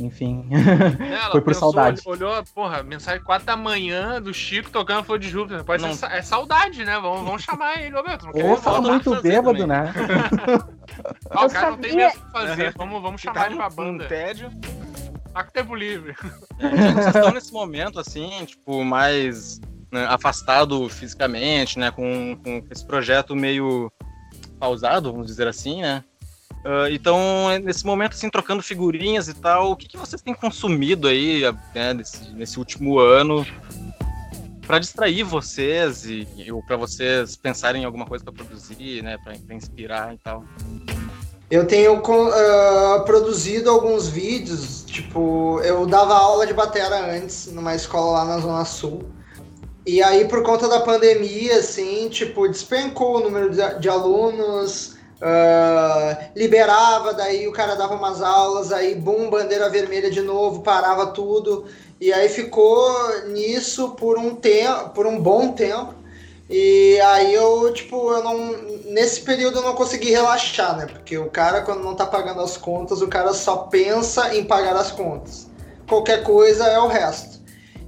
enfim, 0.00 0.48
Ela 0.50 1.30
foi 1.30 1.40
por 1.40 1.52
pensou, 1.52 1.72
saudade. 1.72 2.02
Olhou, 2.04 2.42
porra, 2.54 2.82
mensagem 2.82 3.22
4 3.22 3.46
da 3.46 3.56
manhã 3.56 4.20
do 4.20 4.34
Chico 4.34 4.70
tocando 4.70 5.04
Flor 5.04 5.18
de 5.18 5.28
Júpiter. 5.28 5.64
Pode 5.64 5.82
não. 5.82 5.94
ser, 5.94 6.10
é 6.10 6.20
saudade, 6.20 6.84
né? 6.84 6.98
Vamos, 7.00 7.24
vamos 7.24 7.42
chamar 7.42 7.80
ele, 7.80 7.94
Roberto. 7.94 8.28
Ou 8.34 8.56
fala 8.56 8.80
muito 8.80 9.22
bêbado, 9.22 9.66
né? 9.66 9.94
ah, 11.30 11.46
o 11.46 11.50
cara 11.50 11.70
não 11.70 11.78
tem 11.78 11.94
mesmo 11.94 12.20
o 12.20 12.24
que 12.24 12.32
fazer. 12.32 12.74
Vamos, 12.76 13.00
vamos 13.00 13.20
chamar 13.20 13.46
ele 13.46 13.56
pra 13.56 13.70
banda. 13.70 14.04
Um 14.04 14.08
tédio. 14.08 14.50
Tempo 15.44 15.74
livre. 15.74 16.14
É, 16.58 16.92
vocês 16.92 17.14
estão 17.14 17.30
nesse 17.32 17.52
momento, 17.52 18.00
assim, 18.00 18.44
tipo, 18.44 18.84
mais 18.84 19.60
né, 19.90 20.06
afastado 20.06 20.88
fisicamente, 20.88 21.78
né? 21.78 21.90
Com, 21.90 22.36
com 22.42 22.64
esse 22.70 22.84
projeto 22.84 23.34
meio 23.34 23.92
pausado, 24.58 25.12
vamos 25.12 25.26
dizer 25.26 25.46
assim, 25.46 25.82
né? 25.82 26.04
Uh, 26.64 26.90
então, 26.90 27.16
nesse 27.62 27.86
momento, 27.86 28.12
assim, 28.14 28.28
trocando 28.28 28.62
figurinhas 28.62 29.28
e 29.28 29.34
tal, 29.34 29.70
o 29.70 29.76
que, 29.76 29.86
que 29.86 29.96
vocês 29.96 30.20
têm 30.20 30.34
consumido 30.34 31.06
aí 31.06 31.42
né, 31.74 31.94
nesse, 31.94 32.30
nesse 32.32 32.58
último 32.58 32.98
ano 32.98 33.46
para 34.66 34.78
distrair 34.80 35.22
vocês 35.22 36.04
e, 36.04 36.26
ou 36.50 36.62
para 36.62 36.76
vocês 36.76 37.36
pensarem 37.36 37.82
em 37.82 37.84
alguma 37.84 38.04
coisa 38.04 38.24
para 38.24 38.34
produzir, 38.34 39.02
né, 39.02 39.16
para 39.18 39.54
inspirar 39.54 40.14
e 40.14 40.18
tal? 40.18 40.44
Eu 41.50 41.66
tenho 41.66 41.98
uh, 41.98 43.04
produzido 43.04 43.70
alguns 43.70 44.08
vídeos, 44.08 44.84
tipo, 44.84 45.60
eu 45.62 45.86
dava 45.86 46.14
aula 46.14 46.46
de 46.46 46.52
batera 46.52 47.10
antes, 47.10 47.46
numa 47.52 47.74
escola 47.74 48.18
lá 48.18 48.24
na 48.24 48.38
Zona 48.38 48.64
Sul. 48.66 49.02
E 49.86 50.02
aí, 50.02 50.28
por 50.28 50.42
conta 50.42 50.68
da 50.68 50.80
pandemia, 50.80 51.56
assim, 51.56 52.08
tipo, 52.10 52.46
despencou 52.46 53.16
o 53.16 53.20
número 53.20 53.50
de, 53.50 53.80
de 53.80 53.88
alunos, 53.88 54.98
Uh, 55.20 56.14
liberava, 56.36 57.12
daí 57.12 57.48
o 57.48 57.52
cara 57.52 57.74
dava 57.74 57.96
umas 57.96 58.22
aulas, 58.22 58.70
aí 58.70 58.94
bum, 58.94 59.28
bandeira 59.28 59.68
vermelha 59.68 60.10
de 60.10 60.20
novo, 60.20 60.62
parava 60.62 61.08
tudo. 61.08 61.64
E 62.00 62.12
aí 62.12 62.28
ficou 62.28 62.88
nisso 63.26 63.90
por 63.96 64.16
um 64.16 64.36
tempo, 64.36 64.90
por 64.90 65.06
um 65.06 65.18
bom 65.18 65.50
tempo. 65.52 65.92
E 66.48 66.98
aí 67.00 67.34
eu, 67.34 67.72
tipo, 67.74 68.10
eu 68.10 68.22
não. 68.22 68.52
Nesse 68.86 69.20
período 69.20 69.58
eu 69.58 69.62
não 69.62 69.74
consegui 69.74 70.10
relaxar, 70.10 70.76
né? 70.76 70.86
Porque 70.86 71.18
o 71.18 71.28
cara, 71.28 71.60
quando 71.60 71.84
não 71.84 71.94
tá 71.94 72.06
pagando 72.06 72.40
as 72.40 72.56
contas, 72.56 73.02
o 73.02 73.08
cara 73.08 73.34
só 73.34 73.56
pensa 73.56 74.34
em 74.34 74.44
pagar 74.44 74.74
as 74.76 74.90
contas. 74.90 75.46
Qualquer 75.86 76.22
coisa 76.22 76.66
é 76.66 76.78
o 76.78 76.88
resto. 76.88 77.38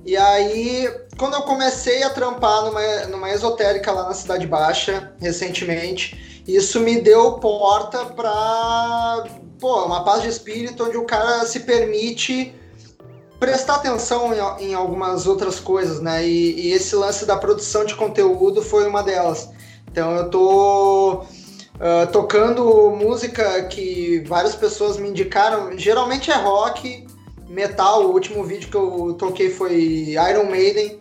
E 0.05 0.17
aí, 0.17 0.89
quando 1.19 1.35
eu 1.35 1.43
comecei 1.43 2.03
a 2.03 2.11
trampar 2.11 2.65
numa, 2.65 3.07
numa 3.07 3.31
esotérica 3.31 3.93
lá 3.93 4.05
na 4.05 4.15
Cidade 4.15 4.47
Baixa, 4.47 5.13
recentemente, 5.21 6.43
isso 6.47 6.81
me 6.81 7.01
deu 7.01 7.33
porta 7.35 8.07
para 8.07 9.25
pô, 9.59 9.85
uma 9.85 10.03
paz 10.03 10.23
de 10.23 10.29
espírito 10.29 10.85
onde 10.85 10.97
o 10.97 11.05
cara 11.05 11.45
se 11.45 11.61
permite 11.61 12.55
prestar 13.41 13.77
atenção 13.77 14.33
em, 14.35 14.69
em 14.69 14.75
algumas 14.75 15.27
outras 15.27 15.59
coisas, 15.59 16.01
né? 16.01 16.29
E, 16.29 16.69
e, 16.69 16.73
esse 16.73 16.95
lance 16.95 17.25
da 17.25 17.37
produção 17.37 17.85
de 17.87 17.97
conteúdo 17.97 18.63
foi 18.63 18.87
uma 18.87 19.03
delas. 19.03 19.49
Então 19.91 20.15
eu 20.15 20.31
tô 20.31 21.15
uh, 21.15 22.07
tocando 22.13 22.91
música 22.91 23.65
que 23.65 24.23
várias 24.29 24.55
pessoas 24.55 24.99
me 24.99 25.09
indicaram. 25.09 25.77
Geralmente 25.77 26.31
é 26.31 26.37
rock, 26.37 27.07
metal. 27.49 28.05
O 28.05 28.13
último 28.13 28.45
vídeo 28.45 28.69
que 28.69 28.77
eu 28.77 29.15
toquei 29.19 29.51
foi 29.51 30.15
Iron 30.31 30.51
Maiden. 30.51 31.01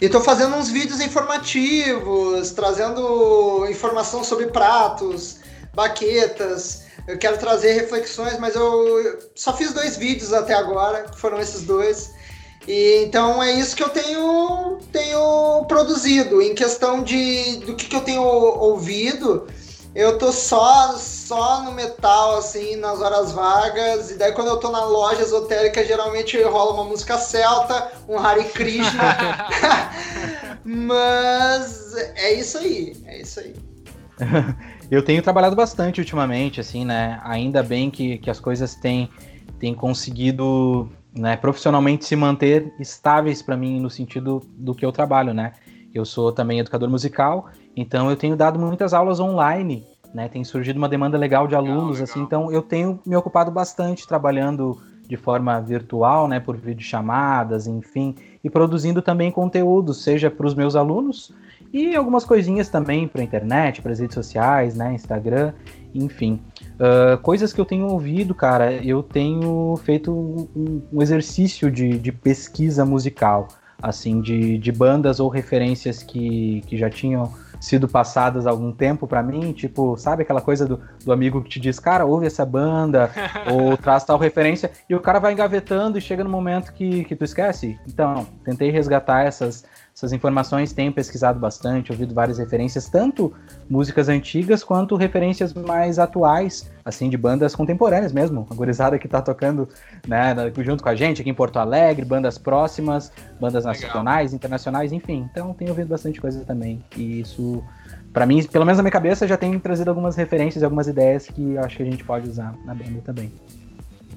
E 0.00 0.08
tô 0.08 0.20
fazendo 0.20 0.56
uns 0.56 0.68
vídeos 0.68 1.00
informativos, 1.00 2.50
trazendo 2.50 3.66
informação 3.70 4.24
sobre 4.24 4.46
pratos, 4.46 5.38
baquetas. 5.74 6.84
Eu 7.06 7.18
quero 7.18 7.38
trazer 7.38 7.72
reflexões, 7.72 8.38
mas 8.38 8.54
eu 8.54 9.18
só 9.34 9.56
fiz 9.56 9.72
dois 9.72 9.96
vídeos 9.96 10.32
até 10.32 10.54
agora, 10.54 11.04
que 11.04 11.18
foram 11.18 11.38
esses 11.38 11.62
dois. 11.62 12.12
E 12.66 13.04
então 13.04 13.40
é 13.40 13.52
isso 13.52 13.76
que 13.76 13.82
eu 13.82 13.88
tenho, 13.88 14.78
tenho 14.90 15.64
produzido. 15.68 16.42
Em 16.42 16.54
questão 16.54 17.02
de 17.02 17.58
do 17.64 17.76
que, 17.76 17.86
que 17.86 17.94
eu 17.94 18.00
tenho 18.00 18.22
ouvido, 18.22 19.46
eu 19.94 20.18
tô 20.18 20.32
só 20.32 20.96
só 20.96 21.62
no 21.62 21.72
metal, 21.72 22.38
assim, 22.38 22.74
nas 22.74 23.00
horas 23.00 23.30
vagas. 23.30 24.10
E 24.10 24.14
daí 24.14 24.32
quando 24.32 24.48
eu 24.48 24.56
tô 24.56 24.70
na 24.70 24.84
loja 24.84 25.22
esotérica, 25.22 25.84
geralmente 25.84 26.42
rola 26.42 26.74
uma 26.74 26.84
música 26.84 27.16
celta, 27.18 27.92
um 28.08 28.18
Hare 28.18 28.44
Krishna. 28.46 29.16
Mas 30.64 31.94
é 32.16 32.32
isso 32.34 32.58
aí, 32.58 32.96
é 33.06 33.20
isso 33.20 33.38
aí. 33.38 33.54
eu 34.90 35.02
tenho 35.02 35.22
trabalhado 35.22 35.56
bastante 35.56 36.00
ultimamente, 36.00 36.60
assim, 36.60 36.84
né? 36.84 37.20
Ainda 37.24 37.62
bem 37.62 37.90
que, 37.90 38.18
que 38.18 38.30
as 38.30 38.40
coisas 38.40 38.74
têm, 38.74 39.08
têm 39.58 39.74
conseguido 39.74 40.88
né, 41.14 41.36
profissionalmente 41.36 42.04
se 42.04 42.14
manter 42.14 42.72
estáveis 42.78 43.42
para 43.42 43.56
mim 43.56 43.80
no 43.80 43.90
sentido 43.90 44.42
do 44.56 44.74
que 44.74 44.84
eu 44.84 44.92
trabalho, 44.92 45.32
né? 45.34 45.52
Eu 45.94 46.04
sou 46.04 46.30
também 46.30 46.58
educador 46.58 46.90
musical 46.90 47.48
então 47.76 48.08
eu 48.08 48.16
tenho 48.16 48.34
dado 48.34 48.58
muitas 48.58 48.94
aulas 48.94 49.20
online, 49.20 49.84
né? 50.14 50.28
Tem 50.28 50.42
surgido 50.42 50.78
uma 50.78 50.88
demanda 50.88 51.18
legal 51.18 51.46
de 51.46 51.54
alunos, 51.54 51.98
legal, 51.98 52.04
assim. 52.04 52.20
Então 52.22 52.50
eu 52.50 52.62
tenho 52.62 52.98
me 53.04 53.14
ocupado 53.14 53.50
bastante 53.50 54.08
trabalhando 54.08 54.80
de 55.06 55.16
forma 55.16 55.60
virtual, 55.60 56.26
né? 56.26 56.40
Por 56.40 56.56
videochamadas, 56.56 57.66
enfim, 57.66 58.14
e 58.42 58.48
produzindo 58.48 59.02
também 59.02 59.30
conteúdo, 59.30 59.92
seja 59.92 60.30
para 60.30 60.46
os 60.46 60.54
meus 60.54 60.74
alunos 60.74 61.34
e 61.72 61.94
algumas 61.94 62.24
coisinhas 62.24 62.68
também 62.68 63.06
para 63.06 63.22
internet, 63.22 63.82
para 63.82 63.92
as 63.92 63.98
redes 63.98 64.14
sociais, 64.14 64.74
né? 64.74 64.94
Instagram, 64.94 65.52
enfim. 65.94 66.40
Uh, 66.74 67.18
coisas 67.18 67.52
que 67.52 67.60
eu 67.60 67.64
tenho 67.64 67.86
ouvido, 67.86 68.34
cara, 68.34 68.72
eu 68.72 69.02
tenho 69.02 69.76
feito 69.84 70.12
um, 70.12 70.82
um 70.92 71.02
exercício 71.02 71.70
de, 71.70 71.98
de 71.98 72.12
pesquisa 72.12 72.84
musical, 72.84 73.48
assim, 73.80 74.20
de, 74.20 74.58
de 74.58 74.72
bandas 74.72 75.20
ou 75.20 75.28
referências 75.28 76.02
que, 76.02 76.62
que 76.66 76.76
já 76.76 76.90
tinham 76.90 77.32
sido 77.60 77.88
passadas 77.88 78.46
há 78.46 78.50
algum 78.50 78.72
tempo 78.72 79.06
para 79.06 79.22
mim, 79.22 79.52
tipo, 79.52 79.96
sabe 79.96 80.22
aquela 80.22 80.40
coisa 80.40 80.66
do, 80.66 80.80
do 81.04 81.12
amigo 81.12 81.42
que 81.42 81.48
te 81.48 81.60
diz, 81.60 81.78
cara, 81.78 82.04
ouve 82.04 82.26
essa 82.26 82.44
banda, 82.44 83.10
ou 83.50 83.76
traz 83.76 84.04
tal 84.04 84.18
referência, 84.18 84.70
e 84.88 84.94
o 84.94 85.00
cara 85.00 85.18
vai 85.18 85.32
engavetando 85.32 85.98
e 85.98 86.00
chega 86.00 86.22
no 86.22 86.30
momento 86.30 86.72
que, 86.72 87.04
que 87.04 87.16
tu 87.16 87.24
esquece. 87.24 87.78
Então, 87.86 88.26
tentei 88.44 88.70
resgatar 88.70 89.24
essas, 89.24 89.64
essas 89.96 90.12
informações, 90.12 90.74
tenho 90.74 90.92
pesquisado 90.92 91.40
bastante, 91.40 91.90
ouvido 91.90 92.12
várias 92.12 92.36
referências, 92.36 92.86
tanto 92.86 93.32
músicas 93.66 94.10
antigas 94.10 94.62
quanto 94.62 94.94
referências 94.94 95.54
mais 95.54 95.98
atuais, 95.98 96.70
assim, 96.84 97.08
de 97.08 97.16
bandas 97.16 97.56
contemporâneas 97.56 98.12
mesmo. 98.12 98.46
A 98.50 98.54
gurizada 98.54 98.98
que 98.98 99.08
tá 99.08 99.22
tocando 99.22 99.66
né, 100.06 100.34
junto 100.58 100.82
com 100.82 100.90
a 100.90 100.94
gente 100.94 101.22
aqui 101.22 101.30
em 101.30 101.34
Porto 101.34 101.58
Alegre, 101.58 102.04
bandas 102.04 102.36
próximas, 102.36 103.10
bandas 103.40 103.64
Legal. 103.64 103.82
nacionais, 103.82 104.34
internacionais, 104.34 104.92
enfim. 104.92 105.26
Então, 105.30 105.54
tenho 105.54 105.70
ouvido 105.70 105.88
bastante 105.88 106.20
coisa 106.20 106.44
também. 106.44 106.84
E 106.94 107.20
isso, 107.20 107.64
para 108.12 108.26
mim, 108.26 108.44
pelo 108.44 108.66
menos 108.66 108.76
na 108.76 108.82
minha 108.82 108.92
cabeça, 108.92 109.26
já 109.26 109.38
tem 109.38 109.58
trazido 109.58 109.88
algumas 109.88 110.14
referências 110.14 110.60
e 110.60 110.64
algumas 110.66 110.88
ideias 110.88 111.26
que 111.26 111.56
acho 111.56 111.74
que 111.74 111.82
a 111.82 111.86
gente 111.86 112.04
pode 112.04 112.28
usar 112.28 112.54
na 112.66 112.74
banda 112.74 113.00
também. 113.02 113.32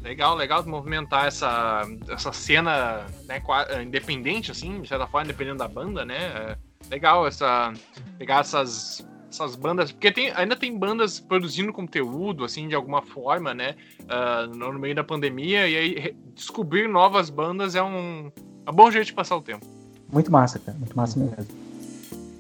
Legal, 0.09 0.35
legal 0.35 0.65
movimentar 0.65 1.27
essa, 1.27 1.83
essa 2.09 2.33
cena 2.33 3.05
né, 3.27 3.39
independente, 3.83 4.49
assim, 4.49 4.81
de 4.81 4.87
certa 4.87 5.05
forma, 5.05 5.27
dependendo 5.27 5.59
da 5.59 5.67
banda, 5.67 6.03
né? 6.03 6.15
É 6.17 6.57
legal 6.89 7.27
essa. 7.27 7.71
pegar 8.17 8.39
essas, 8.39 9.07
essas 9.31 9.55
bandas. 9.55 9.91
Porque 9.91 10.11
tem, 10.11 10.31
ainda 10.31 10.55
tem 10.55 10.75
bandas 10.75 11.19
produzindo 11.19 11.71
conteúdo, 11.71 12.43
assim, 12.43 12.67
de 12.67 12.73
alguma 12.73 13.03
forma, 13.03 13.53
né? 13.53 13.75
Uh, 14.01 14.47
no 14.55 14.79
meio 14.79 14.95
da 14.95 15.03
pandemia, 15.03 15.67
e 15.67 15.77
aí 15.77 16.15
descobrir 16.33 16.89
novas 16.89 17.29
bandas 17.29 17.75
é 17.75 17.83
um, 17.83 18.31
é 18.65 18.71
um 18.71 18.73
bom 18.73 18.89
jeito 18.89 19.05
de 19.05 19.13
passar 19.13 19.35
o 19.35 19.43
tempo. 19.43 19.63
Muito 20.11 20.31
massa, 20.31 20.57
cara. 20.57 20.75
Muito 20.75 20.97
massa 20.97 21.19
mesmo. 21.19 21.45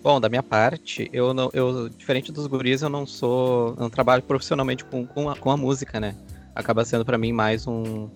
Bom, 0.01 0.19
da 0.19 0.27
minha 0.27 0.41
parte, 0.41 1.07
eu 1.13 1.35
não, 1.35 1.51
eu 1.53 1.87
diferente 1.87 2.31
dos 2.31 2.47
guris, 2.47 2.81
eu 2.81 2.89
não 2.89 3.05
sou, 3.05 3.75
eu 3.75 3.81
não 3.81 3.89
trabalho 3.91 4.23
profissionalmente 4.23 4.83
com, 4.85 5.05
com, 5.05 5.29
a, 5.29 5.35
com 5.35 5.51
a 5.51 5.57
música, 5.57 5.99
né? 5.99 6.15
Acaba 6.59 6.83
sendo 6.85 7.05
para 7.05 7.17
mim 7.17 7.31
mais 7.31 7.65
um, 7.65 8.09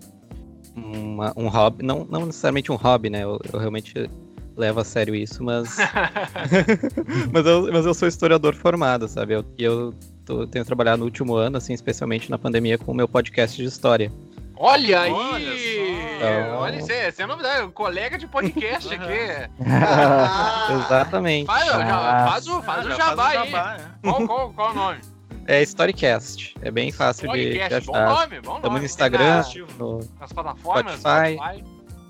uma, 0.76 1.34
um 1.36 1.48
hobby, 1.48 1.84
não, 1.84 2.06
não 2.06 2.26
necessariamente 2.26 2.72
um 2.72 2.76
hobby, 2.76 3.10
né? 3.10 3.24
Eu, 3.24 3.40
eu 3.52 3.60
realmente 3.60 4.10
levo 4.56 4.82
a 4.82 4.84
sério 4.84 5.16
isso, 5.16 5.44
mas. 5.44 5.78
mas, 7.32 7.46
eu, 7.46 7.72
mas 7.72 7.86
eu 7.86 7.94
sou 7.94 8.08
historiador 8.08 8.54
formado, 8.54 9.08
sabe? 9.08 9.34
Eu, 9.34 9.46
eu 9.58 9.94
tô, 10.26 10.46
tenho 10.46 10.66
trabalhado 10.66 11.00
no 11.00 11.06
último 11.06 11.36
ano, 11.36 11.58
assim, 11.58 11.74
especialmente 11.74 12.30
na 12.30 12.38
pandemia, 12.38 12.78
com 12.78 12.92
o 12.92 12.96
meu 12.96 13.08
podcast 13.08 13.58
de 13.58 13.68
história. 13.68 14.12
Olha 14.56 15.02
aí! 15.02 15.12
Olha, 15.12 16.16
então... 16.16 16.58
Olha 16.60 16.78
isso, 16.78 16.92
é, 16.92 17.14
é 17.18 17.26
novidade, 17.26 17.66
um 17.66 17.72
colega 17.72 18.18
de 18.18 18.28
podcast 18.28 18.94
aqui. 18.94 19.50
Exatamente. 20.86 21.48
Faz, 21.48 21.66
já, 21.66 22.28
faz 22.30 22.48
o, 22.48 22.62
faz 22.62 22.86
o 22.86 22.92
jabá, 22.92 23.30
aí. 23.30 23.52
Né? 23.52 23.92
Qual, 24.04 24.28
qual, 24.28 24.54
qual 24.54 24.72
o 24.72 24.74
nome? 24.76 25.13
É 25.46 25.62
Storycast. 25.62 26.56
É 26.62 26.72
bem 26.72 26.92
fácil 26.92 27.32
de, 27.32 27.54
de 27.54 27.62
achar. 27.62 27.82
Bom 27.82 27.94
nome, 27.94 28.42
bom 28.42 28.48
nome. 28.50 28.58
Estamos 28.58 28.80
no 28.80 28.86
Instagram, 28.86 29.44
no 29.78 30.00
nas 30.20 30.32
plataformas, 30.32 31.00
Spotify, 31.00 31.36
Spotify. 31.36 31.64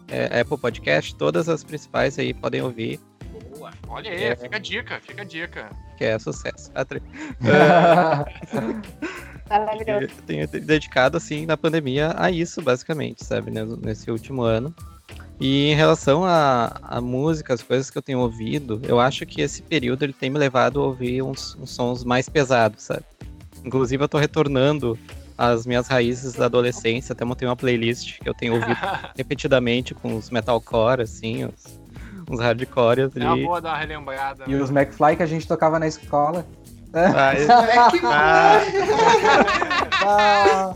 É, 0.09 0.41
Apple 0.41 0.57
Podcast, 0.57 1.15
todas 1.15 1.49
as 1.49 1.63
principais 1.63 2.19
aí 2.19 2.33
podem 2.33 2.61
ouvir. 2.61 2.99
Boa. 3.57 3.71
Olha 3.87 4.11
aí, 4.11 4.23
é, 4.23 4.35
fica 4.35 4.57
a 4.57 4.59
dica, 4.59 4.99
fica 4.99 5.21
a 5.23 5.25
dica. 5.25 5.69
Que 5.97 6.05
é 6.05 6.19
sucesso. 6.19 6.71
Maravilhoso. 9.49 10.13
tenho 10.25 10.47
dedicado, 10.47 11.17
assim, 11.17 11.45
na 11.45 11.57
pandemia 11.57 12.13
a 12.17 12.29
isso, 12.29 12.61
basicamente, 12.61 13.25
sabe? 13.25 13.51
Nesse 13.51 14.11
último 14.11 14.43
ano. 14.43 14.73
E 15.39 15.71
em 15.71 15.75
relação 15.75 16.23
a, 16.23 16.79
a 16.83 17.01
música, 17.01 17.53
as 17.53 17.61
coisas 17.61 17.89
que 17.89 17.97
eu 17.97 18.01
tenho 18.01 18.19
ouvido, 18.19 18.79
eu 18.83 18.99
acho 18.99 19.25
que 19.25 19.41
esse 19.41 19.61
período 19.61 20.03
ele 20.03 20.13
tem 20.13 20.29
me 20.29 20.37
levado 20.37 20.79
a 20.79 20.83
ouvir 20.83 21.21
uns, 21.21 21.55
uns 21.55 21.71
sons 21.71 22.03
mais 22.03 22.29
pesados, 22.29 22.83
sabe? 22.83 23.03
Inclusive 23.63 24.03
eu 24.03 24.09
tô 24.09 24.17
retornando 24.17 24.97
às 25.37 25.65
minhas 25.65 25.87
raízes 25.87 26.33
da 26.33 26.45
adolescência, 26.45 27.13
até 27.13 27.25
montei 27.25 27.47
uma 27.47 27.55
playlist 27.55 28.19
que 28.19 28.29
eu 28.29 28.33
tenho 28.33 28.53
ouvido 28.55 28.77
repetidamente 29.15 29.93
com 29.93 30.15
os 30.15 30.29
metalcore, 30.29 31.01
assim, 31.01 31.45
os, 31.45 31.79
uns 32.29 32.39
hardcore 32.39 33.01
ali. 33.01 33.11
É 33.15 33.25
uma 33.25 33.37
boa 33.37 33.61
dar 33.61 33.69
uma 33.69 33.77
relembrada. 33.77 34.43
E 34.47 34.51
né? 34.51 34.61
os 34.61 34.69
McFly 34.69 35.15
que 35.15 35.23
a 35.23 35.27
gente 35.27 35.47
tocava 35.47 35.79
na 35.79 35.87
escola. 35.87 36.45
Ah, 36.95 37.33
ah, 38.05 38.61
ah, 40.05 40.75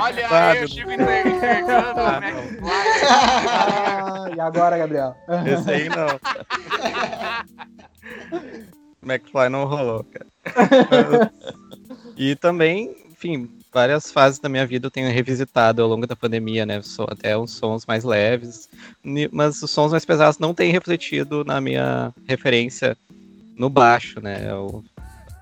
Olha 0.00 0.26
ah, 0.30 0.50
aí, 0.52 0.64
o 0.64 0.68
Chico 0.68 0.90
entregando 0.90 2.00
ah, 2.00 2.20
McFly. 2.22 2.70
Ah, 3.10 4.30
e 4.34 4.40
agora, 4.40 4.78
Gabriel? 4.78 5.14
Esse 5.44 5.70
aí 5.70 5.90
não. 5.90 6.18
McFly 9.04 9.48
não 9.50 9.66
rolou, 9.66 10.04
cara. 10.04 10.26
E 12.18 12.34
também, 12.34 12.96
enfim, 13.12 13.48
várias 13.72 14.10
fases 14.10 14.40
da 14.40 14.48
minha 14.48 14.66
vida 14.66 14.88
eu 14.88 14.90
tenho 14.90 15.08
revisitado 15.08 15.80
ao 15.80 15.88
longo 15.88 16.04
da 16.04 16.16
pandemia, 16.16 16.66
né? 16.66 16.80
Até 17.08 17.38
uns 17.38 17.52
sons 17.52 17.86
mais 17.86 18.02
leves, 18.02 18.68
mas 19.30 19.62
os 19.62 19.70
sons 19.70 19.92
mais 19.92 20.04
pesados 20.04 20.36
não 20.40 20.52
têm 20.52 20.72
refletido 20.72 21.44
na 21.44 21.60
minha 21.60 22.12
referência 22.26 22.96
no 23.56 23.70
baixo, 23.70 24.20
né? 24.20 24.50
Eu 24.50 24.84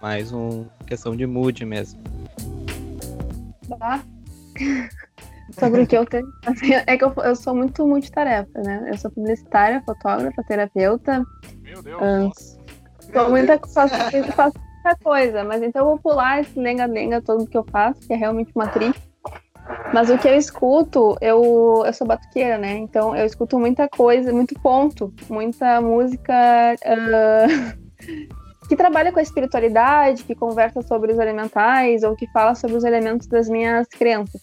Mais 0.03 0.31
uma 0.33 0.67
questão 0.87 1.17
de 1.17 1.25
mood 1.27 1.65
mesmo. 1.65 1.99
Tá? 3.79 4.05
Sobre 5.59 5.83
o 5.83 5.87
que 5.87 5.97
eu 5.97 6.05
tenho. 6.05 6.27
É 6.87 6.97
que 6.99 7.05
eu, 7.05 7.15
eu 7.25 7.35
sou 7.35 7.55
muito 7.55 7.87
multitarefa, 7.87 8.61
né? 8.63 8.89
Eu 8.91 8.99
sou 8.99 9.11
publicitária, 9.11 9.83
fotógrafa, 9.87 10.43
terapeuta. 10.43 11.25
Meu 11.63 11.83
Deus. 11.83 12.03
ahn, 12.03 12.31
sou 13.13 13.31
muita, 13.31 13.59
faço, 13.73 13.95
faço 14.35 14.66
muita 14.87 14.97
coisa, 14.97 15.43
mas 15.43 15.63
então 15.63 15.83
eu 15.83 15.87
vou 15.87 15.99
pular 15.99 16.41
esse 16.41 16.59
lenga-lenga 16.59 17.21
todo 17.21 17.47
que 17.47 17.59
eu 17.59 17.65
faço, 17.65 18.01
que 18.01 18.13
é 18.13 18.17
realmente 18.17 18.53
uma 18.55 18.69
trilha. 18.69 18.95
Mas 19.93 20.09
o 20.11 20.17
que 20.17 20.29
eu 20.29 20.37
escuto, 20.37 21.17
eu, 21.21 21.83
eu 21.85 21.93
sou 21.93 22.07
batuqueira, 22.07 22.57
né? 22.57 22.77
Então 22.77 23.17
eu 23.17 23.27
escuto 23.27 23.59
muita 23.59 23.89
coisa, 23.89 24.33
muito 24.33 24.55
ponto, 24.61 25.13
muita 25.29 25.81
música 25.81 26.33
ah, 26.85 27.47
que 28.69 28.77
trabalha 28.77 29.11
com 29.11 29.19
a 29.19 29.23
espiritualidade, 29.23 30.23
que 30.23 30.35
conversa 30.37 30.83
sobre 30.83 31.13
os 31.13 31.19
elementais 31.19 32.05
ou 32.05 32.15
que 32.15 32.29
fala 32.29 32.55
sobre 32.55 32.77
os 32.77 32.85
elementos 32.85 33.27
das 33.27 33.49
minhas 33.49 33.89
crenças. 33.89 34.41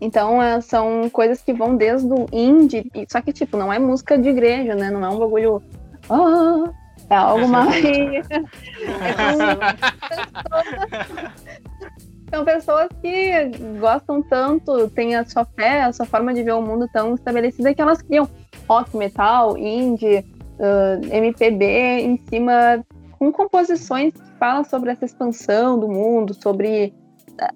Então 0.00 0.42
é, 0.42 0.60
são 0.60 1.08
coisas 1.08 1.40
que 1.40 1.52
vão 1.52 1.76
desde 1.76 2.12
o 2.12 2.26
indie, 2.32 2.90
só 3.08 3.20
que 3.20 3.32
tipo, 3.32 3.56
não 3.56 3.72
é 3.72 3.78
música 3.78 4.18
de 4.18 4.28
igreja, 4.28 4.74
né? 4.74 4.90
Não 4.90 5.04
é 5.04 5.08
um 5.08 5.18
bagulho. 5.18 5.62
"Ah", 6.10 6.72
é 7.10 7.14
algo 7.14 7.48
mais. 7.48 7.74
São 12.30 12.44
pessoas 12.44 12.88
que 13.00 13.50
gostam 13.78 14.20
tanto, 14.22 14.88
têm 14.90 15.14
a 15.14 15.24
sua 15.24 15.44
fé, 15.44 15.82
a 15.82 15.92
sua 15.92 16.04
forma 16.06 16.34
de 16.34 16.42
ver 16.42 16.54
o 16.54 16.62
mundo 16.62 16.88
tão 16.92 17.14
estabelecida 17.14 17.72
que 17.72 17.80
elas 17.80 18.02
criam 18.02 18.28
rock, 18.68 18.96
metal, 18.96 19.56
indie, 19.56 20.24
ah, 20.58 20.98
MPB 21.10 21.64
em 22.00 22.20
cima 22.28 22.84
com 23.18 23.32
composições 23.32 24.12
que 24.12 24.38
falam 24.38 24.64
sobre 24.64 24.90
essa 24.90 25.04
expansão 25.04 25.78
do 25.78 25.88
mundo, 25.88 26.34
sobre 26.34 26.92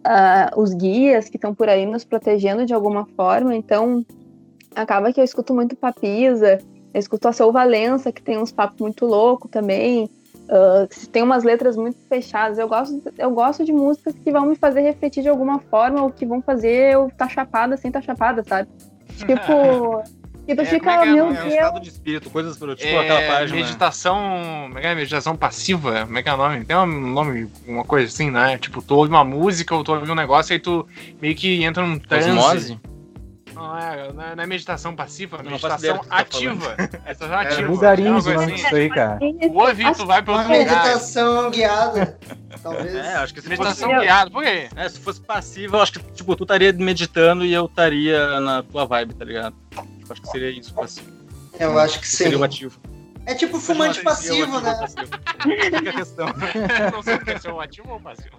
ah, 0.05 0.51
os 0.57 0.72
guias 0.72 1.28
que 1.28 1.36
estão 1.36 1.55
por 1.55 1.68
aí 1.68 1.84
nos 1.86 2.05
protegendo 2.05 2.64
de 2.64 2.72
alguma 2.72 3.07
forma. 3.16 3.55
Então, 3.55 4.05
acaba 4.74 5.12
que 5.12 5.20
eu 5.20 5.24
escuto 5.24 5.55
muito 5.55 5.76
Papisa, 5.76 6.59
eu 6.93 6.99
escuto 7.01 7.28
a 7.28 7.32
Seu 7.32 7.51
Valença, 7.53 8.11
que 8.12 8.22
tem 8.22 8.38
uns 8.38 8.53
papos 8.53 8.80
muito 8.80 9.07
loucos 9.07 9.51
também. 9.51 10.09
ah, 10.49 10.86
que 10.88 11.09
tem 11.09 11.22
umas 11.22 11.45
letras 11.45 11.76
muito 11.76 11.97
fechadas. 12.09 12.59
Eu 12.59 12.68
gosto, 12.68 13.01
eu 13.16 13.30
gosto 13.30 13.64
de 13.64 13.72
músicas 13.72 14.14
que 14.24 14.32
vão 14.32 14.47
me 14.47 14.57
fazer 14.57 14.80
refletir 14.80 15.22
de 15.22 15.28
alguma 15.28 15.61
forma, 15.61 16.03
ou 16.03 16.11
que 16.11 16.26
vão 16.26 16.43
fazer 16.43 16.95
eu 16.95 17.07
estar 17.09 17.28
chapada 17.28 17.76
sem 17.76 17.88
estar 17.88 18.03
chapada, 18.03 18.43
sabe? 18.45 18.68
Tipo, 19.20 20.03
que 20.47 20.55
tu 20.57 20.62
É, 20.62 20.64
fica, 20.64 20.80
como 20.80 20.91
é 20.91 21.03
que 21.03 21.09
é? 21.09 21.12
meu 21.12 21.26
É 21.26 21.28
um 21.28 21.32
Deus. 21.34 21.47
estado 21.55 21.80
de 21.80 21.88
espírito, 21.91 22.30
coisas 22.30 22.57
pro 22.57 22.74
tipo 22.74 22.88
É, 22.88 22.99
aquela 22.99 23.22
página. 23.38 23.57
meditação. 23.61 24.18
Como 24.64 24.78
é 24.78 24.80
que 24.80 24.86
é? 24.88 24.95
Meditação 24.95 25.36
passiva? 25.36 26.05
Como 26.07 26.18
é 26.18 26.22
que 26.22 26.28
é 26.28 26.34
o 26.34 26.36
nome? 26.36 26.64
Tem 26.64 26.76
um 26.76 26.86
nome, 27.12 27.49
uma 27.68 27.84
coisa 27.84 28.09
assim, 28.09 28.30
né? 28.30 28.57
Tipo, 28.59 28.82
tu 28.82 28.97
ouve 28.97 29.11
uma 29.11 29.22
música 29.24 29.74
ou 29.74 29.84
tu 29.84 29.93
ouve 29.93 30.11
um 30.11 30.14
negócio 30.14 30.55
e 30.55 30.59
tu 30.59 30.84
meio 31.20 31.36
que 31.36 31.62
entra 31.62 31.86
num 31.86 31.99
transe. 31.99 32.30
Osmose? 32.30 32.80
Não 33.61 33.78
é, 33.78 34.12
não 34.12 34.22
é, 34.24 34.36
não 34.36 34.42
é 34.44 34.46
meditação 34.46 34.96
passiva, 34.96 35.36
é 35.38 35.42
não 35.42 35.50
meditação 35.52 35.98
que 35.98 36.08
tá 36.08 36.16
ativa. 36.16 36.76
Meditação 36.78 37.32
É 37.34 37.46
ativa. 37.46 37.66
Vulgarinhos 37.68 38.26
É 38.26 38.30
o 38.30 38.32
uma 38.32 38.40
nome 38.40 38.52
coisa 38.52 38.62
disso 38.64 38.76
aí, 38.76 38.88
cara. 38.88 39.14
assim. 39.16 39.38
O 39.48 39.58
ouve, 39.58 39.94
tu 39.94 40.06
vai 40.06 40.18
outro 40.18 40.32
lugar. 40.32 40.48
meditação 40.48 41.50
guiada, 41.50 42.18
talvez. 42.62 42.94
É, 42.94 43.14
acho 43.16 43.34
que 43.34 43.40
se 43.42 43.48
Meditação 43.48 43.88
fosse, 43.90 44.00
guiada, 44.00 44.30
por 44.30 44.42
quê? 44.42 44.68
é, 44.74 44.88
se 44.88 45.00
fosse 45.00 45.20
passiva, 45.20 45.76
eu 45.76 45.82
acho 45.82 45.92
que 45.92 46.00
tipo, 46.12 46.34
tu 46.36 46.44
estaria 46.44 46.72
meditando 46.72 47.44
e 47.44 47.52
eu 47.52 47.66
estaria 47.66 48.40
na 48.40 48.62
tua 48.62 48.84
vibe, 48.86 49.14
tá 49.14 49.24
ligado? 49.24 49.54
Eu 49.76 49.84
acho 50.11 50.22
que 50.22 50.28
seria 50.28 50.50
isso, 50.50 50.72
passivo. 50.74 51.11
Eu 51.58 51.78
acho 51.78 52.00
que 52.00 52.08
sim. 52.08 52.16
Seria 52.24 52.38
o 52.38 52.44
ativo. 52.44 52.80
É 53.31 53.35
tipo 53.37 53.61
fumante 53.61 54.01
é 54.01 54.03
passivo, 54.03 54.61
né? 54.61 54.74
Fica 55.70 55.91
a 55.91 55.93
questão. 55.93 56.26
Não 56.93 57.01
sei 57.01 57.39
se 57.39 57.47
é 57.47 57.53
um 57.53 57.61
ativo 57.61 57.93
ou 57.93 57.99
um 57.99 58.03
passivo. 58.03 58.37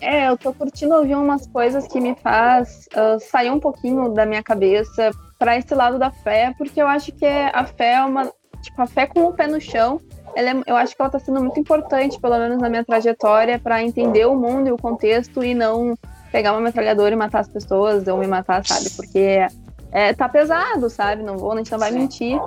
É, 0.00 0.28
eu 0.28 0.36
tô 0.36 0.52
curtindo 0.52 0.92
ouvir 0.96 1.14
umas 1.14 1.46
coisas 1.46 1.86
que 1.86 2.00
me 2.00 2.16
faz 2.16 2.88
ah, 2.96 3.16
sair 3.20 3.50
um 3.50 3.60
pouquinho 3.60 4.12
da 4.12 4.26
minha 4.26 4.42
cabeça 4.42 5.12
pra 5.38 5.56
esse 5.56 5.72
lado 5.72 6.00
da 6.00 6.10
fé, 6.10 6.52
porque 6.58 6.82
eu 6.82 6.88
acho 6.88 7.12
que 7.12 7.24
é- 7.24 7.50
a 7.54 7.64
fé 7.64 7.94
é 7.94 8.04
uma. 8.04 8.32
Tipo, 8.60 8.82
a 8.82 8.86
fé 8.86 9.06
com 9.06 9.24
o 9.26 9.32
pé 9.32 9.46
no 9.46 9.60
chão, 9.60 10.00
ela 10.34 10.50
é- 10.50 10.62
eu 10.66 10.74
acho 10.76 10.96
que 10.96 11.00
ela 11.00 11.10
tá 11.10 11.20
sendo 11.20 11.40
muito 11.40 11.60
importante, 11.60 12.20
pelo 12.20 12.36
menos 12.38 12.58
na 12.60 12.68
minha 12.68 12.84
trajetória, 12.84 13.56
pra 13.56 13.82
entender 13.84 14.26
o 14.26 14.34
mundo 14.34 14.68
e 14.68 14.72
o 14.72 14.76
contexto 14.76 15.44
e 15.44 15.54
não 15.54 15.96
pegar 16.32 16.52
uma 16.52 16.60
metralhadora 16.60 17.14
e 17.14 17.16
matar 17.16 17.40
as 17.40 17.48
pessoas 17.48 18.08
ou 18.08 18.18
me 18.18 18.26
matar, 18.26 18.66
sabe? 18.66 18.90
Porque 18.90 19.46
é, 19.94 20.12
tá 20.12 20.28
pesado, 20.28 20.90
sabe? 20.90 21.22
Não 21.22 21.38
vou, 21.38 21.52
a 21.52 21.56
gente 21.56 21.72
não 21.72 21.78
vai 21.78 21.92
mentir. 21.92 22.38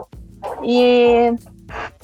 E 0.62 1.34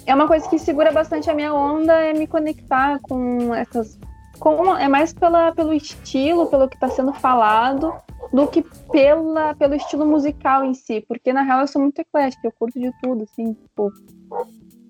é 0.05 0.15
uma 0.15 0.27
coisa 0.27 0.49
que 0.49 0.57
segura 0.57 0.91
bastante 0.91 1.29
a 1.29 1.35
minha 1.35 1.53
onda, 1.53 1.93
é 1.93 2.13
me 2.13 2.25
conectar 2.25 2.99
com 3.01 3.53
essas 3.53 3.99
com- 4.39 4.75
é 4.75 4.87
mais 4.87 5.13
pela, 5.13 5.51
pelo 5.53 5.73
estilo, 5.73 6.47
pelo 6.47 6.67
que 6.67 6.75
está 6.75 6.89
sendo 6.89 7.13
falado, 7.13 7.93
do 8.33 8.47
que 8.47 8.61
pela, 8.91 9.53
pelo 9.55 9.75
estilo 9.75 10.05
musical 10.05 10.65
em 10.65 10.73
si. 10.73 11.05
Porque, 11.07 11.31
na 11.31 11.43
real, 11.43 11.61
eu 11.61 11.67
sou 11.67 11.81
muito 11.81 11.99
eclética, 11.99 12.47
eu 12.47 12.51
curto 12.57 12.79
de 12.79 12.91
tudo, 13.01 13.23
assim, 13.23 13.53
tipo, 13.53 13.91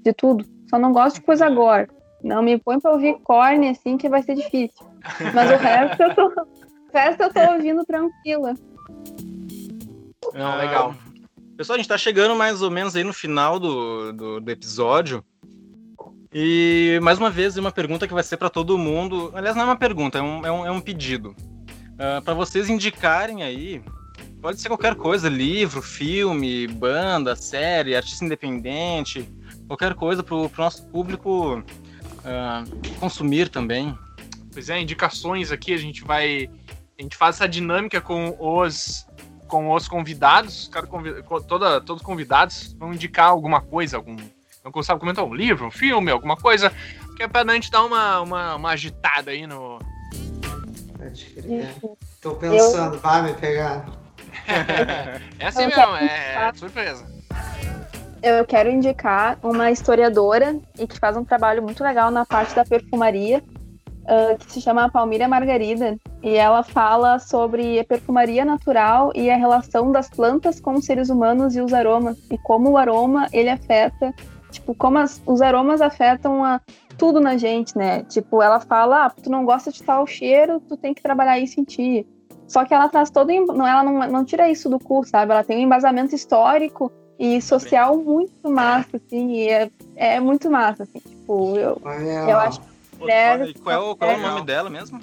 de 0.01 0.13
tudo. 0.13 0.45
Só 0.69 0.79
não 0.79 0.93
gosto 0.93 1.15
de 1.17 1.21
coisa 1.21 1.45
agora. 1.45 1.87
Não 2.23 2.41
me 2.41 2.57
põe 2.57 2.79
pra 2.79 2.91
ouvir 2.93 3.17
corne, 3.23 3.69
assim, 3.69 3.97
que 3.97 4.07
vai 4.09 4.23
ser 4.23 4.35
difícil. 4.35 4.85
Mas 5.33 5.51
o 5.51 5.57
resto 5.57 6.01
eu 6.01 6.15
tô, 6.15 6.27
o 6.27 6.47
resto 6.93 7.21
eu 7.23 7.33
tô 7.33 7.39
ouvindo 7.53 7.83
tranquila. 7.85 8.55
Não, 10.33 10.57
legal. 10.57 10.95
Pessoal, 11.55 11.75
a 11.75 11.77
gente 11.77 11.87
tá 11.87 11.97
chegando 11.97 12.35
mais 12.35 12.61
ou 12.61 12.71
menos 12.71 12.95
aí 12.95 13.03
no 13.03 13.13
final 13.13 13.59
do, 13.59 14.11
do, 14.11 14.39
do 14.41 14.51
episódio. 14.51 15.23
E 16.33 16.99
mais 17.03 17.19
uma 17.19 17.29
vez, 17.29 17.55
uma 17.57 17.71
pergunta 17.71 18.07
que 18.07 18.13
vai 18.13 18.23
ser 18.23 18.37
para 18.37 18.49
todo 18.49 18.77
mundo. 18.77 19.31
Aliás, 19.35 19.55
não 19.55 19.63
é 19.63 19.65
uma 19.65 19.75
pergunta, 19.75 20.17
é 20.17 20.21
um, 20.21 20.45
é 20.45 20.51
um, 20.51 20.65
é 20.65 20.71
um 20.71 20.81
pedido. 20.81 21.35
para 22.25 22.33
vocês 22.33 22.69
indicarem 22.69 23.43
aí, 23.43 23.83
pode 24.41 24.59
ser 24.59 24.67
qualquer 24.67 24.95
coisa: 24.95 25.29
livro, 25.29 25.79
filme, 25.79 26.67
banda, 26.67 27.35
série, 27.35 27.95
artista 27.95 28.25
independente, 28.25 29.29
qualquer 29.67 29.93
coisa 29.93 30.23
pro, 30.23 30.49
pro 30.49 30.63
nosso 30.63 30.87
público 30.87 31.63
ah, 32.25 32.63
consumir 32.99 33.49
também. 33.49 33.95
Pois 34.51 34.69
é, 34.69 34.79
indicações 34.79 35.51
aqui, 35.51 35.71
a 35.71 35.77
gente 35.77 36.03
vai. 36.03 36.49
A 36.97 37.01
gente 37.01 37.15
faz 37.15 37.35
essa 37.35 37.47
dinâmica 37.47 38.01
com 38.01 38.35
os 38.39 39.05
com 39.53 39.71
os 39.71 39.87
convidados. 39.87 40.67
Cada 40.73 40.87
convi- 40.87 41.21
co- 41.21 41.39
toda, 41.39 41.79
todos 41.79 42.01
os 42.01 42.05
convidados 42.05 42.73
vão 42.73 42.91
indicar 42.91 43.27
alguma 43.29 43.61
coisa, 43.61 43.97
algum. 43.97 44.15
Não 44.65 44.81
sabe 44.81 44.99
comentar 44.99 45.23
um 45.23 45.33
livro, 45.33 45.67
um 45.67 45.71
filme, 45.71 46.09
alguma 46.09 46.35
coisa. 46.35 46.71
Que 47.15 47.21
é 47.21 47.27
pra 47.27 47.45
gente 47.53 47.69
dar 47.69 47.83
uma, 47.83 48.21
uma, 48.21 48.55
uma 48.55 48.69
agitada 48.71 49.29
aí 49.29 49.45
no. 49.45 49.77
Pode 50.97 51.25
crer. 51.25 51.75
Tô 52.19 52.31
pensando, 52.33 52.97
vai 52.97 53.21
me 53.21 53.33
pegar. 53.35 53.85
É 55.37 55.47
assim 55.47 55.63
Eu 55.63 55.67
mesmo, 55.69 55.83
quero 55.97 56.03
é 56.03 56.53
surpresa. 56.55 57.05
Eu 58.23 58.45
quero 58.45 58.71
indicar 58.71 59.37
uma 59.43 59.69
historiadora 59.69 60.59
e 60.79 60.87
que 60.87 60.97
faz 60.97 61.15
um 61.15 61.23
trabalho 61.23 61.61
muito 61.61 61.83
legal 61.83 62.09
na 62.09 62.25
parte 62.25 62.55
da 62.55 62.65
perfumaria, 62.65 63.43
ah, 64.07 64.35
que 64.39 64.51
se 64.51 64.61
chama 64.61 64.89
Palmira 64.89 65.27
Margarida. 65.27 65.95
E 66.23 66.35
ela 66.35 66.63
fala 66.63 67.19
sobre 67.19 67.77
a 67.79 67.83
perfumaria 67.83 68.45
natural 68.45 69.11
e 69.13 69.29
a 69.29 69.35
relação 69.35 69.91
das 69.91 70.09
plantas 70.09 70.59
com 70.59 70.73
os 70.75 70.85
seres 70.85 71.09
humanos 71.09 71.53
e 71.55 71.59
os 71.61 71.73
aromas. 71.73 72.17
E 72.31 72.37
como 72.37 72.71
o 72.71 72.77
aroma, 72.77 73.27
ele 73.33 73.49
afeta, 73.49 74.13
tipo, 74.49 74.73
como 74.73 74.99
as- 74.99 75.21
os 75.25 75.41
aromas 75.41 75.81
afetam 75.81 76.41
a, 76.43 76.61
tudo 76.97 77.19
na 77.19 77.35
gente, 77.35 77.77
né? 77.77 78.03
Tipo, 78.05 78.41
ela 78.41 78.61
fala, 78.61 79.05
ah, 79.05 79.09
tu 79.09 79.29
não 79.29 79.43
gosta 79.43 79.69
de 79.71 79.83
tal 79.83 80.07
cheiro, 80.07 80.61
tu 80.61 80.77
tem 80.77 80.93
que 80.93 81.03
trabalhar 81.03 81.37
isso 81.39 81.59
em 81.59 81.63
ti. 81.65 82.07
Só 82.47 82.63
que 82.63 82.73
ela 82.73 82.87
traz 82.87 83.09
todo, 83.09 83.27
não, 83.47 83.67
ela 83.67 83.83
não, 83.83 84.07
não 84.07 84.23
tira 84.23 84.49
isso 84.49 84.69
do 84.69 84.79
cu, 84.79 85.03
sabe? 85.03 85.31
Ela 85.33 85.43
tem 85.43 85.57
um 85.57 85.61
embasamento 85.61 86.15
histórico 86.15 86.89
e 87.19 87.41
social 87.41 87.97
muito 87.97 88.49
massa, 88.49 88.95
assim, 88.97 89.31
e 89.33 89.49
é, 89.49 89.69
é 89.95 90.19
muito 90.21 90.49
massa, 90.49 90.83
assim, 90.83 90.99
tipo, 90.99 91.57
eu, 91.57 91.77
Olha, 91.83 92.29
eu 92.29 92.37
acho 92.39 92.61
Pô, 92.97 93.07
Deve- 93.07 93.49
e 93.49 93.53
qual 93.55 93.75
é, 93.75 93.79
o, 93.79 93.95
qual 93.95 94.09
é 94.09 94.13
o 94.13 94.17
Legal. 94.17 94.31
nome 94.35 94.45
dela 94.45 94.69
mesmo? 94.69 94.99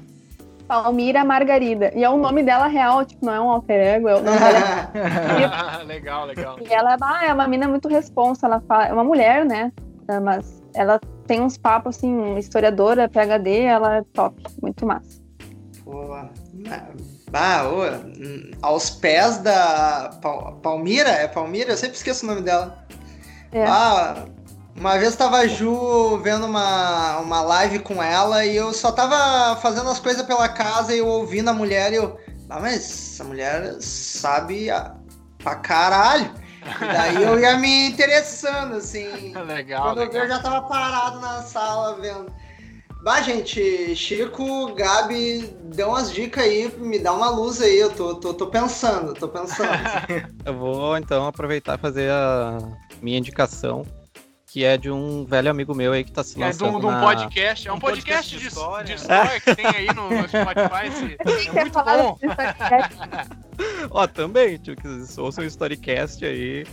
Palmira 0.70 1.24
Margarida, 1.24 1.90
e 1.96 2.04
é 2.04 2.08
o 2.08 2.16
nome 2.16 2.44
dela 2.44 2.68
real, 2.68 3.04
tipo, 3.04 3.26
não 3.26 3.34
é 3.34 3.40
um 3.40 3.50
alter 3.50 3.80
ego, 3.80 4.08
é 4.08 4.14
o 4.14 4.22
nome 4.22 4.38
dela 4.38 5.82
legal, 5.84 6.26
legal. 6.26 6.56
E 6.60 6.72
ela 6.72 6.96
ah, 7.02 7.26
é 7.26 7.34
uma 7.34 7.48
mina 7.48 7.66
muito 7.66 7.88
responsa, 7.88 8.46
ela 8.46 8.60
fala, 8.68 8.86
é 8.86 8.92
uma 8.92 9.02
mulher, 9.02 9.44
né? 9.44 9.72
É, 10.06 10.20
Mas 10.20 10.62
ela 10.72 11.00
tem 11.26 11.40
uns 11.40 11.58
papos 11.58 11.96
assim, 11.96 12.36
historiadora, 12.36 13.08
PhD, 13.08 13.62
ela 13.62 13.96
é 13.96 14.02
top, 14.12 14.40
muito 14.62 14.86
massa. 14.86 15.20
Na- 16.54 16.86
bah, 17.32 17.64
ô, 17.68 17.80
aos 18.62 18.90
pés 18.90 19.38
da 19.38 20.10
Pal- 20.22 20.52
Palmira, 20.62 21.10
é 21.10 21.26
Palmira? 21.26 21.72
Eu 21.72 21.76
sempre 21.76 21.96
esqueço 21.96 22.24
o 22.24 22.28
nome 22.28 22.42
dela. 22.42 22.86
É. 23.50 23.64
Ah, 23.64 24.24
uma 24.80 24.98
vez 24.98 25.14
tava 25.14 25.36
a 25.38 25.46
Ju 25.46 26.18
vendo 26.22 26.46
uma, 26.46 27.18
uma 27.18 27.42
live 27.42 27.80
com 27.80 28.02
ela 28.02 28.44
e 28.44 28.56
eu 28.56 28.72
só 28.72 28.90
tava 28.90 29.54
fazendo 29.60 29.88
as 29.90 30.00
coisas 30.00 30.22
pela 30.24 30.48
casa 30.48 30.94
e 30.94 30.98
eu 30.98 31.06
ouvindo 31.06 31.50
a 31.50 31.52
mulher 31.52 31.92
e 31.92 31.96
eu. 31.96 32.18
Ah, 32.48 32.58
mas 32.58 32.76
essa 32.76 33.22
mulher 33.24 33.76
sabe 33.80 34.70
a- 34.70 34.94
pra 35.38 35.54
caralho. 35.56 36.32
E 36.80 36.84
daí 36.86 37.22
eu 37.22 37.38
ia 37.38 37.56
me 37.58 37.86
interessando, 37.88 38.74
assim. 38.76 39.34
Legal, 39.46 39.82
Quando 39.84 39.98
legal. 39.98 40.22
eu 40.22 40.28
já 40.28 40.38
tava 40.40 40.62
parado 40.62 41.20
na 41.20 41.42
sala 41.42 41.96
vendo. 42.00 42.32
Bah, 43.04 43.22
gente, 43.22 43.94
Chico, 43.96 44.74
Gabi, 44.74 45.56
dê 45.74 45.84
umas 45.84 46.12
dicas 46.12 46.44
aí, 46.44 46.70
me 46.78 46.98
dá 46.98 47.12
uma 47.14 47.30
luz 47.30 47.62
aí, 47.62 47.78
eu 47.78 47.90
tô, 47.94 48.14
tô, 48.16 48.34
tô 48.34 48.48
pensando, 48.48 49.14
tô 49.14 49.26
pensando. 49.28 49.70
Eu 50.44 50.58
vou 50.58 50.96
então 50.98 51.26
aproveitar 51.26 51.78
e 51.78 51.80
fazer 51.80 52.10
a 52.10 52.58
minha 53.00 53.16
indicação, 53.16 53.86
que 54.50 54.64
é 54.64 54.76
de 54.76 54.90
um 54.90 55.24
velho 55.24 55.48
amigo 55.48 55.72
meu 55.74 55.92
aí 55.92 56.02
que 56.02 56.10
tá 56.10 56.24
se 56.24 56.32
É 56.42 56.50
de 56.50 56.60
lançando 56.60 56.76
um, 56.76 56.80
de 56.80 56.86
um 56.86 56.90
na... 56.90 57.00
podcast, 57.00 57.68
é 57.68 57.72
um, 57.72 57.76
Um 57.76 57.78
podcast, 57.78 58.04
podcast 58.04 58.34
de, 58.34 58.40
de 58.40 58.48
história. 58.48 58.84
de 58.84 58.94
história. 58.94 59.36
história 59.36 59.40
que 59.40 59.54
tem 59.54 59.66
aí 59.66 59.94
no, 59.94 60.10
no 60.10 60.28
Spotify. 60.28 61.16
É 61.48 61.52
muito 61.52 61.72
falar 61.72 61.98
bom. 62.02 62.18
Ó, 63.90 64.06
também, 64.08 64.58
tio, 64.58 64.74
que 64.74 64.88
ouçam 65.20 65.44
o 65.44 65.46
Storycast 65.46 66.24
aí, 66.24 66.66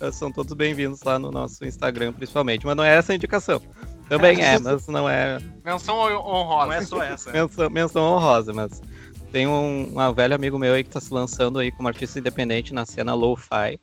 eh, 0.00 0.12
são 0.12 0.32
todos 0.32 0.52
bem-vindos 0.54 1.02
lá 1.04 1.20
no 1.20 1.30
nosso 1.30 1.64
Instagram, 1.64 2.12
principalmente. 2.12 2.66
Mas 2.66 2.76
não 2.76 2.82
é 2.82 2.96
essa 2.96 3.12
a 3.12 3.14
indicação. 3.14 3.62
Também 4.08 4.42
é, 4.42 4.58
mas 4.58 4.88
não 4.88 5.08
é 5.08 5.38
Menção 5.64 5.98
honrosa. 5.98 6.66
Não 6.66 6.72
é 6.72 6.82
só 6.82 7.02
essa. 7.02 7.30
menção, 7.30 7.70
menção 7.70 8.02
honrosa, 8.02 8.52
mas 8.52 8.82
tem 9.30 9.46
um, 9.46 9.92
um 9.96 10.12
velho 10.12 10.34
amigo 10.34 10.58
meu 10.58 10.74
aí 10.74 10.82
que 10.82 10.90
tá 10.90 11.00
se 11.00 11.14
lançando 11.14 11.60
aí 11.60 11.70
como 11.70 11.86
artista 11.86 12.18
independente 12.18 12.74
na 12.74 12.84
cena 12.84 13.14
lo-fi 13.14 13.78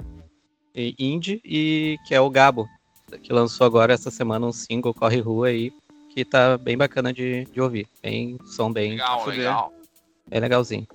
e 0.76 0.94
indie, 1.00 1.42
e 1.46 1.98
que 2.06 2.14
é 2.14 2.20
o 2.20 2.30
Gabo, 2.30 2.68
que 3.16 3.32
lançou 3.32 3.66
agora 3.66 3.94
essa 3.94 4.12
semana 4.12 4.46
um 4.46 4.52
single 4.52 4.94
Corre 4.94 5.20
Rua 5.20 5.48
aí, 5.48 5.72
que 6.10 6.26
tá 6.26 6.58
bem 6.58 6.78
bacana 6.78 7.14
de, 7.14 7.46
de 7.46 7.62
ouvir. 7.62 7.88
Bem, 8.04 8.38
som 8.46 8.72
bem, 8.72 8.92
Legal, 8.92 9.26
legal. 9.28 9.74
bem 10.28 10.40
legalzinho. 10.40 10.88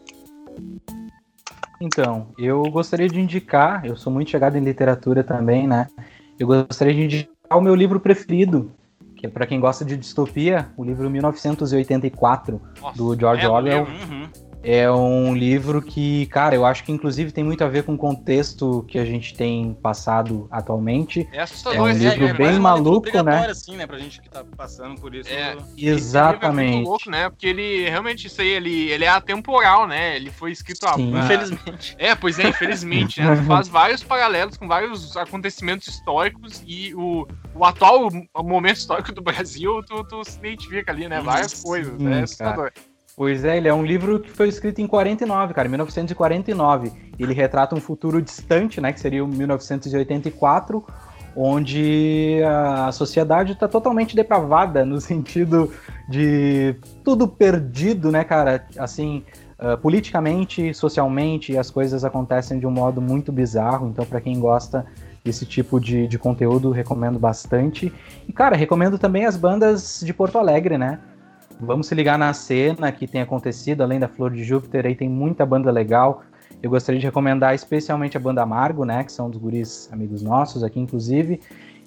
Então, 1.80 2.28
eu 2.38 2.62
gostaria 2.64 3.08
de 3.08 3.20
indicar, 3.20 3.84
eu 3.84 3.96
sou 3.96 4.12
muito 4.12 4.30
chegado 4.30 4.56
em 4.56 4.60
literatura 4.60 5.24
também, 5.24 5.66
né? 5.66 5.88
Eu 6.38 6.46
gostaria 6.46 6.94
de 6.94 7.02
indicar 7.02 7.58
o 7.58 7.60
meu 7.60 7.74
livro 7.74 7.98
preferido, 7.98 8.70
que 9.16 9.26
é 9.26 9.28
para 9.28 9.46
quem 9.46 9.58
gosta 9.58 9.84
de 9.84 9.96
distopia, 9.96 10.68
o 10.76 10.84
livro 10.84 11.08
1984, 11.10 12.60
Nossa, 12.80 12.96
do 12.96 13.18
George 13.18 13.44
é, 13.44 13.48
Orwell. 13.48 13.84
Uhum. 13.84 14.28
É 14.64 14.90
um 14.90 15.34
livro 15.34 15.82
que, 15.82 16.26
cara, 16.26 16.54
eu 16.54 16.64
acho 16.64 16.84
que 16.84 16.92
inclusive 16.92 17.32
tem 17.32 17.42
muito 17.42 17.64
a 17.64 17.68
ver 17.68 17.82
com 17.82 17.94
o 17.94 17.98
contexto 17.98 18.84
que 18.86 18.98
a 18.98 19.04
gente 19.04 19.34
tem 19.34 19.74
passado 19.82 20.46
atualmente. 20.50 21.28
É 21.32 21.38
É 21.38 21.40
assustador 21.42 21.80
um 21.80 21.88
esse 21.88 21.98
livro 21.98 22.20
livro, 22.26 22.38
bem 22.38 22.46
né? 22.46 22.52
leitura 22.52 22.62
maluco, 22.62 23.22
né? 23.24 23.46
assim, 23.48 23.76
né? 23.76 23.86
Pra 23.86 23.98
gente 23.98 24.20
que 24.20 24.30
tá 24.30 24.44
passando 24.56 25.00
por 25.00 25.14
isso. 25.14 25.28
É. 25.28 25.56
Esse 25.76 25.86
Exatamente. 25.86 26.46
livro 26.46 26.60
é 26.60 26.64
muito 26.76 26.88
louco, 26.88 27.10
né? 27.10 27.28
Porque 27.28 27.46
ele 27.48 27.88
realmente 27.90 28.28
isso 28.28 28.40
aí, 28.40 28.48
ele, 28.48 28.90
ele 28.90 29.04
é 29.04 29.08
atemporal, 29.08 29.88
né? 29.88 30.14
Ele 30.14 30.30
foi 30.30 30.52
escrito 30.52 30.86
há 30.86 30.94
Sim. 30.94 31.06
muito- 31.10 31.24
Infelizmente. 31.24 31.96
É, 31.98 32.14
pois 32.14 32.38
é, 32.38 32.48
infelizmente, 32.48 33.20
né? 33.20 33.34
Tu 33.36 33.42
faz 33.46 33.66
vários 33.68 34.02
paralelos 34.04 34.56
com 34.56 34.68
vários 34.68 35.16
acontecimentos 35.16 35.88
históricos 35.88 36.62
e 36.66 36.94
o, 36.94 37.26
o 37.54 37.64
atual 37.64 38.08
momento 38.44 38.76
histórico 38.76 39.12
do 39.12 39.22
Brasil, 39.22 39.82
tu, 39.82 40.04
tu 40.04 40.22
se 40.24 40.38
identifica 40.38 40.92
ali, 40.92 41.08
né? 41.08 41.20
Várias 41.20 41.50
Sim, 41.52 41.62
coisas, 41.66 41.92
cara. 41.98 42.10
né? 42.10 42.20
É 42.20 42.22
assustador. 42.22 42.72
Pois 43.22 43.44
é, 43.44 43.56
ele 43.56 43.68
é 43.68 43.72
um 43.72 43.84
livro 43.84 44.18
que 44.18 44.32
foi 44.32 44.48
escrito 44.48 44.80
em 44.80 44.86
49, 44.88 45.54
cara, 45.54 45.68
1949. 45.68 46.90
Ele 47.16 47.32
retrata 47.32 47.72
um 47.72 47.80
futuro 47.80 48.20
distante, 48.20 48.80
né, 48.80 48.92
que 48.92 48.98
seria 48.98 49.24
o 49.24 49.28
1984, 49.28 50.84
onde 51.36 52.40
a 52.44 52.90
sociedade 52.90 53.52
está 53.52 53.68
totalmente 53.68 54.16
depravada 54.16 54.84
no 54.84 55.00
sentido 55.00 55.72
de 56.08 56.74
tudo 57.04 57.28
perdido, 57.28 58.10
né, 58.10 58.24
cara? 58.24 58.66
Assim, 58.76 59.22
ah, 59.56 59.76
politicamente, 59.76 60.74
socialmente, 60.74 61.56
as 61.56 61.70
coisas 61.70 62.04
acontecem 62.04 62.58
de 62.58 62.66
um 62.66 62.72
modo 62.72 63.00
muito 63.00 63.30
bizarro. 63.30 63.86
Então, 63.86 64.04
para 64.04 64.20
quem 64.20 64.40
gosta 64.40 64.84
desse 65.24 65.46
tipo 65.46 65.78
de, 65.78 66.08
de 66.08 66.18
conteúdo, 66.18 66.72
recomendo 66.72 67.20
bastante. 67.20 67.92
E, 68.26 68.32
cara, 68.32 68.56
recomendo 68.56 68.98
também 68.98 69.26
as 69.26 69.36
bandas 69.36 70.02
de 70.04 70.12
Porto 70.12 70.38
Alegre, 70.38 70.76
né? 70.76 70.98
Vamos 71.62 71.86
se 71.86 71.94
ligar 71.94 72.18
na 72.18 72.34
cena 72.34 72.90
que 72.90 73.06
tem 73.06 73.20
acontecido, 73.20 73.82
além 73.82 74.00
da 74.00 74.08
Flor 74.08 74.32
de 74.32 74.42
Júpiter, 74.42 74.84
aí 74.84 74.96
tem 74.96 75.08
muita 75.08 75.46
banda 75.46 75.70
legal. 75.70 76.24
Eu 76.60 76.68
gostaria 76.68 77.00
de 77.00 77.06
recomendar 77.06 77.54
especialmente 77.54 78.16
a 78.16 78.20
banda 78.20 78.42
Amargo, 78.42 78.84
né? 78.84 79.04
Que 79.04 79.12
são 79.12 79.30
dos 79.30 79.40
guris 79.40 79.88
amigos 79.92 80.22
nossos 80.22 80.64
aqui, 80.64 80.80
inclusive. 80.80 81.40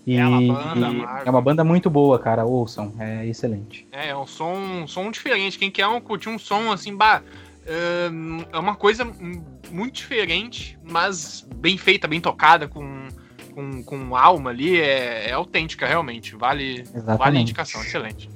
E, 0.08 0.16
Bela 0.16 0.40
banda, 0.40 0.88
e 1.24 1.28
é 1.28 1.30
uma 1.30 1.42
banda 1.42 1.64
muito 1.64 1.90
boa, 1.90 2.18
cara. 2.18 2.46
Ouçam, 2.46 2.94
é 3.00 3.26
excelente. 3.26 3.86
É, 3.92 4.10
é 4.10 4.18
um 4.18 4.26
som, 4.26 4.54
um 4.54 4.88
som 4.88 5.12
diferente. 5.12 5.60
Quem 5.60 5.70
quer 5.70 5.88
um, 5.88 6.00
curtir 6.00 6.30
um 6.30 6.40
som 6.40 6.72
assim, 6.72 6.96
bah, 6.96 7.22
é 8.54 8.58
uma 8.58 8.76
coisa 8.76 9.06
muito 9.72 9.96
diferente, 9.96 10.80
mas 10.84 11.46
bem 11.56 11.78
feita, 11.78 12.08
bem 12.08 12.22
tocada, 12.22 12.68
com, 12.68 13.08
com, 13.54 13.84
com 13.84 14.16
alma 14.16 14.52
ali, 14.52 14.80
é, 14.80 15.30
é 15.30 15.34
autêntica, 15.34 15.86
realmente. 15.86 16.34
Vale, 16.34 16.86
vale 17.18 17.38
a 17.38 17.42
indicação, 17.42 17.82
excelente. 17.82 18.30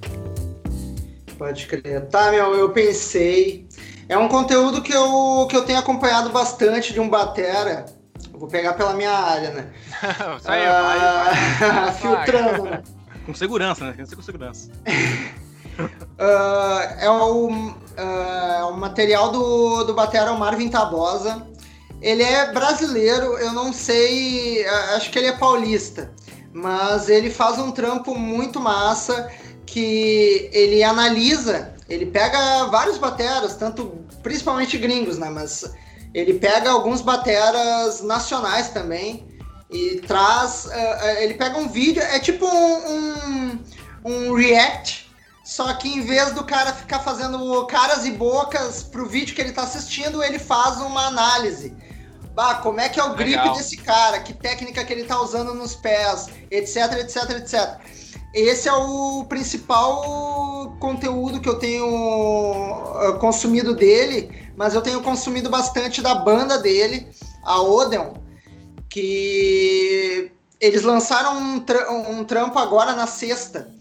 Pode 1.39 1.67
crer. 1.67 2.05
Tá, 2.07 2.31
meu, 2.31 2.53
eu 2.53 2.69
pensei. 2.71 3.65
É 4.09 4.17
um 4.17 4.27
conteúdo 4.27 4.81
que 4.81 4.93
eu, 4.93 5.47
que 5.49 5.55
eu 5.55 5.63
tenho 5.63 5.79
acompanhado 5.79 6.29
bastante 6.31 6.91
de 6.91 6.99
um 6.99 7.09
batera. 7.09 7.85
Eu 8.33 8.37
vou 8.37 8.49
pegar 8.49 8.73
pela 8.73 8.93
minha 8.93 9.11
área, 9.11 9.51
né? 9.51 9.71
Isso 10.37 10.51
aí, 10.51 10.67
vai, 10.67 10.99
vai. 10.99 11.69
Ah, 11.69 11.91
Filtrando, 11.95 12.63
né? 12.65 12.83
Com 13.25 13.33
segurança, 13.33 13.85
né? 13.85 13.93
Tem 13.93 14.03
que 14.03 14.09
ser 14.09 14.15
com 14.17 14.21
segurança. 14.21 14.69
Ah, 16.21 16.97
é 16.99 17.09
o, 17.09 17.49
ah, 17.95 18.67
o 18.69 18.75
material 18.75 19.31
do, 19.31 19.85
do 19.85 19.93
Batera 19.93 20.33
o 20.33 20.37
Marvin 20.37 20.67
Tabosa. 20.67 21.47
Ele 22.01 22.21
é 22.21 22.51
brasileiro, 22.51 23.37
eu 23.37 23.53
não 23.53 23.71
sei, 23.71 24.65
acho 24.67 25.09
que 25.09 25.17
ele 25.17 25.27
é 25.27 25.37
paulista, 25.37 26.11
mas 26.51 27.07
ele 27.07 27.29
faz 27.29 27.57
um 27.59 27.71
trampo 27.71 28.13
muito 28.13 28.59
massa 28.59 29.31
que 29.72 30.49
ele 30.51 30.84
analisa, 30.84 31.74
ele 31.88 32.07
pega 32.07 32.65
vários 32.65 32.97
bateras, 32.97 33.55
tanto 33.55 34.03
principalmente 34.24 34.78
gringos, 34.78 35.17
né? 35.17 35.30
Mas 35.30 35.72
ele 36.13 36.34
pega 36.34 36.72
alguns 36.72 37.01
bateras 37.01 38.01
nacionais 38.01 38.70
também 38.70 39.28
e 39.70 40.01
traz, 40.07 40.67
ah, 40.72 41.22
ele 41.22 41.36
pega 41.36 41.57
um 41.57 41.70
vídeo, 41.70 42.01
é 42.01 42.20
tipo 42.20 42.45
um, 42.45 42.93
um, 42.93 43.59
um 44.05 44.34
react 44.34 45.09
só 45.49 45.74
que 45.74 45.89
em 45.89 46.01
vez 46.01 46.32
do 46.34 46.43
cara 46.43 46.72
ficar 46.72 46.99
fazendo 46.99 47.65
caras 47.65 48.05
e 48.05 48.11
bocas 48.11 48.84
pro 48.84 49.07
vídeo 49.07 49.34
que 49.34 49.41
ele 49.41 49.51
tá 49.51 49.63
assistindo, 49.63 50.22
ele 50.22 50.38
faz 50.38 50.80
uma 50.80 51.07
análise. 51.07 51.76
Bah, 52.36 52.59
como 52.61 52.80
é 52.80 52.88
que 52.88 52.99
é 52.99 53.03
o 53.03 53.15
grip 53.15 53.36
Legal. 53.36 53.55
desse 53.55 53.76
cara? 53.78 54.20
Que 54.20 54.32
técnica 54.32 54.86
que 54.86 54.93
ele 54.93 55.05
tá 55.05 55.20
usando 55.20 55.55
nos 55.55 55.74
pés? 55.74 56.28
Etc, 56.51 56.78
etc, 56.99 57.30
etc. 57.32 57.80
Esse 58.34 58.69
é 58.69 58.73
o 58.73 59.25
principal 59.25 60.75
conteúdo 60.80 61.39
que 61.41 61.49
eu 61.49 61.57
tenho 61.57 61.86
ah, 62.95 63.13
consumido 63.19 63.75
dele, 63.75 64.51
mas 64.55 64.75
eu 64.75 64.82
tenho 64.82 65.01
consumido 65.01 65.49
bastante 65.49 66.01
da 66.01 66.13
banda 66.15 66.57
dele, 66.57 67.07
a 67.43 67.61
Odeon, 67.61 68.13
que 68.89 70.32
eles 70.59 70.84
lançaram 70.84 71.38
um, 71.38 71.59
tra- 71.59 71.91
um 71.91 72.23
trampo 72.23 72.59
agora 72.59 72.93
na 72.93 73.07
sexta. 73.07 73.71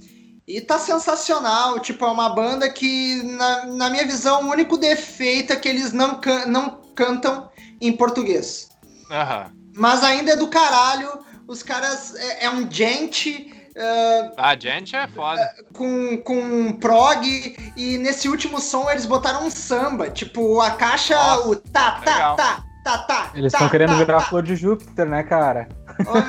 E 0.46 0.62
tá 0.62 0.78
sensacional, 0.78 1.78
tipo, 1.78 2.06
é 2.06 2.08
uma 2.08 2.30
banda 2.30 2.70
que, 2.70 3.22
na, 3.22 3.66
na 3.66 3.90
minha 3.90 4.06
visão, 4.06 4.44
o 4.44 4.50
único 4.50 4.78
defeito 4.78 5.52
é 5.52 5.56
que 5.56 5.68
eles 5.68 5.92
não, 5.92 6.14
can- 6.20 6.46
não 6.46 6.80
cantam 6.94 7.50
em 7.80 7.92
português. 7.92 8.70
Aham. 9.10 9.52
Mas 9.74 10.02
ainda 10.02 10.32
é 10.32 10.36
do 10.36 10.48
caralho, 10.48 11.18
os 11.46 11.62
caras, 11.62 12.14
é, 12.14 12.46
é 12.46 12.50
um 12.50 12.70
gente 12.70 13.54
ah, 13.78 14.50
A 14.50 14.58
gente 14.58 14.94
é 14.96 15.06
foda. 15.08 15.40
com, 15.72 16.18
com 16.18 16.72
prog, 16.72 17.72
e 17.76 17.98
nesse 17.98 18.28
último 18.28 18.60
som 18.60 18.90
eles 18.90 19.06
botaram 19.06 19.46
um 19.46 19.50
samba, 19.50 20.10
tipo, 20.10 20.60
a 20.60 20.72
caixa, 20.72 21.14
Nossa, 21.14 21.48
o 21.48 21.56
tá, 21.56 22.00
tá, 22.04 22.12
legal. 22.12 22.36
tá, 22.36 22.64
tá, 22.84 22.98
tá. 22.98 23.30
Eles 23.34 23.52
tá, 23.52 23.58
estão 23.58 23.68
querendo 23.70 23.90
tá, 23.90 23.96
virar 23.96 24.16
a 24.16 24.20
tá. 24.20 24.26
flor 24.26 24.42
de 24.42 24.56
Júpiter, 24.56 25.06
né, 25.06 25.22
cara? 25.22 25.68
Ô, 26.06 26.14
meu. 26.14 26.22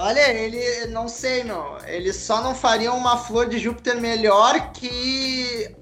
Olha, 0.00 0.32
ele, 0.32 0.86
não 0.86 1.08
sei, 1.08 1.44
meu. 1.44 1.76
Eles 1.86 2.16
só 2.16 2.42
não 2.42 2.54
fariam 2.54 2.96
uma 2.96 3.16
flor 3.16 3.48
de 3.48 3.58
Júpiter 3.58 4.00
melhor 4.00 4.72
que 4.72 5.76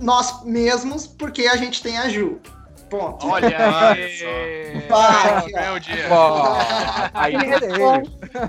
nós 0.00 0.44
mesmos, 0.44 1.06
porque 1.06 1.46
a 1.46 1.56
gente 1.56 1.82
tem 1.82 1.96
a 1.98 2.08
Ju. 2.08 2.40
Ponto. 2.92 3.26
Olha 3.26 3.48
aí. 3.88 4.82
Pá. 4.86 5.42
Meu 5.50 5.80
dia. 5.80 6.08
aí. 7.14 7.34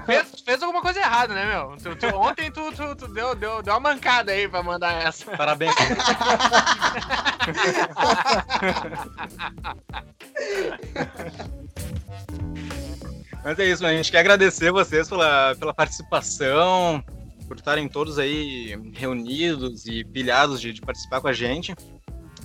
Fez, 0.06 0.42
fez 0.46 0.62
alguma 0.62 0.82
coisa 0.82 1.00
errada, 1.00 1.34
né, 1.34 1.46
meu? 1.46 1.78
Tu- 1.78 1.96
tu- 1.96 2.16
ontem 2.18 2.52
tu, 2.52 2.70
tu- 2.74 2.94
tu 2.94 3.08
deu, 3.14 3.34
deu, 3.36 3.64
deu 3.64 3.74
uma 3.74 3.80
mancada 3.94 4.34
aí 4.34 4.46
pra 4.50 4.62
mandar 4.62 5.02
essa. 5.02 5.32
Parabéns. 5.32 5.74
Mas 13.44 13.60
é 13.60 13.66
isso, 13.66 13.86
a 13.86 13.94
gente 13.94 14.12
quer 14.12 14.20
agradecer 14.20 14.72
vocês 14.72 15.10
pela, 15.10 15.56
pela 15.56 15.74
participação, 15.74 17.04
por 17.48 17.58
estarem 17.58 17.88
todos 17.90 18.18
aí 18.18 18.78
reunidos 18.94 19.86
e 19.86 20.04
pilhados 20.06 20.62
de, 20.62 20.72
de 20.72 20.82
participar 20.82 21.20
com 21.20 21.28
a 21.28 21.34
gente. 21.34 21.76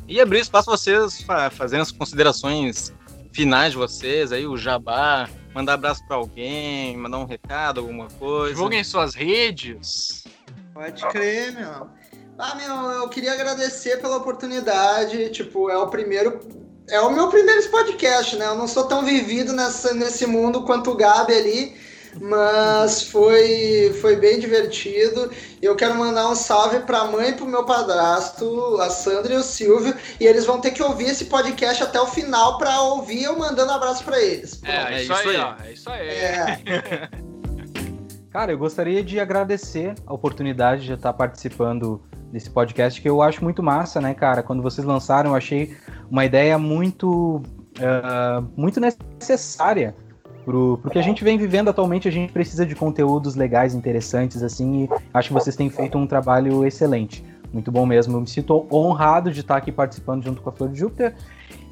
E 0.09 0.21
abrir 0.21 0.41
espaço 0.41 0.67
para 0.67 0.77
vocês 0.79 1.21
fa 1.21 1.51
fazerem 1.51 1.83
as 1.83 1.93
considerações 1.93 2.93
finais 3.31 3.73
de 3.73 3.79
vocês, 3.79 4.33
aí 4.33 4.47
o 4.47 4.57
jabá, 4.57 5.29
mandar 5.55 5.75
abraço 5.75 6.05
pra 6.09 6.17
alguém, 6.17 6.97
mandar 6.97 7.19
um 7.19 7.27
recado, 7.27 7.81
alguma 7.81 8.09
coisa. 8.19 8.55
Divulguem 8.55 8.83
suas 8.83 9.15
redes. 9.15 10.25
Pode 10.73 11.07
crer, 11.09 11.53
meu. 11.53 11.89
Ah, 12.39 12.55
meu, 12.55 12.75
eu 12.93 13.09
queria 13.09 13.33
agradecer 13.35 14.01
pela 14.01 14.17
oportunidade. 14.17 15.29
Tipo, 15.31 15.69
é 15.69 15.77
o 15.77 15.89
primeiro. 15.89 16.41
É 16.89 17.01
o 17.01 17.11
meu 17.11 17.29
primeiro 17.29 17.69
podcast, 17.71 18.37
né? 18.37 18.47
Eu 18.47 18.55
não 18.55 18.67
sou 18.67 18.85
tão 18.85 19.05
vivido 19.05 19.53
nessa, 19.53 19.93
nesse 19.93 20.25
mundo 20.25 20.63
quanto 20.63 20.91
o 20.91 20.97
Gabi 20.97 21.35
ali, 21.35 21.77
mas 22.21 23.03
foi, 23.03 23.93
foi 24.01 24.17
bem 24.17 24.39
divertido. 24.39 25.31
Eu 25.61 25.75
quero 25.77 25.95
mandar 25.95 26.29
um 26.29 26.35
salve 26.35 26.81
pra 26.81 27.05
mãe 27.05 27.31
e 27.31 27.33
pro 27.33 27.47
meu 27.47 27.65
padrasto, 27.65 28.79
a 28.81 28.91
Sandra 28.91 29.35
e 29.35 29.37
o 29.37 29.43
Silvio, 29.43 29.95
e 30.21 30.27
eles 30.27 30.45
vão 30.45 30.61
ter 30.61 30.71
que 30.71 30.83
ouvir 30.83 31.07
esse 31.07 31.27
podcast 31.27 31.83
até 31.83 32.01
o 32.01 32.07
final 32.07 32.59
pra 32.59 32.81
ouvir 32.83 33.25
eu 33.25 33.39
mandando 33.39 33.73
abraço 33.73 34.05
pra 34.05 34.21
eles. 34.21 34.61
É, 34.65 34.71
é, 34.71 34.95
É 34.95 35.03
isso, 35.03 35.13
isso 35.13 35.29
aí, 35.29 35.37
aí. 35.37 35.43
ó. 35.43 35.55
É 35.65 35.73
isso 35.73 35.91
aí. 35.91 36.09
É. 36.09 37.09
Cara, 38.31 38.53
eu 38.53 38.59
gostaria 38.59 39.03
de 39.03 39.19
agradecer 39.19 39.95
a 40.07 40.13
oportunidade 40.13 40.85
de 40.85 40.93
estar 40.93 41.13
participando 41.13 42.03
desse 42.31 42.51
podcast, 42.51 43.01
que 43.01 43.09
eu 43.09 43.23
acho 43.23 43.43
muito 43.43 43.63
massa, 43.63 44.01
né, 44.01 44.13
cara? 44.15 44.43
Quando 44.43 44.63
vocês 44.63 44.87
lançaram, 44.87 45.31
eu 45.31 45.37
achei 45.37 45.77
uma 46.11 46.25
ideia 46.25 46.59
muito, 46.59 47.43
ah, 47.81 48.43
muito 48.55 48.81
necessária 48.81 49.95
pro, 50.49 50.79
pro 50.79 50.91
que 50.91 50.99
a 50.99 51.03
gente 51.03 51.23
vem 51.23 51.37
vivendo 51.37 51.69
atualmente. 51.69 52.09
A 52.09 52.11
gente 52.11 52.33
precisa 52.33 52.65
de 52.65 52.75
conteúdos 52.75 53.35
legais, 53.35 53.75
interessantes, 53.75 54.43
assim, 54.43 54.85
e 54.85 54.89
acho 55.13 55.29
que 55.29 55.35
vocês 55.35 55.55
têm 55.55 55.69
feito 55.69 55.99
um 55.99 56.07
trabalho 56.07 56.65
excelente. 56.67 57.23
Muito 57.53 57.71
bom 57.71 57.85
mesmo. 57.85 58.17
Eu 58.17 58.21
me 58.23 58.27
sinto 58.27 58.67
honrado 58.73 59.31
de 59.31 59.41
estar 59.41 59.57
aqui 59.57 59.71
participando 59.71 60.23
junto 60.25 60.41
com 60.41 60.49
a 60.49 60.53
Flor 60.53 60.71
de 60.71 60.79
Júpiter. 60.79 61.15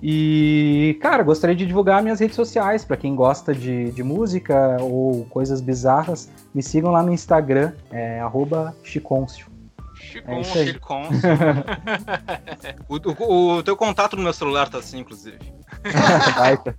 E, 0.03 0.99
cara, 1.01 1.23
gostaria 1.23 1.57
de 1.57 1.65
divulgar 1.67 2.03
minhas 2.03 2.21
redes 2.21 2.37
sociais 2.37 2.85
para 2.85 2.97
quem 2.99 3.15
gosta 3.15 3.55
de, 3.55 3.91
de 3.93 4.03
música 4.03 4.77
ou 4.81 5.25
coisas 5.27 5.61
bizarras. 5.61 6.31
Me 6.55 6.63
sigam 6.63 6.91
lá 6.91 7.03
no 7.03 7.13
Instagram, 7.13 7.73
é 7.91 8.21
arroba 8.21 8.75
chiconcio. 8.83 9.47
Chico, 9.95 10.31
É. 10.31 10.45
Chicon. 10.45 11.03
o, 12.89 12.97
o- 13.25 13.57
o 13.57 13.63
teu 13.63 13.77
contato 13.77 14.17
no 14.17 14.23
meu 14.23 14.33
celular 14.33 14.69
tá 14.69 14.79
assim, 14.79 15.01
inclusive. 15.01 15.39
Baita. 16.37 16.77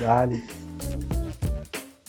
Dale. 0.00 0.42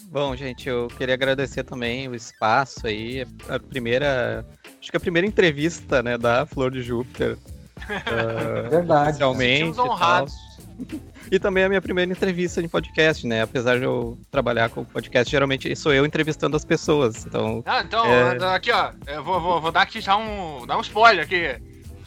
Bom, 0.10 0.36
gente, 0.36 0.68
eu 0.68 0.88
queria 0.98 1.14
agradecer 1.14 1.64
também 1.64 2.08
o 2.08 2.16
espaço 2.16 2.88
aí. 2.88 3.26
A 3.50 3.60
primeira. 3.60 4.46
Acho 4.82 4.92
que 4.92 4.98
a 4.98 5.00
primeira 5.00 5.28
entrevista, 5.28 6.02
né, 6.02 6.18
da 6.18 6.46
Flor 6.46 6.72
de 6.72 6.82
Júpiter. 6.82 7.38
ah, 7.78 8.70
Verdade. 8.70 9.18
Sentimos 9.18 9.78
e 9.78 9.82
honrados. 9.82 10.34
E 11.30 11.38
também 11.40 11.64
a 11.66 11.68
minha 11.68 11.82
primeira 11.82 12.10
entrevista 12.10 12.62
em 12.62 12.70
podcast, 12.70 13.28
né? 13.28 13.42
Apesar 13.42 13.78
de 13.80 13.84
eu 13.84 14.18
trabalhar 14.32 14.70
com 14.70 14.86
podcast, 14.86 15.30
geralmente 15.30 15.76
sou 15.76 15.94
eu 15.94 16.06
entrevistando 16.06 16.56
as 16.56 16.64
pessoas. 16.64 17.26
Então, 17.26 17.62
Ah, 17.66 17.82
então, 17.82 18.06
É. 18.06 18.56
aqui, 18.56 18.72
ó. 18.72 18.92
Eu 19.08 19.22
vou, 19.24 19.42
vou, 19.42 19.60
vou 19.60 19.72
dar 19.72 19.82
aqui 19.82 20.00
já 20.00 20.16
um. 20.16 20.66
dar 20.66 20.78
um 20.78 20.82
spoiler 20.82 21.26
aqui. 21.26 21.58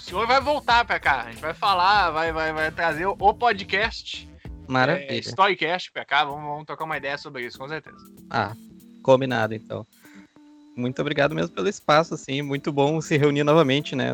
O 0.01 0.03
senhor 0.03 0.27
vai 0.27 0.41
voltar 0.41 0.83
pra 0.87 0.99
cá. 0.99 1.25
A 1.27 1.31
gente 1.31 1.43
vai 1.43 1.53
falar, 1.53 2.11
vai, 2.11 2.33
vai, 2.33 2.55
vai 2.55 2.71
trazer 2.71 3.05
o, 3.05 3.35
podcast. 3.35 4.27
É, 4.43 4.49
maravilha. 4.67 5.21
Storycast 5.21 5.93
pra 5.93 6.07
cá. 6.07 6.25
Vamos, 6.25 6.43
vamos 6.43 6.65
trocar 6.65 6.87
uma 6.87 6.97
ideia 6.97 7.19
sobre 7.19 7.45
isso, 7.45 7.59
com 7.59 7.69
certeza. 7.69 7.99
Ah, 8.31 8.57
combinado, 9.03 9.55
então. 9.55 9.87
Muito 10.75 10.99
obrigado 11.03 11.35
mesmo 11.35 11.55
pelo 11.55 11.69
espaço, 11.69 12.15
assim. 12.15 12.41
Muito 12.41 12.73
bom 12.73 12.99
se 13.03 13.19
reunir 13.19 13.45
novamente, 13.45 13.95
né? 13.95 14.13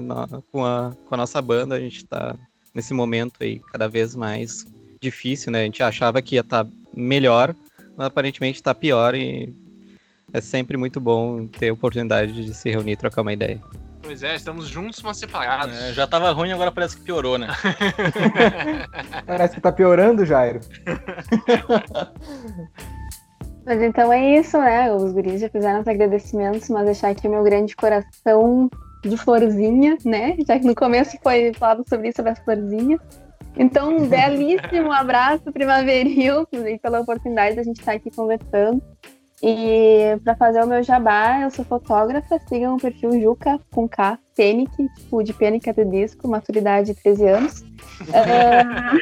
com, 0.51 0.65
a, 0.65 0.93
com 1.09 1.15
a 1.15 1.19
nossa 1.19 1.41
banda. 1.41 1.77
A 1.77 1.81
gente 1.81 2.05
tá 2.05 2.35
nesse 2.75 2.93
momento 2.93 3.35
aí 3.41 3.61
cada 3.71 3.89
vez 3.89 4.17
mais 4.17 4.67
difícil, 5.01 5.53
né? 5.53 5.61
A 5.61 5.65
gente 5.65 5.85
achava 5.85 6.21
que 6.21 6.35
ia 6.35 6.41
estar 6.41 6.67
melhor, 6.93 7.55
mas 7.97 8.09
aparentemente 8.09 8.61
tá 8.61 8.75
pior 8.75 9.15
e 9.15 9.55
é 10.33 10.41
sempre 10.41 10.77
muito 10.77 10.99
bom 10.99 11.47
ter 11.47 11.69
a 11.69 11.73
oportunidade 11.73 12.45
de 12.45 12.53
se 12.53 12.71
reunir 12.71 12.93
e 12.93 12.97
trocar 12.97 13.23
uma 13.23 13.33
ideia. 13.33 13.63
Pois 14.07 14.23
é, 14.23 14.37
estamos 14.37 14.69
juntos, 14.69 15.03
mas 15.03 15.19
separados. 15.19 15.77
É, 15.77 15.93
já 15.93 16.07
tava 16.07 16.31
ruim, 16.31 16.53
agora 16.53 16.71
parece 16.71 16.97
que 16.97 17.03
piorou, 17.03 17.37
né? 17.37 17.49
Parece 19.27 19.57
que 19.57 19.61
tá 19.61 19.73
piorando, 19.73 20.25
Jairo. 20.25 20.61
Mas 23.67 23.83
então 23.83 24.13
é 24.13 24.39
isso, 24.39 24.57
né? 24.59 24.93
Os 24.95 25.13
guris 25.13 25.41
já 25.41 25.49
fizeram 25.49 25.81
os 25.81 25.89
agradecimentos, 25.89 26.69
mas 26.69 26.85
deixar 26.85 27.09
aqui 27.09 27.27
o 27.27 27.31
meu 27.33 27.43
grande 27.43 27.75
coração 27.75 28.71
de 29.03 29.17
florzinha, 29.17 29.99
né? 30.05 30.37
Já 30.47 30.57
que 30.57 30.65
no 30.65 30.75
começo 30.75 31.19
foi 31.21 31.53
falado 31.53 31.83
sobre 31.89 32.07
isso, 32.07 32.19
sobre 32.19 32.31
as 32.31 32.39
florzinhas. 32.39 33.01
Então, 33.57 33.97
um 33.97 34.07
belíssimo 34.07 34.93
abraço 34.93 35.51
primaveril 35.53 36.47
e 36.53 36.79
pela 36.79 37.01
oportunidade 37.01 37.57
da 37.57 37.65
gente 37.65 37.81
estar 37.81 37.95
aqui 37.95 38.09
conversando. 38.09 38.81
E 39.43 40.19
para 40.25 40.35
fazer 40.35 40.63
o 40.63 40.67
meu 40.67 40.83
jabá, 40.83 41.41
eu 41.43 41.51
sou 41.51 41.65
fotógrafa, 41.65 42.41
sigam 42.49 42.77
o 42.77 42.81
perfil 42.81 43.21
Juca 43.21 43.61
com 43.71 43.87
K, 43.87 44.19
Penic, 44.35 44.71
tipo 44.97 45.23
de 45.23 45.33
Pênica 45.35 45.75
de 45.75 45.85
disco, 45.85 46.27
maturidade 46.27 46.95
de 46.95 47.03
13 47.03 47.29
anos. 47.29 47.65
Ah, 48.13 48.93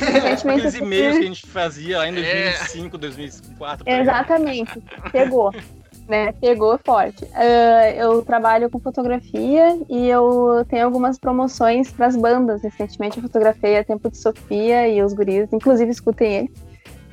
recentemente 0.00 0.66
Aqueles 0.66 0.74
e-mails 0.74 1.16
que 1.16 1.22
a 1.22 1.26
gente 1.26 1.46
fazia 1.46 1.96
lá 1.98 2.08
em 2.08 2.18
É. 2.18 2.50
2005, 2.50 2.98
2004. 2.98 3.84
por 3.84 3.90
aí. 3.90 4.00
Exatamente, 4.00 4.82
pegou, 5.10 5.50
né? 6.06 6.32
Pegou 6.32 6.78
forte. 6.84 7.26
Ah, 7.32 7.90
eu 7.90 8.20
trabalho 8.22 8.68
com 8.68 8.78
fotografia 8.80 9.78
e 9.88 10.08
eu 10.08 10.62
tenho 10.68 10.84
algumas 10.84 11.18
promoções 11.18 11.90
para 11.90 12.06
as 12.06 12.16
bandas. 12.16 12.60
Recentemente 12.62 13.16
eu 13.16 13.22
fotografei 13.22 13.78
a 13.78 13.84
Tempo 13.84 14.10
de 14.10 14.18
Sofia 14.18 14.86
e 14.88 15.02
os 15.02 15.14
guris, 15.14 15.50
inclusive 15.52 15.90
escutem 15.90 16.34
ele, 16.34 16.52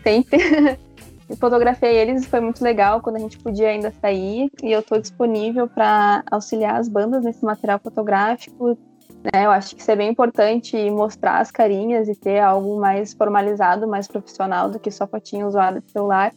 sempre. 0.04 0.38
Eu 1.28 1.36
fotografei 1.38 1.98
eles 1.98 2.24
e 2.24 2.28
foi 2.28 2.40
muito 2.40 2.64
legal 2.64 3.02
quando 3.02 3.16
a 3.16 3.20
gente 3.20 3.38
podia 3.40 3.70
ainda 3.70 3.92
sair. 4.00 4.50
E 4.62 4.72
eu 4.72 4.82
estou 4.82 5.00
disponível 5.00 5.68
para 5.68 6.24
auxiliar 6.30 6.80
as 6.80 6.88
bandas 6.88 7.24
nesse 7.24 7.44
material 7.44 7.80
fotográfico. 7.80 8.78
Né? 9.24 9.46
Eu 9.46 9.52
acho 9.52 9.76
que 9.76 9.82
isso 9.82 9.90
é 9.90 9.96
bem 9.96 10.12
importante 10.12 10.78
mostrar 10.92 11.40
as 11.40 11.50
carinhas 11.50 12.08
e 12.08 12.16
ter 12.16 12.40
algo 12.40 12.80
mais 12.80 13.14
formalizado, 13.14 13.88
mais 13.88 14.08
profissional 14.08 14.70
do 14.70 14.80
que 14.80 14.92
só 14.92 15.08
fotinho 15.08 15.48
usada 15.48 15.82
de 15.82 15.92
celular. 15.92 16.32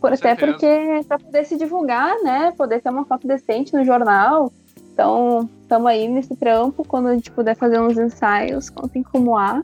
Por, 0.00 0.12
até 0.12 0.34
porque 0.34 0.66
para 1.06 1.18
poder 1.18 1.44
se 1.44 1.56
divulgar, 1.56 2.12
né? 2.24 2.52
Poder 2.56 2.82
ter 2.82 2.90
uma 2.90 3.04
foto 3.04 3.28
decente 3.28 3.72
no 3.72 3.84
jornal. 3.84 4.52
Então, 4.92 5.48
estamos 5.62 5.86
aí 5.86 6.08
nesse 6.08 6.34
trampo. 6.34 6.84
Quando 6.84 7.06
a 7.06 7.14
gente 7.14 7.30
puder 7.30 7.56
fazer 7.56 7.80
uns 7.80 7.96
ensaios, 7.96 8.68
contem 8.68 9.04
como 9.04 9.36
há. 9.38 9.62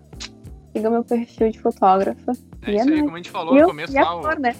Siga 0.78 0.90
meu 0.90 1.02
perfil 1.04 1.50
de 1.50 1.58
fotógrafa. 1.60 2.32
É 2.62 2.70
E 2.70 2.76
é 2.76 2.80
isso 2.80 2.88
aí, 2.88 2.90
nóis. 2.90 3.02
como 3.02 3.14
a 3.14 3.16
gente 3.18 3.30
falou 3.30 3.54
no 3.54 3.60
eu- 3.60 3.66
começo 3.66 3.92
lá, 3.94 4.14
o, 4.14 4.38
né? 4.40 4.54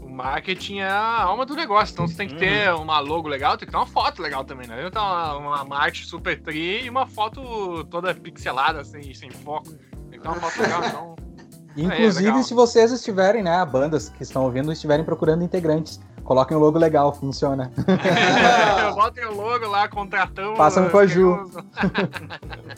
o 0.00 0.08
marketing 0.08 0.78
é 0.78 0.88
a 0.88 1.22
alma 1.22 1.44
do 1.44 1.54
negócio. 1.56 1.92
Então 1.92 2.06
você 2.06 2.14
tem 2.16 2.28
que 2.28 2.36
ter 2.36 2.72
uma 2.74 3.00
logo 3.00 3.28
legal, 3.28 3.56
tem 3.56 3.66
que 3.66 3.72
ter 3.72 3.76
uma 3.78 3.86
foto 3.86 4.22
legal 4.22 4.44
também, 4.44 4.68
né? 4.68 4.86
Então 4.86 5.02
uma, 5.02 5.36
uma, 5.36 5.62
uma 5.64 5.78
arte 5.78 6.06
super 6.06 6.40
tri 6.40 6.84
e 6.84 6.90
uma 6.90 7.06
foto 7.06 7.82
toda 7.90 8.14
pixelada, 8.14 8.84
sem, 8.84 9.12
sem 9.14 9.30
foco. 9.30 9.68
Tem 10.10 10.18
que 10.18 10.20
ter 10.20 10.28
uma 10.28 10.36
foto 10.36 10.60
legal, 10.62 10.84
então. 10.84 11.16
Inclusive, 11.76 12.24
legal. 12.26 12.42
se 12.42 12.54
vocês 12.54 12.90
estiverem, 12.90 13.42
né, 13.42 13.64
bandas 13.64 14.08
que 14.08 14.22
estão 14.24 14.42
ouvindo, 14.44 14.72
estiverem 14.72 15.04
procurando 15.04 15.44
integrantes, 15.44 16.00
coloquem 16.24 16.56
o 16.56 16.60
logo 16.60 16.76
legal, 16.76 17.14
funciona. 17.14 17.70
Botem 18.96 19.24
o 19.26 19.34
logo 19.36 19.66
lá, 19.68 19.86
contratamos. 19.86 20.58
Passam 20.58 20.88
com 20.88 20.98
a 20.98 21.06
Ju. 21.06 21.36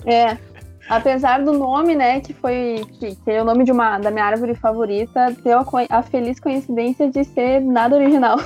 É. 0.05 0.37
Apesar 0.91 1.43
do 1.45 1.53
nome, 1.53 1.95
né, 1.95 2.21
que 2.21 2.35
foi 2.35 2.85
que, 2.99 3.15
que 3.15 3.31
é 3.31 3.41
o 3.41 3.45
nome 3.45 3.63
de 3.65 3.71
uma 3.71 3.99
da 4.01 4.11
minha 4.11 4.25
árvore 4.25 4.57
favorita, 4.57 5.33
ter 5.43 5.53
a, 5.53 5.65
a 5.89 6.03
feliz 6.03 6.41
coincidência 6.41 7.09
de 7.09 7.23
ser 7.23 7.61
nada 7.61 7.95
original. 7.97 8.37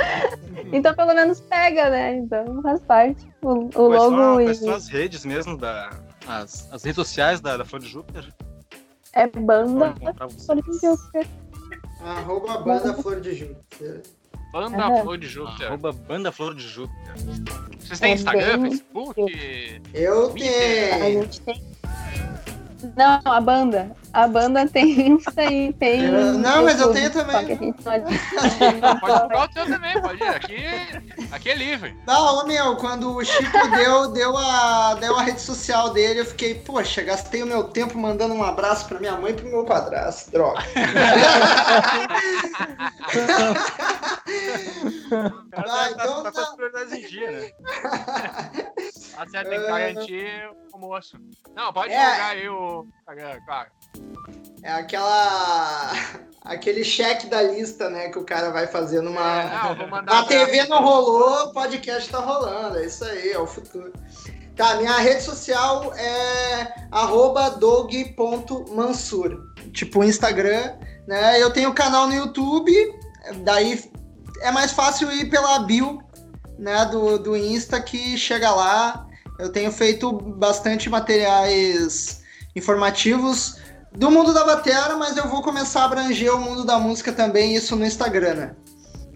então 0.72 0.94
pelo 0.94 1.14
menos 1.14 1.40
pega, 1.42 1.90
né? 1.90 2.16
Então 2.16 2.62
faz 2.62 2.80
parte. 2.80 3.26
O, 3.42 3.68
o 3.78 3.88
logo 3.88 4.16
são, 4.16 4.40
e 4.40 4.54
são 4.54 4.74
as 4.74 4.88
redes 4.88 5.24
mesmo, 5.26 5.58
da, 5.58 5.90
as, 6.26 6.72
as 6.72 6.82
redes 6.82 6.96
sociais 6.96 7.40
da, 7.40 7.56
da 7.58 7.64
Flor 7.64 7.80
de 7.80 7.88
Júpiter? 7.88 8.32
é 9.12 9.26
banda. 9.28 9.94
Flor 10.44 10.62
de 10.62 10.72
Júpiter. 10.80 11.26
Arroba 12.02 12.58
banda 12.58 12.94
Flor 12.94 13.20
de 13.20 13.34
Júpiter. 13.34 14.02
Banda 14.52 14.76
É. 14.86 15.02
Flor 15.02 15.18
de 15.18 15.26
Júpiter. 15.26 15.66
Arroba 15.68 15.92
Banda 15.92 16.32
Flor 16.32 16.54
de 16.54 16.62
Júpiter. 16.66 17.14
Vocês 17.78 18.00
têm 18.00 18.12
É 18.12 18.14
Instagram, 18.14 18.58
bem- 18.58 18.70
Facebook? 18.70 19.80
Eu 19.92 20.26
A 20.26 20.30
tenho. 20.32 21.22
gente 21.22 21.40
tem. 21.42 21.73
Não, 22.96 23.20
a 23.24 23.40
banda. 23.40 23.90
A 24.14 24.28
banda 24.28 24.66
tem 24.68 25.08
Insta 25.08 25.44
e 25.44 25.72
tem. 25.72 26.04
Eu- 26.04 26.34
não, 26.34 26.62
mas 26.64 26.80
eu 26.80 26.92
tenho 26.92 27.10
também. 27.10 27.34
Só 27.82 27.90
que 27.90 27.96
a 27.96 28.48
gente 28.48 28.80
não 28.80 28.98
Pode 29.00 29.14
divulgar 29.14 29.44
o 29.44 29.48
teu 29.52 29.66
também, 29.66 30.00
pode 30.00 30.22
ir. 30.22 30.28
Aqui, 30.28 30.64
aqui 31.32 31.50
é 31.50 31.54
livre. 31.56 31.96
Não, 32.06 32.38
ô, 32.38 32.46
meu, 32.46 32.76
quando 32.76 33.16
o 33.16 33.24
Chico 33.24 33.68
deu, 33.76 34.12
deu, 34.12 34.36
a, 34.36 34.94
deu 34.94 35.16
a 35.18 35.22
rede 35.22 35.40
social 35.40 35.92
dele, 35.92 36.20
eu 36.20 36.26
fiquei, 36.26 36.54
poxa, 36.54 37.02
gastei 37.02 37.42
o 37.42 37.46
meu 37.46 37.64
tempo 37.64 37.98
mandando 37.98 38.34
um 38.34 38.42
abraço 38.44 38.86
pra 38.86 39.00
minha 39.00 39.16
mãe 39.16 39.32
e 39.32 39.34
pro 39.34 39.46
meu 39.48 39.64
padrasto. 39.64 40.30
Droga. 40.30 40.62
O 45.06 45.50
cara 45.50 45.64
Ah, 45.66 45.88
tá, 45.88 45.90
então 45.90 46.22
tá 46.22 46.32
com 46.32 46.36
tá. 46.36 46.42
as 46.42 46.54
prioridades 46.54 46.92
em 46.92 47.06
dia, 47.06 47.30
né? 47.30 47.50
Tá 49.14 49.26
certo, 49.28 49.48
tem 49.50 49.60
que 49.60 49.66
garantir 49.66 50.50
o 50.72 50.74
almoço. 50.74 51.16
Não, 51.54 51.72
pode 51.72 51.92
É. 51.92 52.10
jogar 52.12 52.26
aí 52.30 52.48
o 52.48 52.86
Instagram, 53.00 53.38
claro. 53.46 53.70
É 54.62 54.72
aquela. 54.72 55.92
aquele 56.44 56.84
cheque 56.84 57.26
da 57.26 57.42
lista, 57.42 57.88
né? 57.88 58.10
Que 58.10 58.18
o 58.18 58.24
cara 58.24 58.50
vai 58.50 58.66
fazer 58.66 59.00
numa. 59.00 59.42
É, 59.42 59.86
mandar 59.86 60.20
A 60.20 60.24
TV 60.24 60.66
não 60.66 60.82
rolou, 60.82 61.46
o 61.46 61.52
podcast 61.52 62.08
tá 62.10 62.18
rolando. 62.18 62.78
É 62.78 62.86
isso 62.86 63.04
aí, 63.04 63.32
é 63.32 63.38
o 63.38 63.46
futuro. 63.46 63.92
Tá, 64.56 64.76
minha 64.76 64.96
rede 64.98 65.22
social 65.22 65.92
é 65.94 66.72
arroba 66.92 67.50
dog.mansur. 67.50 69.42
Tipo 69.72 70.00
o 70.00 70.04
Instagram, 70.04 70.74
né? 71.08 71.42
Eu 71.42 71.50
tenho 71.52 71.74
canal 71.74 72.06
no 72.06 72.14
YouTube, 72.14 72.72
daí 73.42 73.82
é 74.40 74.52
mais 74.52 74.70
fácil 74.70 75.10
ir 75.10 75.28
pela 75.28 75.58
bio 75.60 76.00
né, 76.58 76.84
do, 76.86 77.18
do 77.18 77.36
Insta 77.36 77.80
que 77.80 78.16
chega 78.16 78.50
lá. 78.50 79.06
Eu 79.38 79.50
tenho 79.50 79.72
feito 79.72 80.12
bastante 80.12 80.88
materiais 80.88 82.22
informativos 82.54 83.58
do 83.96 84.10
mundo 84.10 84.34
da 84.34 84.44
batera, 84.44 84.96
mas 84.96 85.16
eu 85.16 85.28
vou 85.28 85.42
começar 85.42 85.82
a 85.82 85.84
abranger 85.84 86.34
o 86.34 86.40
mundo 86.40 86.64
da 86.64 86.78
música 86.78 87.12
também, 87.12 87.54
isso 87.54 87.76
no 87.76 87.86
Instagram, 87.86 88.34
né? 88.34 88.56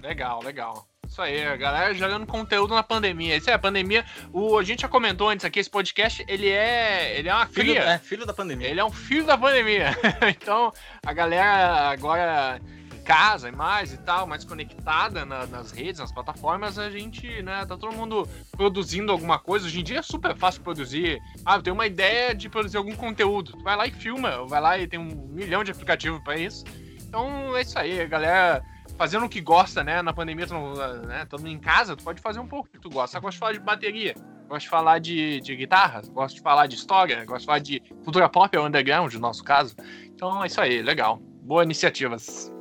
Legal, 0.00 0.42
legal. 0.42 0.86
Isso 1.06 1.22
aí, 1.22 1.44
a 1.44 1.56
galera 1.56 1.94
jogando 1.94 2.26
conteúdo 2.26 2.74
na 2.74 2.82
pandemia. 2.82 3.36
Isso 3.36 3.48
é, 3.48 3.54
a 3.54 3.58
pandemia. 3.58 4.04
O, 4.32 4.58
a 4.58 4.62
gente 4.62 4.82
já 4.82 4.88
comentou 4.88 5.30
antes 5.30 5.44
aqui, 5.44 5.58
esse 5.58 5.70
podcast, 5.70 6.24
ele 6.28 6.48
é. 6.48 7.18
Ele 7.18 7.28
é 7.28 7.34
uma 7.34 7.46
Filho, 7.46 7.74
cria. 7.74 7.82
é, 7.82 7.98
filho 7.98 8.26
da 8.26 8.34
pandemia. 8.34 8.68
Ele 8.68 8.78
é 8.78 8.84
um 8.84 8.92
filho 8.92 9.24
da 9.24 9.36
pandemia. 9.36 9.96
então, 10.28 10.72
a 11.04 11.12
galera 11.12 11.90
agora 11.90 12.60
casa 13.08 13.48
e 13.48 13.52
mais 13.52 13.90
e 13.90 13.96
tal, 13.96 14.26
mais 14.26 14.44
conectada 14.44 15.24
na- 15.24 15.46
nas 15.46 15.72
redes, 15.72 15.98
nas 15.98 16.12
plataformas, 16.12 16.78
a 16.78 16.90
gente, 16.90 17.42
né, 17.42 17.64
tá 17.64 17.74
todo 17.74 17.96
mundo 17.96 18.28
produzindo 18.52 19.10
alguma 19.10 19.38
coisa. 19.38 19.64
Hoje 19.64 19.80
em 19.80 19.82
dia 19.82 20.00
é 20.00 20.02
super 20.02 20.36
fácil 20.36 20.60
produzir. 20.60 21.18
Ah, 21.42 21.56
eu 21.56 21.62
tenho 21.62 21.72
uma 21.72 21.86
ideia 21.86 22.34
de 22.34 22.50
produzir 22.50 22.76
algum 22.76 22.94
conteúdo. 22.94 23.52
Tu 23.52 23.64
vai 23.64 23.76
lá 23.76 23.86
e 23.86 23.90
filma, 23.90 24.46
vai 24.46 24.60
lá 24.60 24.78
e 24.78 24.86
tem 24.86 25.00
um 25.00 25.26
milhão 25.30 25.64
de 25.64 25.70
aplicativos 25.70 26.20
pra 26.22 26.36
isso. 26.36 26.64
Então 27.00 27.56
é 27.56 27.62
isso 27.62 27.78
aí, 27.78 28.06
galera 28.06 28.62
fazendo 28.98 29.24
o 29.24 29.28
que 29.28 29.40
gosta, 29.40 29.82
né? 29.82 30.02
Na 30.02 30.12
pandemia, 30.12 30.46
tu 30.46 30.52
não, 30.52 30.74
né, 31.06 31.24
todo 31.24 31.40
mundo 31.40 31.52
em 31.52 31.58
casa, 31.58 31.96
tu 31.96 32.04
pode 32.04 32.20
fazer 32.20 32.40
um 32.40 32.46
pouco 32.48 32.68
que 32.68 32.78
tu 32.78 32.90
gosta. 32.90 33.16
Eu 33.16 33.22
gosto 33.22 33.34
de 33.36 33.38
falar 33.38 33.52
de 33.52 33.60
bateria, 33.60 34.14
gosto 34.48 34.64
de 34.64 34.68
falar 34.68 34.98
de, 34.98 35.40
de 35.40 35.56
guitarra, 35.56 36.02
gosto 36.12 36.34
de 36.34 36.40
falar 36.42 36.66
de 36.66 36.74
história, 36.74 37.24
gosto 37.24 37.40
de 37.40 37.46
falar 37.46 37.58
de 37.60 37.80
cultura 38.04 38.28
pop 38.28 38.54
ou 38.58 38.66
underground, 38.66 39.14
no 39.14 39.20
nosso 39.20 39.42
caso. 39.42 39.74
Então 40.04 40.42
é 40.44 40.46
isso 40.48 40.60
aí, 40.60 40.82
legal. 40.82 41.18
Boas 41.42 41.64
iniciativas. 41.64 42.52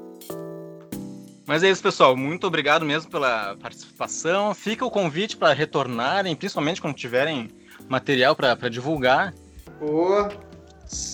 Mas 1.47 1.63
é 1.63 1.69
isso, 1.69 1.81
pessoal. 1.81 2.15
Muito 2.15 2.45
obrigado 2.45 2.85
mesmo 2.85 3.09
pela 3.09 3.55
participação. 3.55 4.53
Fica 4.53 4.85
o 4.85 4.91
convite 4.91 5.37
para 5.37 5.53
retornarem, 5.53 6.35
principalmente 6.35 6.81
quando 6.81 6.93
tiverem 6.93 7.49
material 7.87 8.35
para 8.35 8.69
divulgar. 8.69 9.33
Pô, 9.79 10.27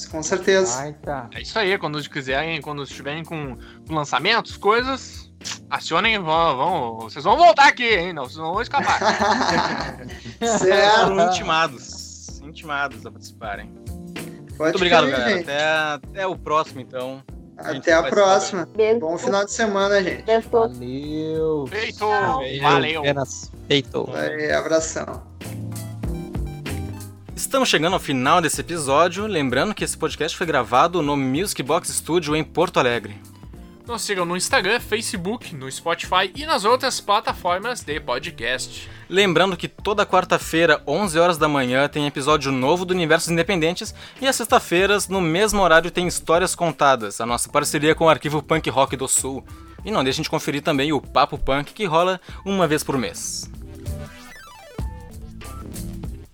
com 0.09 0.23
certeza. 0.23 0.79
Ai, 0.79 0.93
tá. 0.93 1.29
É 1.35 1.41
isso 1.41 1.57
aí, 1.59 1.77
quando 1.77 2.01
quiserem, 2.09 2.59
quando 2.61 2.81
estiverem 2.81 3.23
com, 3.23 3.55
com 3.87 3.93
lançamentos, 3.93 4.57
coisas, 4.57 5.31
acionem, 5.69 6.17
vão, 6.17 6.57
vão, 6.57 6.99
vocês 7.01 7.23
vão 7.23 7.37
voltar 7.37 7.67
aqui, 7.67 7.95
hein? 7.95 8.11
Não, 8.11 8.23
vocês 8.23 8.37
não 8.37 8.53
vão 8.53 8.61
escapar. 8.63 8.99
certo. 10.57 11.09
Foram 11.09 11.27
intimados. 11.27 12.41
Intimados 12.41 13.05
a 13.05 13.11
participarem. 13.11 13.71
Pode 14.57 14.71
Muito 14.71 14.75
obrigado, 14.77 15.05
crer, 15.05 15.17
galera. 15.17 15.41
Até, 15.95 16.09
até 16.09 16.27
o 16.27 16.35
próximo, 16.35 16.81
então. 16.81 17.23
Até 17.57 17.93
a 17.93 18.03
próxima. 18.03 18.67
Beijo. 18.75 18.99
Bom 18.99 19.17
final 19.17 19.45
de 19.45 19.51
semana, 19.51 20.01
gente. 20.03 20.23
Valeu. 20.49 21.67
Feito! 21.67 22.05
Valeu! 22.61 22.99
Apenas 23.01 23.51
feito. 23.67 24.09
Abração. 24.57 25.23
Estamos 27.35 27.69
chegando 27.69 27.93
ao 27.93 27.99
final 27.99 28.41
desse 28.41 28.61
episódio. 28.61 29.27
Lembrando 29.27 29.75
que 29.75 29.83
esse 29.83 29.97
podcast 29.97 30.35
foi 30.37 30.47
gravado 30.47 31.01
no 31.01 31.15
Music 31.15 31.61
Box 31.61 31.89
Studio 31.89 32.35
em 32.35 32.43
Porto 32.43 32.79
Alegre. 32.79 33.15
Nos 33.85 34.01
sigam 34.01 34.25
no 34.25 34.37
Instagram, 34.37 34.79
Facebook, 34.79 35.53
no 35.53 35.69
Spotify 35.69 36.31
e 36.33 36.45
nas 36.45 36.63
outras 36.63 37.01
plataformas 37.01 37.81
de 37.81 37.99
podcast. 37.99 38.89
Lembrando 39.09 39.57
que 39.57 39.67
toda 39.67 40.05
quarta-feira, 40.05 40.81
11 40.87 41.19
horas 41.19 41.37
da 41.37 41.49
manhã, 41.49 41.89
tem 41.89 42.07
episódio 42.07 42.49
novo 42.49 42.85
do 42.85 42.93
Universos 42.93 43.29
Independentes 43.29 43.93
e 44.21 44.27
às 44.27 44.37
sextas-feiras, 44.37 45.09
no 45.09 45.19
mesmo 45.19 45.61
horário, 45.61 45.91
tem 45.91 46.07
Histórias 46.07 46.55
Contadas, 46.55 47.19
a 47.19 47.25
nossa 47.25 47.49
parceria 47.49 47.93
com 47.93 48.05
o 48.05 48.09
Arquivo 48.09 48.41
Punk 48.41 48.69
Rock 48.69 48.95
do 48.95 49.07
Sul. 49.07 49.45
E 49.83 49.91
não 49.91 50.01
deixem 50.01 50.23
de 50.23 50.29
conferir 50.29 50.61
também 50.61 50.93
o 50.93 51.01
Papo 51.01 51.37
Punk, 51.37 51.73
que 51.73 51.83
rola 51.83 52.21
uma 52.45 52.65
vez 52.65 52.85
por 52.85 52.97
mês. 52.97 53.51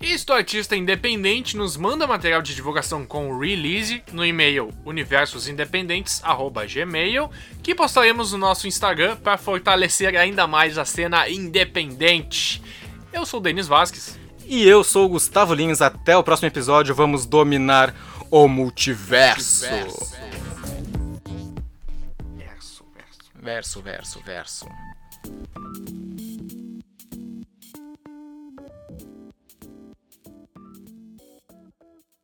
E 0.10 0.18
se 0.18 0.26
tu 0.26 0.34
artista 0.34 0.76
independente 0.76 1.55
nos 1.55 1.78
manda 1.78 2.07
material 2.07 2.41
de 2.41 2.55
divulgação 2.55 3.05
com 3.05 3.38
release 3.38 4.01
no 4.12 4.26
e-mail 4.26 4.74
universosindependentes@gmail, 4.84 7.30
que 7.62 7.76
postaremos 7.76 8.32
no 8.32 8.39
nosso 8.39 8.68
Instagram 8.68 9.18
para 9.18 9.38
fortalecer 9.38 10.18
ainda 10.18 10.47
mais 10.47 10.80
a 10.80 10.86
cena 10.86 11.30
independente. 11.30 12.60
Eu 13.14 13.24
sou 13.24 13.39
o 13.39 13.43
Denis 13.43 13.68
Vasques. 13.68 14.18
E 14.47 14.68
eu 14.68 14.84
sou 14.84 15.05
o 15.05 15.10
Gustavo 15.10 15.53
Lins, 15.53 15.80
até 15.80 16.18
o 16.18 16.24
próximo 16.24 16.47
episódio, 16.47 16.95
vamos 16.95 17.28
dominar 17.28 17.93
o 18.32 18.47
multiverso. 18.47 19.68
Verso, 19.68 20.16
verso. 22.95 23.36
Verso, 23.36 23.80
verso, 23.84 24.20
verso. 24.26 24.66